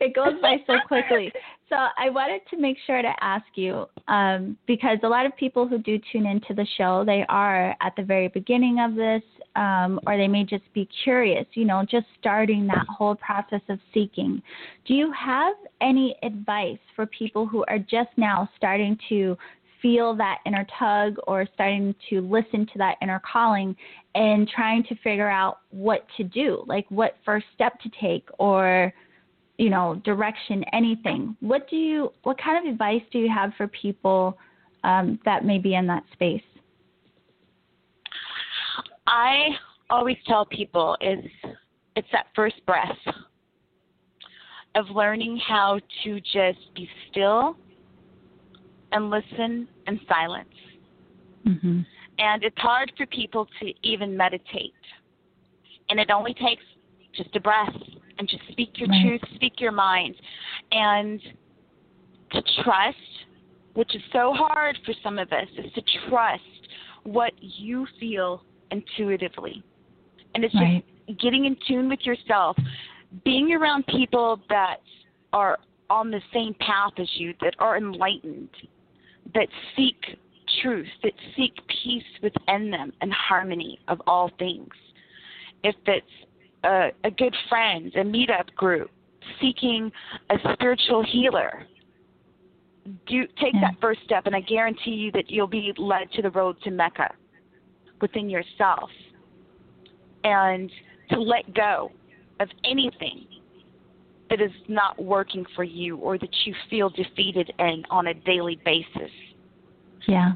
it 0.00 0.14
goes 0.14 0.40
by 0.40 0.56
so 0.66 0.74
quickly. 0.86 1.32
So 1.68 1.76
I 1.76 2.10
wanted 2.10 2.40
to 2.50 2.56
make 2.56 2.76
sure 2.86 3.00
to 3.00 3.12
ask 3.20 3.44
you, 3.54 3.86
um, 4.08 4.56
because 4.66 4.98
a 5.04 5.08
lot 5.08 5.26
of 5.26 5.36
people 5.36 5.68
who 5.68 5.78
do 5.78 6.00
tune 6.10 6.26
into 6.26 6.54
the 6.54 6.66
show, 6.76 7.04
they 7.04 7.24
are 7.28 7.76
at 7.80 7.94
the 7.96 8.02
very 8.02 8.28
beginning 8.28 8.80
of 8.80 8.96
this, 8.96 9.22
um, 9.54 10.00
or 10.06 10.16
they 10.16 10.26
may 10.26 10.44
just 10.44 10.64
be 10.72 10.88
curious. 11.04 11.46
You 11.52 11.66
know, 11.66 11.84
just 11.88 12.06
starting 12.18 12.66
that 12.68 12.86
whole 12.88 13.14
process 13.14 13.60
of 13.68 13.78
seeking. 13.94 14.42
Do 14.86 14.94
you 14.94 15.12
have 15.12 15.54
any 15.80 16.16
advice 16.22 16.78
for 16.96 17.06
people 17.06 17.46
who 17.46 17.64
are 17.68 17.78
just 17.78 18.10
now 18.16 18.48
starting 18.56 18.98
to 19.10 19.36
feel 19.82 20.14
that 20.16 20.38
inner 20.46 20.66
tug 20.78 21.16
or 21.26 21.46
starting 21.54 21.94
to 22.08 22.20
listen 22.20 22.66
to 22.66 22.78
that 22.78 22.96
inner 23.02 23.20
calling 23.30 23.74
and 24.14 24.48
trying 24.48 24.82
to 24.84 24.94
figure 24.96 25.28
out 25.28 25.58
what 25.70 26.06
to 26.16 26.24
do, 26.24 26.64
like 26.66 26.86
what 26.90 27.16
first 27.24 27.46
step 27.54 27.80
to 27.80 27.90
take 28.00 28.28
or 28.38 28.92
you 29.58 29.70
know 29.70 30.00
direction 30.04 30.64
anything. 30.72 31.36
What 31.40 31.68
do 31.68 31.76
you 31.76 32.12
what 32.22 32.40
kind 32.40 32.66
of 32.66 32.72
advice 32.72 33.02
do 33.12 33.18
you 33.18 33.30
have 33.32 33.52
for 33.56 33.68
people 33.68 34.38
um, 34.84 35.18
that 35.24 35.44
may 35.44 35.58
be 35.58 35.74
in 35.74 35.86
that 35.86 36.04
space? 36.12 36.42
I 39.06 39.48
always 39.90 40.16
tell 40.26 40.46
people 40.46 40.96
is 41.00 41.24
it's 41.96 42.08
that 42.12 42.26
first 42.34 42.64
breath 42.66 42.96
of 44.76 44.86
learning 44.90 45.40
how 45.46 45.80
to 46.04 46.20
just 46.20 46.74
be 46.74 46.88
still 47.10 47.56
and 48.92 49.10
listen 49.10 49.68
in 49.86 50.00
silence. 50.08 50.48
Mm-hmm. 51.46 51.80
And 52.18 52.44
it's 52.44 52.58
hard 52.58 52.92
for 52.96 53.06
people 53.06 53.46
to 53.60 53.72
even 53.82 54.16
meditate. 54.16 54.74
And 55.88 55.98
it 55.98 56.10
only 56.10 56.34
takes 56.34 56.62
just 57.16 57.34
a 57.34 57.40
breath 57.40 57.74
and 58.18 58.28
just 58.28 58.42
speak 58.50 58.72
your 58.74 58.88
right. 58.88 59.02
truth, 59.02 59.20
speak 59.34 59.54
your 59.58 59.72
mind. 59.72 60.14
And 60.70 61.20
to 62.32 62.42
trust, 62.62 62.96
which 63.74 63.94
is 63.94 64.02
so 64.12 64.32
hard 64.34 64.78
for 64.84 64.94
some 65.02 65.18
of 65.18 65.32
us, 65.32 65.48
is 65.56 65.72
to 65.72 65.82
trust 66.08 66.42
what 67.04 67.32
you 67.40 67.86
feel 67.98 68.44
intuitively. 68.70 69.62
And 70.34 70.44
it's 70.44 70.54
right. 70.54 70.84
just 71.08 71.20
getting 71.20 71.46
in 71.46 71.56
tune 71.66 71.88
with 71.88 72.00
yourself, 72.02 72.56
being 73.24 73.52
around 73.52 73.86
people 73.86 74.40
that 74.48 74.76
are 75.32 75.58
on 75.88 76.10
the 76.10 76.20
same 76.32 76.54
path 76.60 76.92
as 76.98 77.08
you, 77.14 77.34
that 77.40 77.54
are 77.58 77.76
enlightened, 77.76 78.50
that 79.34 79.48
seek 79.76 80.18
truth, 80.62 80.88
that 81.02 81.12
seek 81.36 81.54
peace 81.82 82.02
within 82.22 82.70
them 82.70 82.92
and 83.00 83.12
harmony 83.12 83.78
of 83.88 84.00
all 84.06 84.30
things. 84.38 84.68
If 85.62 85.76
it's 85.86 86.06
a, 86.64 86.88
a 87.04 87.10
good 87.10 87.34
friend, 87.48 87.92
a 87.94 88.04
meetup 88.04 88.54
group, 88.56 88.90
seeking 89.40 89.92
a 90.30 90.36
spiritual 90.54 91.04
healer, 91.04 91.66
do 93.06 93.26
take 93.40 93.54
yeah. 93.54 93.60
that 93.60 93.72
mm-hmm. 93.72 93.80
first 93.80 94.00
step, 94.04 94.26
and 94.26 94.34
I 94.34 94.40
guarantee 94.40 94.92
you 94.92 95.12
that 95.12 95.30
you'll 95.30 95.46
be 95.46 95.72
led 95.76 96.10
to 96.12 96.22
the 96.22 96.30
road 96.30 96.56
to 96.64 96.70
Mecca 96.70 97.14
within 98.00 98.30
yourself, 98.30 98.90
and 100.24 100.70
to 101.10 101.20
let 101.20 101.54
go 101.54 101.90
of 102.40 102.48
anything 102.64 103.26
that 104.30 104.40
is 104.40 104.52
not 104.68 105.02
working 105.02 105.44
for 105.54 105.64
you 105.64 105.96
or 105.96 106.16
that 106.16 106.30
you 106.44 106.54
feel 106.70 106.88
defeated 106.88 107.52
in 107.58 107.84
on 107.90 108.06
a 108.06 108.14
daily 108.14 108.58
basis. 108.64 109.10
Yeah. 110.06 110.32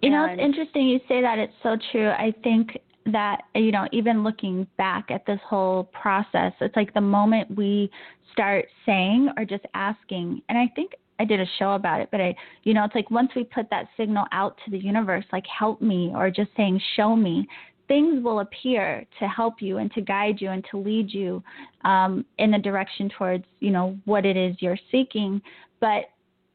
You 0.00 0.12
and, 0.12 0.12
know, 0.12 0.24
it's 0.24 0.40
interesting 0.40 0.86
you 0.88 1.00
say 1.08 1.20
that. 1.20 1.38
It's 1.38 1.52
so 1.62 1.76
true. 1.90 2.10
I 2.10 2.32
think 2.42 2.78
that, 3.06 3.42
you 3.54 3.72
know, 3.72 3.88
even 3.92 4.22
looking 4.22 4.66
back 4.78 5.10
at 5.10 5.26
this 5.26 5.40
whole 5.44 5.84
process, 5.92 6.52
it's 6.60 6.76
like 6.76 6.94
the 6.94 7.00
moment 7.00 7.56
we 7.56 7.90
start 8.32 8.66
saying 8.86 9.30
or 9.36 9.44
just 9.44 9.64
asking, 9.74 10.40
and 10.48 10.56
I 10.56 10.70
think 10.74 10.92
I 11.18 11.24
did 11.24 11.40
a 11.40 11.46
show 11.58 11.72
about 11.72 12.00
it, 12.00 12.08
but 12.10 12.20
I, 12.20 12.34
you 12.62 12.74
know, 12.74 12.84
it's 12.84 12.94
like 12.94 13.10
once 13.10 13.30
we 13.34 13.44
put 13.44 13.68
that 13.70 13.86
signal 13.96 14.26
out 14.32 14.56
to 14.64 14.70
the 14.70 14.78
universe, 14.78 15.24
like 15.32 15.44
help 15.46 15.80
me, 15.80 16.12
or 16.14 16.30
just 16.30 16.50
saying 16.56 16.80
show 16.96 17.14
me, 17.14 17.46
things 17.92 18.24
will 18.24 18.40
appear 18.40 19.04
to 19.18 19.28
help 19.28 19.60
you 19.60 19.76
and 19.76 19.92
to 19.92 20.00
guide 20.00 20.40
you 20.40 20.50
and 20.50 20.64
to 20.70 20.78
lead 20.78 21.12
you 21.12 21.44
um, 21.84 22.24
in 22.38 22.50
the 22.50 22.58
direction 22.58 23.10
towards, 23.18 23.44
you 23.60 23.70
know, 23.70 23.98
what 24.06 24.24
it 24.24 24.34
is 24.34 24.56
you're 24.60 24.78
seeking. 24.90 25.42
But 25.78 26.04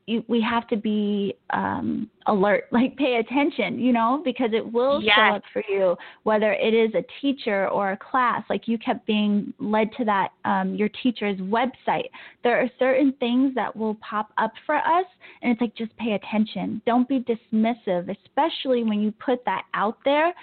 you, 0.08 0.24
we 0.28 0.42
have 0.42 0.68
to 0.70 0.78
be 0.78 1.36
um, 1.52 2.10
alert, 2.26 2.64
like 2.72 2.98
pay 2.98 3.18
attention, 3.18 3.78
you 3.78 3.94
know, 3.94 4.24
because 4.26 4.50
it 4.52 4.74
will 4.74 5.00
yes. 5.00 5.14
show 5.16 5.36
up 5.36 5.44
for 5.54 5.62
you, 5.70 5.96
whether 6.24 6.54
it 6.54 6.74
is 6.74 6.90
a 6.96 7.04
teacher 7.22 7.68
or 7.68 7.92
a 7.92 7.98
class. 7.98 8.42
Like 8.50 8.68
you 8.68 8.80
kept 8.80 9.06
being 9.06 9.54
led 9.60 9.92
to 9.98 10.06
that, 10.06 10.30
um, 10.44 10.74
your 10.74 10.90
teacher's 11.04 11.38
website. 11.38 12.10
There 12.44 12.60
are 12.60 12.70
certain 12.80 13.14
things 13.20 13.54
that 13.54 13.76
will 13.76 13.96
pop 13.96 14.32
up 14.40 14.54
for 14.66 14.78
us, 14.78 15.06
and 15.44 15.52
it's 15.52 15.62
like 15.62 15.76
just 15.76 15.96
pay 15.98 16.14
attention. 16.14 16.82
Don't 16.88 17.08
be 17.08 17.20
dismissive, 17.20 18.10
especially 18.26 18.84
when 18.84 19.02
you 19.02 19.14
put 19.24 19.46
that 19.46 19.66
out 19.76 20.00
there. 20.04 20.34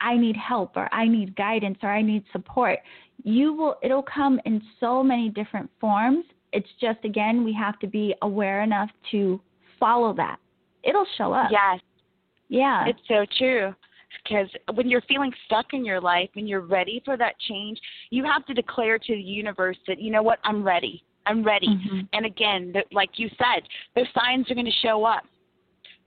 I 0.00 0.16
need 0.16 0.36
help, 0.36 0.76
or 0.76 0.92
I 0.92 1.06
need 1.08 1.34
guidance, 1.36 1.78
or 1.82 1.90
I 1.90 2.02
need 2.02 2.24
support. 2.32 2.78
You 3.24 3.52
will, 3.52 3.76
it'll 3.82 4.02
come 4.02 4.40
in 4.44 4.62
so 4.80 5.02
many 5.02 5.28
different 5.28 5.70
forms 5.80 6.24
it's 6.52 6.68
just 6.80 6.98
again 7.04 7.44
we 7.44 7.52
have 7.52 7.78
to 7.80 7.86
be 7.86 8.14
aware 8.22 8.62
enough 8.62 8.90
to 9.10 9.40
follow 9.78 10.14
that. 10.14 10.38
It'll 10.82 11.06
show 11.16 11.32
up. 11.32 11.50
Yes. 11.50 11.80
Yeah. 12.48 12.86
It's 12.86 13.00
so 13.08 13.26
true. 13.36 13.74
Because 14.24 14.48
when 14.74 14.88
you're 14.88 15.02
feeling 15.02 15.32
stuck 15.46 15.66
in 15.72 15.84
your 15.84 16.00
life 16.00 16.30
and 16.36 16.48
you're 16.48 16.62
ready 16.62 17.02
for 17.04 17.16
that 17.16 17.34
change, 17.46 17.78
you 18.10 18.24
have 18.24 18.46
to 18.46 18.54
declare 18.54 18.98
to 18.98 19.14
the 19.14 19.20
universe 19.20 19.76
that, 19.86 20.00
you 20.00 20.10
know 20.10 20.22
what, 20.22 20.38
I'm 20.44 20.64
ready. 20.64 21.02
I'm 21.26 21.44
ready. 21.44 21.68
Mm-hmm. 21.68 22.00
And 22.14 22.24
again, 22.24 22.72
that, 22.72 22.86
like 22.90 23.10
you 23.16 23.28
said, 23.36 23.62
those 23.94 24.06
signs 24.14 24.50
are 24.50 24.54
going 24.54 24.66
to 24.66 24.72
show 24.82 25.04
up. 25.04 25.24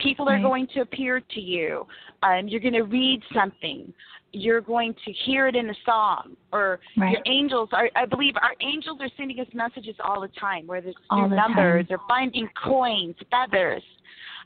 People 0.04 0.28
are 0.30 0.40
going 0.40 0.68
to 0.74 0.82
appear 0.82 1.20
to 1.20 1.40
you. 1.40 1.86
Um, 2.24 2.48
you're 2.48 2.62
going 2.62 2.74
to 2.74 2.84
read 2.84 3.22
something 3.34 3.94
you're 4.34 4.62
going 4.62 4.94
to 5.06 5.12
hear 5.26 5.48
it 5.48 5.56
in 5.56 5.70
a 5.70 5.74
song 5.86 6.36
or 6.54 6.80
right. 6.98 7.12
your 7.12 7.22
angels 7.26 7.70
are 7.74 7.90
i 7.96 8.06
believe 8.06 8.34
our 8.42 8.56
angels 8.62 8.98
are 9.02 9.10
sending 9.18 9.40
us 9.40 9.48
messages 9.54 9.96
all 10.04 10.22
the 10.22 10.30
time 10.40 10.66
whether 10.68 10.90
it's 10.90 10.98
through 11.10 11.30
numbers 11.30 11.88
time. 11.88 11.98
or 11.98 12.02
finding 12.08 12.50
coins 12.64 13.16
feathers 13.30 13.84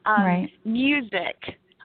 um, 0.05 0.23
right. 0.23 0.49
music 0.63 1.35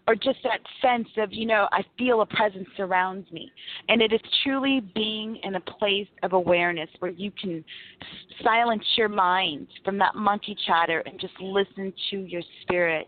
or 0.07 0.15
just 0.15 0.39
that 0.43 0.61
sense 0.81 1.09
of 1.19 1.33
you 1.33 1.47
know 1.47 1.69
i 1.73 1.83
feel 1.99 2.23
a 2.23 2.27
presence 2.27 2.67
surrounds 2.77 3.31
me 3.33 3.53
and 3.89 4.01
it 4.01 4.13
is 4.13 4.21
truly 4.45 4.81
being 4.95 5.39
in 5.43 5.57
a 5.57 5.61
place 5.61 6.09
of 6.23 6.33
awareness 6.33 6.89
where 7.01 7.13
you 7.13 7.31
can 7.41 7.63
silence 8.43 8.85
your 8.97 9.09
mind 9.09 9.67
from 9.85 9.99
that 9.99 10.15
monkey 10.15 10.57
chatter 10.67 11.01
and 11.01 11.21
just 11.21 11.35
listen 11.41 11.93
to 12.11 12.21
your 12.21 12.43
spirit 12.63 13.07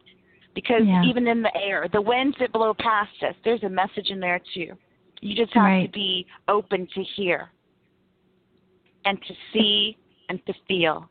because 0.54 0.82
yeah. 0.84 1.02
even 1.04 1.26
in 1.26 1.42
the 1.42 1.56
air, 1.56 1.86
the 1.92 2.00
winds 2.00 2.36
that 2.40 2.52
blow 2.52 2.74
past 2.78 3.10
us, 3.26 3.34
there's 3.44 3.62
a 3.62 3.68
message 3.68 4.10
in 4.10 4.20
there 4.20 4.40
too. 4.54 4.72
You 5.20 5.36
just 5.36 5.54
have 5.54 5.62
right. 5.62 5.86
to 5.86 5.92
be 5.92 6.26
open 6.48 6.88
to 6.94 7.04
hear 7.16 7.50
and 9.04 9.18
to 9.26 9.34
see 9.52 9.96
and 10.28 10.44
to 10.46 10.54
feel. 10.66 11.08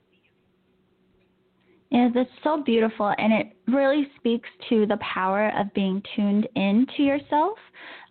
Yeah, 1.90 2.08
that's 2.14 2.30
so 2.42 2.64
beautiful, 2.64 3.14
and 3.18 3.34
it 3.34 3.58
really 3.68 4.08
speaks 4.16 4.48
to 4.70 4.86
the 4.86 4.98
power 4.98 5.52
of 5.60 5.74
being 5.74 6.02
tuned 6.16 6.48
in 6.56 6.88
to 6.96 7.04
yourself. 7.04 7.58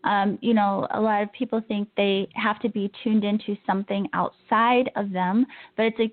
Um, 0.04 0.38
you 0.42 0.52
know, 0.52 0.86
a 0.92 1.00
lot 1.00 1.22
of 1.22 1.32
people 1.32 1.62
think 1.66 1.88
they 1.96 2.28
have 2.34 2.60
to 2.60 2.68
be 2.68 2.92
tuned 3.02 3.24
into 3.24 3.56
something 3.66 4.06
outside 4.12 4.90
of 4.96 5.12
them, 5.12 5.46
but 5.76 5.86
it's 5.86 5.98
like 5.98 6.12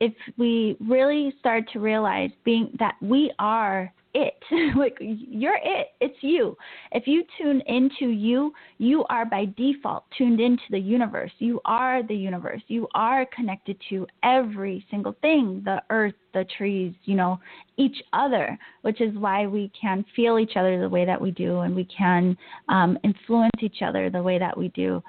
if 0.00 0.12
we 0.36 0.76
really 0.80 1.34
start 1.40 1.64
to 1.72 1.80
realize 1.80 2.30
being 2.44 2.70
that 2.78 2.94
we 3.00 3.32
are 3.40 3.92
it. 4.14 4.34
like 4.76 4.96
you're 5.00 5.58
it. 5.62 5.88
It's 6.00 6.16
you. 6.20 6.56
If 6.92 7.06
you 7.06 7.24
tune 7.38 7.62
into 7.66 8.06
you, 8.06 8.52
you 8.78 9.04
are 9.10 9.26
by 9.26 9.46
default 9.56 10.04
tuned 10.16 10.40
into 10.40 10.62
the 10.70 10.78
universe. 10.78 11.32
You 11.38 11.60
are 11.64 12.02
the 12.02 12.14
universe. 12.14 12.62
You 12.68 12.88
are 12.94 13.26
connected 13.26 13.76
to 13.90 14.06
every 14.22 14.86
single 14.90 15.16
thing, 15.20 15.62
the 15.64 15.82
earth, 15.90 16.14
the 16.32 16.46
trees, 16.56 16.94
you 17.04 17.14
know, 17.14 17.40
each 17.76 17.96
other, 18.12 18.58
which 18.82 19.00
is 19.00 19.16
why 19.16 19.46
we 19.46 19.70
can 19.78 20.04
feel 20.14 20.38
each 20.38 20.56
other 20.56 20.80
the 20.80 20.88
way 20.88 21.04
that 21.04 21.20
we 21.20 21.30
do 21.32 21.60
and 21.60 21.74
we 21.74 21.84
can 21.84 22.36
um, 22.68 22.98
influence 23.04 23.50
each 23.60 23.82
other 23.82 24.10
the 24.10 24.22
way 24.22 24.38
that 24.38 24.56
we 24.56 24.68
do. 24.68 25.02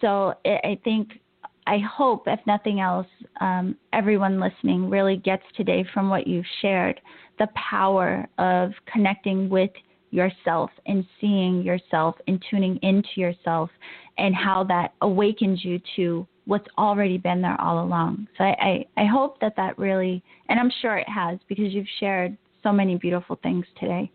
So 0.00 0.34
I 0.44 0.78
think 0.84 1.20
I 1.68 1.78
hope, 1.80 2.22
if 2.26 2.40
nothing 2.46 2.80
else, 2.80 3.06
um, 3.42 3.76
everyone 3.92 4.40
listening 4.40 4.88
really 4.88 5.18
gets 5.18 5.42
today 5.54 5.84
from 5.92 6.08
what 6.08 6.26
you've 6.26 6.46
shared 6.62 6.98
the 7.38 7.46
power 7.70 8.26
of 8.38 8.72
connecting 8.90 9.50
with 9.50 9.70
yourself 10.10 10.70
and 10.86 11.04
seeing 11.20 11.62
yourself 11.62 12.14
and 12.26 12.42
tuning 12.50 12.78
into 12.82 13.10
yourself 13.16 13.68
and 14.16 14.34
how 14.34 14.64
that 14.64 14.94
awakens 15.02 15.62
you 15.62 15.78
to 15.94 16.26
what's 16.46 16.66
already 16.78 17.18
been 17.18 17.42
there 17.42 17.60
all 17.60 17.84
along. 17.84 18.26
So 18.38 18.44
I, 18.44 18.86
I, 18.96 19.02
I 19.02 19.04
hope 19.04 19.38
that 19.40 19.54
that 19.56 19.78
really, 19.78 20.22
and 20.48 20.58
I'm 20.58 20.72
sure 20.80 20.96
it 20.96 21.08
has 21.08 21.38
because 21.48 21.74
you've 21.74 21.86
shared 22.00 22.34
so 22.62 22.72
many 22.72 22.96
beautiful 22.96 23.38
things 23.42 23.66
today. 23.78 24.10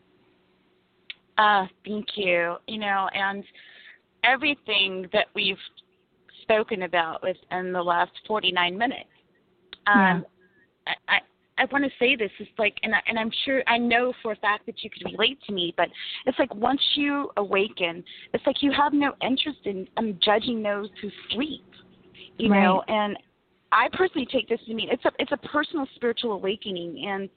Uh, 1.37 1.67
thank 1.85 2.07
you. 2.15 2.55
You 2.67 2.79
know, 2.79 3.07
and 3.13 3.43
everything 4.23 5.07
that 5.13 5.27
we've 5.35 5.57
spoken 6.43 6.83
about 6.83 7.23
within 7.23 7.73
the 7.73 7.81
last 7.81 8.11
49 8.27 8.77
minutes. 8.77 9.09
Um, 9.87 10.25
yeah. 10.87 10.93
I, 11.07 11.19
I 11.57 11.65
want 11.71 11.83
to 11.85 11.91
say 11.99 12.15
this 12.15 12.31
is 12.39 12.47
like, 12.57 12.75
and 12.83 12.95
I, 12.95 12.99
and 13.07 13.17
I'm 13.17 13.31
sure 13.45 13.63
I 13.67 13.77
know 13.77 14.13
for 14.21 14.31
a 14.31 14.35
fact 14.37 14.65
that 14.65 14.83
you 14.83 14.89
could 14.89 15.11
relate 15.11 15.39
to 15.47 15.53
me, 15.53 15.73
but 15.77 15.87
it's 16.25 16.37
like 16.39 16.53
once 16.55 16.81
you 16.95 17.29
awaken, 17.37 18.03
it's 18.33 18.45
like 18.45 18.61
you 18.61 18.71
have 18.71 18.93
no 18.93 19.13
interest 19.21 19.59
in 19.65 19.87
um, 19.97 20.17
judging 20.23 20.63
those 20.63 20.89
who 21.01 21.09
sleep, 21.31 21.65
you 22.37 22.49
right. 22.49 22.63
know. 22.63 22.83
And 22.87 23.17
I 23.71 23.87
personally 23.93 24.27
take 24.31 24.49
this 24.49 24.59
to 24.67 24.73
mean 24.73 24.89
it's 24.91 25.05
a 25.05 25.11
it's 25.19 25.31
a 25.31 25.47
personal 25.47 25.87
spiritual 25.95 26.33
awakening 26.33 27.05
and 27.07 27.29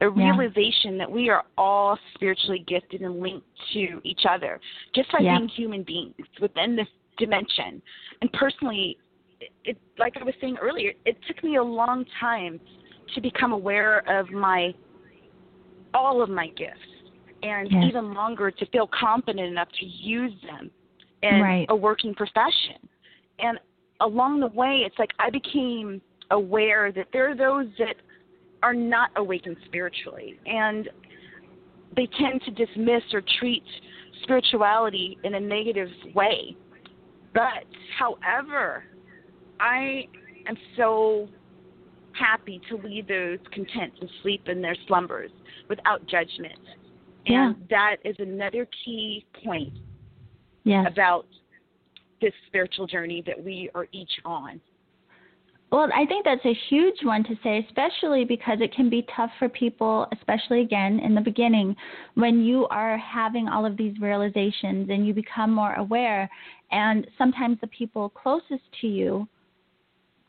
a 0.00 0.08
Yeah. 0.08 0.36
realization 0.36 0.96
that 0.98 1.10
we 1.10 1.28
are 1.28 1.44
all 1.58 1.98
spiritually 2.14 2.64
gifted 2.66 3.02
and 3.02 3.20
linked 3.20 3.46
to 3.74 4.00
each 4.02 4.24
other, 4.28 4.58
just 4.94 5.12
by 5.12 5.20
Yeah. 5.20 5.38
being 5.38 5.48
human 5.48 5.82
beings 5.82 6.14
within 6.40 6.74
this 6.74 6.88
dimension. 7.20 7.80
And 8.20 8.32
personally, 8.32 8.98
it, 9.40 9.50
it 9.64 9.78
like 9.98 10.16
I 10.20 10.24
was 10.24 10.34
saying 10.40 10.56
earlier, 10.60 10.92
it 11.04 11.16
took 11.28 11.42
me 11.44 11.56
a 11.56 11.62
long 11.62 12.04
time 12.18 12.58
to 13.14 13.20
become 13.20 13.52
aware 13.52 14.02
of 14.08 14.30
my 14.30 14.74
all 15.94 16.22
of 16.22 16.28
my 16.28 16.48
gifts 16.56 16.78
and 17.42 17.70
Yes. 17.70 17.84
even 17.84 18.14
longer 18.14 18.50
to 18.50 18.66
feel 18.66 18.88
confident 18.88 19.46
enough 19.46 19.68
to 19.80 19.86
use 19.86 20.32
them 20.42 20.70
in 21.22 21.40
Right. 21.40 21.66
a 21.68 21.76
working 21.76 22.14
profession. 22.14 22.88
And 23.38 23.58
along 24.00 24.40
the 24.40 24.48
way 24.48 24.82
it's 24.86 24.98
like 24.98 25.10
I 25.18 25.30
became 25.30 26.00
aware 26.30 26.92
that 26.92 27.08
there 27.12 27.30
are 27.30 27.34
those 27.34 27.66
that 27.78 27.96
are 28.62 28.74
not 28.74 29.10
awakened 29.16 29.56
spiritually 29.64 30.38
and 30.46 30.88
they 31.96 32.06
tend 32.18 32.42
to 32.42 32.50
dismiss 32.50 33.02
or 33.12 33.22
treat 33.38 33.64
spirituality 34.22 35.18
in 35.24 35.34
a 35.34 35.40
negative 35.40 35.88
way. 36.14 36.56
But, 37.32 37.64
however, 37.98 38.84
I 39.60 40.06
am 40.48 40.56
so 40.76 41.28
happy 42.12 42.60
to 42.68 42.76
leave 42.76 43.06
those 43.06 43.38
content 43.52 43.92
to 44.00 44.08
sleep 44.22 44.48
in 44.48 44.60
their 44.60 44.76
slumbers 44.86 45.30
without 45.68 46.06
judgment. 46.06 46.58
Yeah. 47.26 47.48
And 47.48 47.56
that 47.68 47.96
is 48.04 48.16
another 48.18 48.66
key 48.84 49.26
point 49.44 49.72
yes. 50.64 50.86
about 50.90 51.26
this 52.20 52.32
spiritual 52.46 52.86
journey 52.86 53.22
that 53.26 53.42
we 53.42 53.70
are 53.74 53.86
each 53.92 54.10
on. 54.24 54.60
Well, 55.70 55.88
I 55.94 56.04
think 56.06 56.24
that's 56.24 56.44
a 56.44 56.58
huge 56.68 57.04
one 57.04 57.22
to 57.24 57.36
say, 57.44 57.64
especially 57.68 58.24
because 58.24 58.58
it 58.60 58.74
can 58.74 58.90
be 58.90 59.06
tough 59.14 59.30
for 59.38 59.48
people, 59.48 60.06
especially 60.12 60.62
again 60.62 60.98
in 60.98 61.14
the 61.14 61.20
beginning, 61.20 61.76
when 62.14 62.42
you 62.42 62.66
are 62.68 62.98
having 62.98 63.46
all 63.46 63.64
of 63.64 63.76
these 63.76 63.96
realizations 64.00 64.90
and 64.90 65.06
you 65.06 65.14
become 65.14 65.52
more 65.52 65.74
aware. 65.74 66.28
And 66.72 67.06
sometimes 67.16 67.58
the 67.60 67.68
people 67.68 68.08
closest 68.08 68.64
to 68.80 68.88
you 68.88 69.28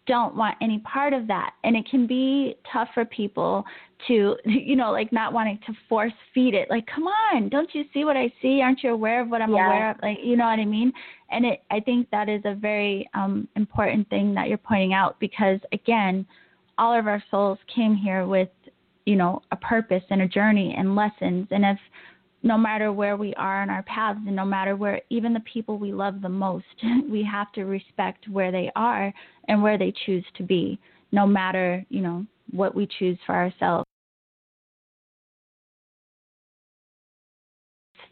don't 0.07 0.35
want 0.35 0.57
any 0.61 0.79
part 0.79 1.13
of 1.13 1.27
that. 1.27 1.53
And 1.63 1.75
it 1.75 1.87
can 1.89 2.05
be 2.05 2.55
tough 2.71 2.89
for 2.93 3.05
people 3.05 3.63
to, 4.07 4.35
you 4.45 4.75
know, 4.75 4.91
like 4.91 5.11
not 5.11 5.33
wanting 5.33 5.59
to 5.67 5.73
force 5.87 6.13
feed 6.33 6.53
it. 6.53 6.69
Like, 6.69 6.85
come 6.93 7.05
on, 7.05 7.49
don't 7.49 7.69
you 7.73 7.83
see 7.93 8.03
what 8.05 8.17
I 8.17 8.31
see? 8.41 8.61
Aren't 8.61 8.83
you 8.83 8.91
aware 8.91 9.21
of 9.21 9.29
what 9.29 9.41
I'm 9.41 9.53
yeah. 9.53 9.67
aware 9.67 9.91
of? 9.91 9.97
Like, 10.01 10.17
you 10.23 10.35
know 10.35 10.45
what 10.45 10.59
I 10.59 10.65
mean? 10.65 10.91
And 11.31 11.45
it, 11.45 11.63
I 11.71 11.79
think 11.79 12.09
that 12.11 12.29
is 12.29 12.41
a 12.45 12.55
very 12.55 13.09
um, 13.13 13.47
important 13.55 14.09
thing 14.09 14.33
that 14.35 14.49
you're 14.49 14.57
pointing 14.57 14.93
out 14.93 15.19
because, 15.19 15.59
again, 15.71 16.25
all 16.77 16.97
of 16.97 17.07
our 17.07 17.23
souls 17.31 17.59
came 17.73 17.95
here 17.95 18.25
with, 18.25 18.49
you 19.05 19.15
know, 19.15 19.41
a 19.51 19.55
purpose 19.55 20.03
and 20.09 20.21
a 20.21 20.27
journey 20.27 20.75
and 20.77 20.95
lessons. 20.95 21.47
And 21.51 21.65
if 21.65 21.77
no 22.43 22.57
matter 22.57 22.91
where 22.91 23.17
we 23.17 23.33
are 23.35 23.61
in 23.61 23.69
our 23.69 23.83
paths 23.83 24.19
and 24.25 24.35
no 24.35 24.45
matter 24.45 24.75
where 24.75 25.01
even 25.09 25.33
the 25.33 25.41
people 25.41 25.77
we 25.77 25.93
love 25.93 26.21
the 26.21 26.29
most, 26.29 26.65
we 27.09 27.23
have 27.23 27.51
to 27.53 27.65
respect 27.65 28.27
where 28.29 28.51
they 28.51 28.71
are 28.75 29.13
and 29.47 29.61
where 29.61 29.77
they 29.77 29.93
choose 30.05 30.25
to 30.37 30.43
be, 30.43 30.79
no 31.11 31.27
matter, 31.27 31.85
you 31.89 32.01
know, 32.01 32.25
what 32.51 32.75
we 32.75 32.87
choose 32.99 33.17
for 33.25 33.35
ourselves. 33.35 33.85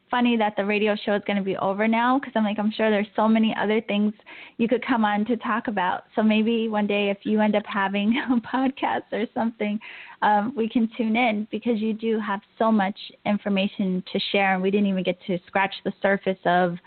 Funny 0.10 0.38
that 0.38 0.55
the 0.55 0.66
radio 0.66 0.95
show 1.05 1.16
is 1.16 1.22
going 1.26 1.38
to 1.38 1.43
be 1.43 1.57
over 1.57 1.88
now 1.88 2.20
because 2.20 2.34
I'm 2.36 2.43
like, 2.43 2.60
I'm 2.60 2.72
sure 2.72 2.89
there's 2.89 3.07
so 3.16 3.28
many 3.28 3.55
other 3.60 3.82
things 3.82 4.14
you 4.57 4.68
could 4.68 4.86
come 4.86 5.05
on 5.05 5.26
to 5.26 5.38
talk 5.38 5.68
about. 5.68 6.03
So 6.16 6.24
maybe 6.24 6.68
one 6.68 6.88
day 6.88 7.10
if 7.10 7.20
you 7.24 7.41
end 7.41 7.55
up 7.55 7.64
having 7.66 8.22
a 8.32 8.36
podcast 8.38 9.12
or 9.12 9.26
something, 9.34 9.80
um, 10.22 10.53
we 10.55 10.68
can 10.68 10.89
tune 10.97 11.16
in 11.16 11.47
because 11.51 11.80
you 11.80 11.93
do 11.93 12.20
have 12.20 12.41
so 12.57 12.72
much 12.72 12.97
information 13.26 14.03
to 14.12 14.20
share. 14.32 14.53
And 14.53 14.62
we 14.62 14.72
didn't 14.72 14.88
even 14.88 15.03
get 15.03 15.18
to 15.28 15.38
scratch 15.47 15.74
the 15.86 15.93
surface 16.01 16.39
of 16.45 16.78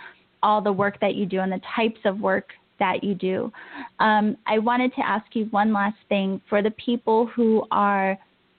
all 0.43 0.61
the 0.61 0.73
work 0.73 0.99
that 1.01 1.14
you 1.14 1.27
do 1.27 1.41
and 1.41 1.53
the 1.53 1.61
types 1.77 2.01
of 2.05 2.20
work 2.20 2.51
that 2.79 3.05
you 3.05 3.14
do. 3.14 3.53
Um, 4.01 4.37
I 4.47 4.59
wanted 4.59 4.95
to 4.97 5.07
ask 5.07 5.25
you 5.35 5.45
one 5.47 5.73
last 5.73 5.97
thing 6.09 6.41
for 6.49 6.62
the 6.62 6.73
people 6.73 7.27
who 7.27 7.64
are 7.70 8.18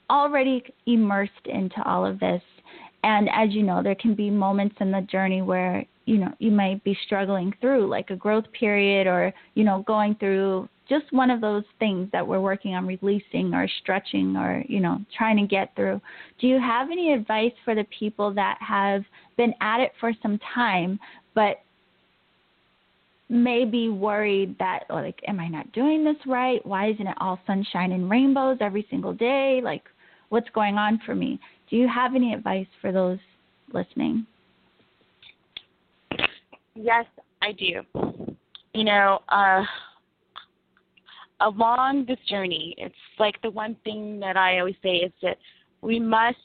already 0.09 0.63
immersed 0.85 1.31
into 1.45 1.81
all 1.85 2.05
of 2.05 2.19
this 2.19 2.41
and 3.03 3.29
as 3.33 3.51
you 3.51 3.63
know, 3.63 3.83
there 3.83 3.95
can 3.95 4.15
be 4.15 4.29
moments 4.29 4.75
in 4.79 4.91
the 4.91 5.01
journey 5.01 5.41
where, 5.41 5.85
you 6.05 6.17
know, 6.17 6.33
you 6.39 6.51
might 6.51 6.83
be 6.83 6.97
struggling 7.05 7.53
through 7.59 7.87
like 7.87 8.09
a 8.09 8.15
growth 8.15 8.45
period 8.57 9.07
or, 9.07 9.33
you 9.55 9.63
know, 9.63 9.83
going 9.85 10.15
through 10.15 10.69
just 10.87 11.05
one 11.11 11.29
of 11.29 11.41
those 11.41 11.63
things 11.79 12.09
that 12.11 12.25
we're 12.25 12.41
working 12.41 12.75
on 12.75 12.87
releasing 12.87 13.53
or 13.53 13.67
stretching 13.81 14.35
or, 14.37 14.63
you 14.67 14.79
know, 14.79 14.99
trying 15.17 15.37
to 15.37 15.47
get 15.47 15.75
through. 15.75 15.99
Do 16.39 16.47
you 16.47 16.59
have 16.59 16.91
any 16.91 17.13
advice 17.13 17.53
for 17.65 17.75
the 17.75 17.85
people 17.97 18.33
that 18.33 18.57
have 18.61 19.03
been 19.37 19.53
at 19.61 19.81
it 19.81 19.91
for 19.99 20.13
some 20.21 20.39
time, 20.53 20.99
but 21.35 21.57
may 23.29 23.65
be 23.65 23.89
worried 23.89 24.55
that 24.59 24.83
oh, 24.91 24.95
like 24.95 25.19
am 25.27 25.39
i 25.39 25.47
not 25.47 25.71
doing 25.71 26.03
this 26.03 26.17
right? 26.27 26.63
Why 26.65 26.89
isn't 26.89 27.07
it 27.07 27.17
all 27.19 27.39
sunshine 27.47 27.91
and 27.91 28.09
rainbows 28.09 28.57
every 28.61 28.85
single 28.89 29.13
day? 29.13 29.59
Like 29.63 29.83
what's 30.29 30.49
going 30.53 30.75
on 30.75 31.01
for 31.05 31.15
me 31.15 31.39
do 31.73 31.79
you 31.79 31.87
have 31.87 32.13
any 32.13 32.35
advice 32.35 32.67
for 32.81 32.91
those 32.91 33.17
listening? 33.73 34.27
Yes, 36.75 37.05
I 37.41 37.51
do. 37.51 37.81
You 38.75 38.83
know, 38.83 39.23
uh, 39.29 39.63
along 41.41 42.05
this 42.07 42.19
journey, 42.29 42.75
it's 42.77 42.93
like 43.17 43.41
the 43.41 43.49
one 43.49 43.75
thing 43.83 44.19
that 44.19 44.37
I 44.37 44.59
always 44.59 44.75
say 44.83 44.97
is 44.97 45.11
that 45.23 45.37
we 45.81 45.99
must 45.99 46.37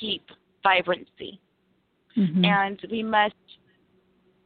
keep 0.00 0.22
vibrancy 0.62 1.38
mm-hmm. 2.16 2.46
and 2.46 2.80
we 2.90 3.02
must 3.02 3.34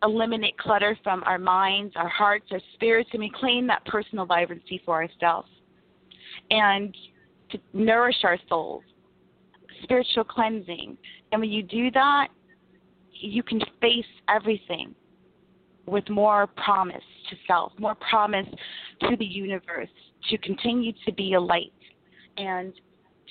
eliminate 0.02 0.58
clutter 0.58 0.98
from 1.04 1.22
our 1.22 1.38
minds, 1.38 1.94
our 1.94 2.08
hearts, 2.08 2.46
our 2.50 2.60
spirits, 2.74 3.10
and 3.12 3.20
we 3.20 3.30
claim 3.32 3.68
that 3.68 3.84
personal 3.84 4.26
vibrancy 4.26 4.82
for 4.84 5.00
ourselves. 5.00 5.48
And 6.50 6.96
to 7.50 7.60
nourish 7.72 8.24
our 8.24 8.38
souls 8.48 8.82
spiritual 9.82 10.24
cleansing. 10.24 10.96
And 11.32 11.40
when 11.40 11.50
you 11.50 11.62
do 11.62 11.90
that, 11.92 12.28
you 13.12 13.42
can 13.42 13.60
face 13.80 14.06
everything 14.28 14.94
with 15.86 16.08
more 16.08 16.46
promise 16.46 17.02
to 17.30 17.36
self, 17.46 17.72
more 17.78 17.96
promise 18.10 18.46
to 19.08 19.16
the 19.16 19.24
universe, 19.24 19.88
to 20.30 20.38
continue 20.38 20.92
to 21.06 21.12
be 21.12 21.34
a 21.34 21.40
light, 21.40 21.72
and 22.36 22.72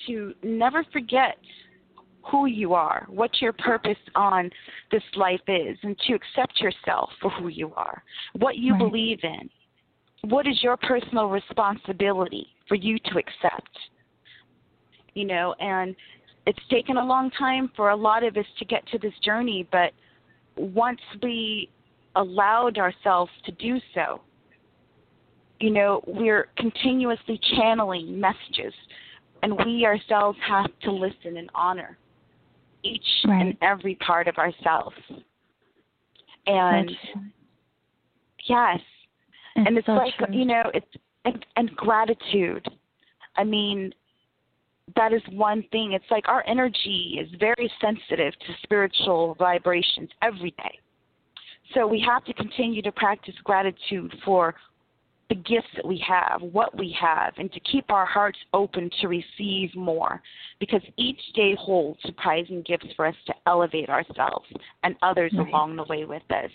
to 0.06 0.34
never 0.42 0.84
forget 0.92 1.36
who 2.30 2.46
you 2.46 2.74
are, 2.74 3.06
what 3.08 3.30
your 3.40 3.52
purpose 3.52 3.96
on 4.14 4.50
this 4.90 5.02
life 5.16 5.40
is, 5.46 5.78
and 5.82 5.98
to 6.06 6.14
accept 6.14 6.60
yourself 6.60 7.10
for 7.20 7.30
who 7.30 7.48
you 7.48 7.72
are, 7.74 8.02
what 8.38 8.56
you 8.56 8.72
right. 8.72 8.78
believe 8.78 9.20
in. 9.22 9.48
What 10.30 10.46
is 10.46 10.62
your 10.62 10.76
personal 10.76 11.26
responsibility 11.26 12.48
for 12.66 12.74
you 12.74 12.98
to 12.98 13.18
accept? 13.18 13.70
You 15.14 15.24
know, 15.24 15.54
and 15.60 15.94
it's 16.48 16.58
taken 16.70 16.96
a 16.96 17.04
long 17.04 17.30
time 17.38 17.70
for 17.76 17.90
a 17.90 17.96
lot 17.96 18.24
of 18.24 18.34
us 18.38 18.46
to 18.58 18.64
get 18.64 18.86
to 18.88 18.98
this 18.98 19.12
journey, 19.22 19.68
but 19.70 19.92
once 20.56 21.00
we 21.22 21.68
allowed 22.16 22.78
ourselves 22.78 23.30
to 23.44 23.52
do 23.52 23.78
so, 23.94 24.22
you 25.60 25.68
know, 25.68 26.02
we're 26.06 26.48
continuously 26.56 27.38
channeling 27.54 28.18
messages, 28.18 28.72
and 29.42 29.58
we 29.66 29.84
ourselves 29.84 30.38
have 30.48 30.70
to 30.84 30.90
listen 30.90 31.36
and 31.36 31.50
honor 31.54 31.98
each 32.82 33.04
right. 33.26 33.42
and 33.42 33.56
every 33.60 33.96
part 33.96 34.26
of 34.26 34.38
ourselves. 34.38 34.96
And 36.46 36.88
That's, 36.88 37.26
yes, 38.48 38.80
it's 39.54 39.66
and 39.66 39.76
it's 39.76 39.86
so 39.86 39.92
like 39.92 40.14
true. 40.16 40.26
you 40.30 40.46
know, 40.46 40.62
it's 40.72 40.86
and, 41.26 41.44
and 41.56 41.76
gratitude. 41.76 42.66
I 43.36 43.44
mean, 43.44 43.92
that 44.96 45.12
is 45.12 45.22
one 45.30 45.64
thing. 45.70 45.92
It's 45.92 46.10
like 46.10 46.28
our 46.28 46.44
energy 46.46 47.18
is 47.20 47.28
very 47.38 47.70
sensitive 47.80 48.32
to 48.32 48.52
spiritual 48.62 49.36
vibrations 49.38 50.10
every 50.22 50.50
day. 50.52 50.78
So 51.74 51.86
we 51.86 52.00
have 52.06 52.24
to 52.24 52.32
continue 52.32 52.80
to 52.82 52.92
practice 52.92 53.34
gratitude 53.44 54.14
for 54.24 54.54
the 55.28 55.34
gifts 55.34 55.68
that 55.76 55.86
we 55.86 56.02
have, 56.08 56.40
what 56.40 56.76
we 56.78 56.96
have, 56.98 57.34
and 57.36 57.52
to 57.52 57.60
keep 57.60 57.90
our 57.90 58.06
hearts 58.06 58.38
open 58.54 58.90
to 59.02 59.08
receive 59.08 59.74
more 59.74 60.22
because 60.58 60.80
each 60.96 61.20
day 61.34 61.54
holds 61.58 61.98
surprising 62.02 62.62
gifts 62.66 62.86
for 62.96 63.06
us 63.06 63.14
to 63.26 63.34
elevate 63.46 63.90
ourselves 63.90 64.46
and 64.84 64.96
others 65.02 65.32
right. 65.36 65.48
along 65.48 65.76
the 65.76 65.84
way 65.84 66.06
with 66.06 66.22
us. 66.30 66.50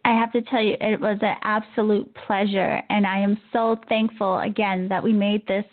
I 0.05 0.13
have 0.13 0.31
to 0.31 0.41
tell 0.41 0.61
you, 0.61 0.75
it 0.79 0.99
was 0.99 1.17
an 1.21 1.35
absolute 1.43 2.11
pleasure. 2.25 2.81
And 2.89 3.05
I 3.05 3.19
am 3.19 3.37
so 3.51 3.77
thankful 3.89 4.39
again 4.39 4.87
that 4.87 5.03
we 5.03 5.13
made 5.13 5.45
this 5.45 5.65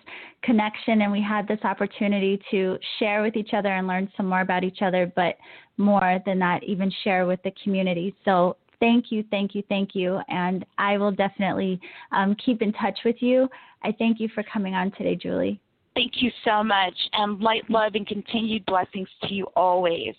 connection 0.43 1.03
and 1.03 1.12
we 1.12 1.23
had 1.23 1.47
this 1.49 1.61
opportunity 1.64 2.41
to 2.51 2.79
share 2.99 3.23
with 3.23 3.37
each 3.37 3.51
other 3.53 3.69
and 3.69 3.87
learn 3.87 4.11
some 4.17 4.27
more 4.27 4.41
about 4.41 4.64
each 4.64 4.83
other, 4.83 5.11
but 5.17 5.37
more 5.77 6.21
than 6.27 6.39
that, 6.41 6.62
even 6.64 6.93
share 7.05 7.27
with 7.27 7.43
the 7.45 7.53
community. 7.62 8.14
So 8.25 8.57
thank 8.81 9.07
you, 9.11 9.25
thank 9.31 9.55
you, 9.55 9.62
thank 9.69 9.95
you. 9.95 10.21
And 10.29 10.64
I 10.79 10.99
will 10.99 11.12
definitely 11.12 11.81
um, 12.12 12.37
keep 12.45 12.62
in 12.62 12.73
touch 12.73 12.99
with 13.05 13.17
you. 13.21 13.49
I 13.83 13.93
thank 13.99 14.21
you 14.21 14.29
for 14.35 14.43
coming 14.43 14.75
on 14.75 14.91
today, 14.93 15.14
Julie. 15.14 15.61
Thank 15.95 16.14
you 16.17 16.31
so 16.45 16.62
much. 16.62 16.95
And 17.12 17.41
light, 17.41 17.69
love, 17.71 17.95
and 17.95 18.07
continued 18.07 18.67
blessings 18.67 19.09
to 19.23 19.33
you 19.33 19.47
always. 19.57 20.14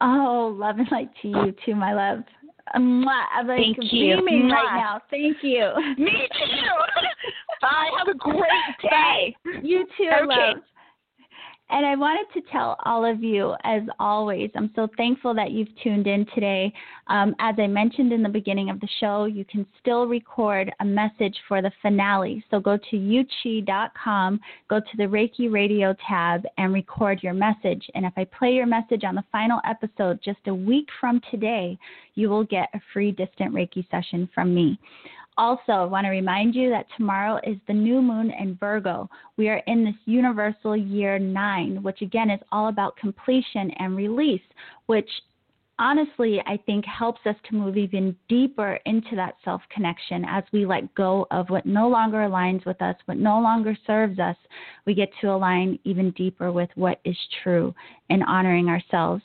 Oh, 0.00 0.54
love 0.58 0.78
and 0.78 0.88
light 0.90 1.10
to 1.22 1.28
you 1.28 1.54
too, 1.64 1.74
my 1.74 1.94
love. 1.94 2.24
I'm 2.72 3.02
like 3.02 3.26
Thank 3.46 3.76
you. 3.92 4.16
beaming 4.16 4.48
right 4.50 4.76
now. 4.76 5.00
Thank 5.10 5.38
you. 5.42 5.70
Me 5.98 6.28
too. 6.32 7.06
Bye. 7.60 7.90
Have 7.98 8.08
a 8.08 8.14
great 8.18 8.42
day. 8.82 9.36
You 9.62 9.86
too, 9.96 10.10
Okay. 10.22 10.26
love. 10.26 10.56
And 11.70 11.86
I 11.86 11.96
wanted 11.96 12.26
to 12.34 12.52
tell 12.52 12.76
all 12.84 13.10
of 13.10 13.22
you, 13.22 13.54
as 13.64 13.80
always, 13.98 14.50
I'm 14.54 14.70
so 14.76 14.86
thankful 14.98 15.34
that 15.34 15.50
you've 15.50 15.74
tuned 15.82 16.06
in 16.06 16.26
today. 16.34 16.70
Um, 17.06 17.34
as 17.38 17.54
I 17.58 17.66
mentioned 17.66 18.12
in 18.12 18.22
the 18.22 18.28
beginning 18.28 18.68
of 18.68 18.80
the 18.80 18.88
show, 19.00 19.24
you 19.24 19.46
can 19.46 19.66
still 19.80 20.06
record 20.06 20.70
a 20.80 20.84
message 20.84 21.34
for 21.48 21.62
the 21.62 21.72
finale. 21.80 22.44
So 22.50 22.60
go 22.60 22.76
to 22.76 22.96
yewchi.com, 22.96 24.40
go 24.68 24.78
to 24.78 24.96
the 24.98 25.04
Reiki 25.04 25.50
Radio 25.50 25.94
tab, 26.06 26.44
and 26.58 26.74
record 26.74 27.22
your 27.22 27.34
message. 27.34 27.88
And 27.94 28.04
if 28.04 28.12
I 28.18 28.24
play 28.24 28.52
your 28.52 28.66
message 28.66 29.02
on 29.02 29.14
the 29.14 29.24
final 29.32 29.60
episode 29.66 30.20
just 30.22 30.46
a 30.46 30.54
week 30.54 30.88
from 31.00 31.22
today, 31.30 31.78
you 32.14 32.28
will 32.28 32.44
get 32.44 32.68
a 32.74 32.80
free 32.92 33.10
distant 33.10 33.54
Reiki 33.54 33.88
session 33.90 34.28
from 34.34 34.54
me. 34.54 34.78
Also, 35.36 35.72
I 35.72 35.84
want 35.84 36.04
to 36.04 36.10
remind 36.10 36.54
you 36.54 36.70
that 36.70 36.86
tomorrow 36.96 37.40
is 37.44 37.56
the 37.66 37.72
new 37.72 38.00
moon 38.00 38.30
in 38.30 38.56
Virgo. 38.56 39.08
We 39.36 39.48
are 39.48 39.62
in 39.66 39.84
this 39.84 39.94
universal 40.04 40.76
year 40.76 41.18
nine, 41.18 41.82
which 41.82 42.02
again 42.02 42.30
is 42.30 42.40
all 42.52 42.68
about 42.68 42.96
completion 42.96 43.72
and 43.78 43.96
release, 43.96 44.42
which 44.86 45.10
honestly 45.78 46.40
I 46.46 46.58
think 46.66 46.84
helps 46.84 47.20
us 47.26 47.36
to 47.48 47.54
move 47.54 47.76
even 47.76 48.16
deeper 48.28 48.78
into 48.86 49.16
that 49.16 49.34
self 49.44 49.62
connection 49.70 50.24
as 50.24 50.44
we 50.52 50.66
let 50.66 50.94
go 50.94 51.26
of 51.30 51.50
what 51.50 51.66
no 51.66 51.88
longer 51.88 52.18
aligns 52.18 52.64
with 52.64 52.80
us, 52.82 52.96
what 53.06 53.18
no 53.18 53.40
longer 53.40 53.76
serves 53.86 54.18
us. 54.18 54.36
We 54.86 54.94
get 54.94 55.10
to 55.20 55.28
align 55.28 55.78
even 55.84 56.10
deeper 56.12 56.52
with 56.52 56.70
what 56.74 57.00
is 57.04 57.16
true 57.42 57.74
and 58.10 58.22
honoring 58.24 58.68
ourselves. 58.68 59.22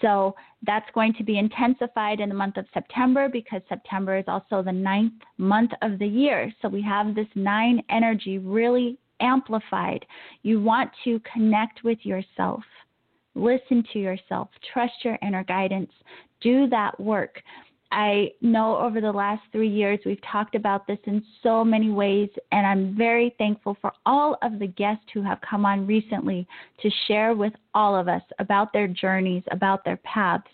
So 0.00 0.34
that's 0.66 0.90
going 0.94 1.14
to 1.14 1.24
be 1.24 1.38
intensified 1.38 2.20
in 2.20 2.28
the 2.28 2.34
month 2.34 2.56
of 2.56 2.66
September 2.72 3.28
because 3.28 3.62
September 3.68 4.16
is 4.16 4.24
also 4.26 4.62
the 4.62 4.72
ninth 4.72 5.12
month 5.38 5.72
of 5.82 5.98
the 5.98 6.06
year. 6.06 6.52
So 6.60 6.68
we 6.68 6.82
have 6.82 7.14
this 7.14 7.28
nine 7.34 7.82
energy 7.90 8.38
really 8.38 8.98
amplified. 9.20 10.04
You 10.42 10.60
want 10.60 10.90
to 11.04 11.20
connect 11.32 11.84
with 11.84 11.98
yourself, 12.04 12.62
listen 13.38 13.84
to 13.92 13.98
yourself, 13.98 14.48
trust 14.72 14.92
your 15.04 15.18
inner 15.22 15.44
guidance, 15.44 15.90
do 16.40 16.68
that 16.68 16.98
work. 17.00 17.40
I 17.90 18.32
know 18.42 18.76
over 18.76 19.00
the 19.00 19.12
last 19.12 19.42
three 19.50 19.68
years 19.68 19.98
we've 20.04 20.20
talked 20.30 20.54
about 20.54 20.86
this 20.86 20.98
in 21.04 21.24
so 21.42 21.64
many 21.64 21.90
ways, 21.90 22.28
and 22.52 22.66
I'm 22.66 22.94
very 22.94 23.34
thankful 23.38 23.78
for 23.80 23.92
all 24.04 24.36
of 24.42 24.58
the 24.58 24.66
guests 24.66 25.06
who 25.14 25.22
have 25.22 25.40
come 25.40 25.64
on 25.64 25.86
recently 25.86 26.46
to 26.82 26.90
share 27.06 27.34
with 27.34 27.54
all 27.74 27.96
of 27.96 28.06
us 28.06 28.22
about 28.38 28.72
their 28.74 28.88
journeys, 28.88 29.42
about 29.50 29.84
their 29.84 29.96
paths. 29.98 30.44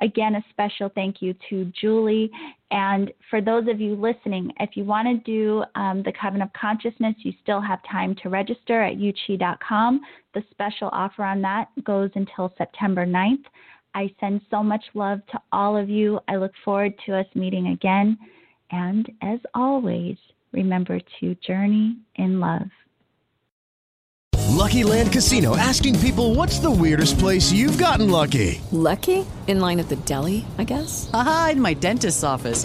Again, 0.00 0.36
a 0.36 0.44
special 0.50 0.88
thank 0.94 1.20
you 1.20 1.34
to 1.50 1.72
Julie. 1.80 2.30
And 2.70 3.12
for 3.28 3.40
those 3.40 3.66
of 3.68 3.80
you 3.80 3.96
listening, 3.96 4.52
if 4.60 4.76
you 4.76 4.84
want 4.84 5.08
to 5.08 5.24
do 5.24 5.64
um, 5.74 6.02
the 6.04 6.12
Coven 6.12 6.42
of 6.42 6.52
Consciousness, 6.52 7.14
you 7.18 7.32
still 7.42 7.60
have 7.60 7.80
time 7.90 8.14
to 8.22 8.28
register 8.28 8.82
at 8.82 8.96
yewchi.com. 8.96 10.00
The 10.34 10.44
special 10.50 10.90
offer 10.92 11.24
on 11.24 11.42
that 11.42 11.68
goes 11.84 12.10
until 12.14 12.52
September 12.56 13.04
9th. 13.04 13.44
I 13.94 14.14
send 14.20 14.40
so 14.50 14.62
much 14.62 14.84
love 14.94 15.20
to 15.32 15.40
all 15.52 15.76
of 15.76 15.88
you. 15.88 16.20
I 16.28 16.36
look 16.36 16.52
forward 16.64 16.94
to 17.06 17.16
us 17.16 17.26
meeting 17.34 17.68
again. 17.68 18.18
And 18.70 19.10
as 19.22 19.38
always, 19.54 20.16
remember 20.52 21.00
to 21.20 21.34
journey 21.36 21.96
in 22.16 22.40
love. 22.40 22.68
Lucky 24.54 24.84
Land 24.84 25.12
Casino 25.12 25.56
asking 25.56 25.98
people 26.00 26.34
what's 26.34 26.58
the 26.58 26.70
weirdest 26.70 27.18
place 27.18 27.52
you've 27.52 27.76
gotten 27.76 28.10
lucky? 28.10 28.60
Lucky? 28.72 29.26
In 29.46 29.60
line 29.60 29.78
at 29.78 29.88
the 29.88 29.96
deli, 29.96 30.44
I 30.58 30.64
guess? 30.64 31.10
Aha, 31.12 31.50
in 31.52 31.60
my 31.60 31.74
dentist's 31.74 32.24
office. 32.24 32.64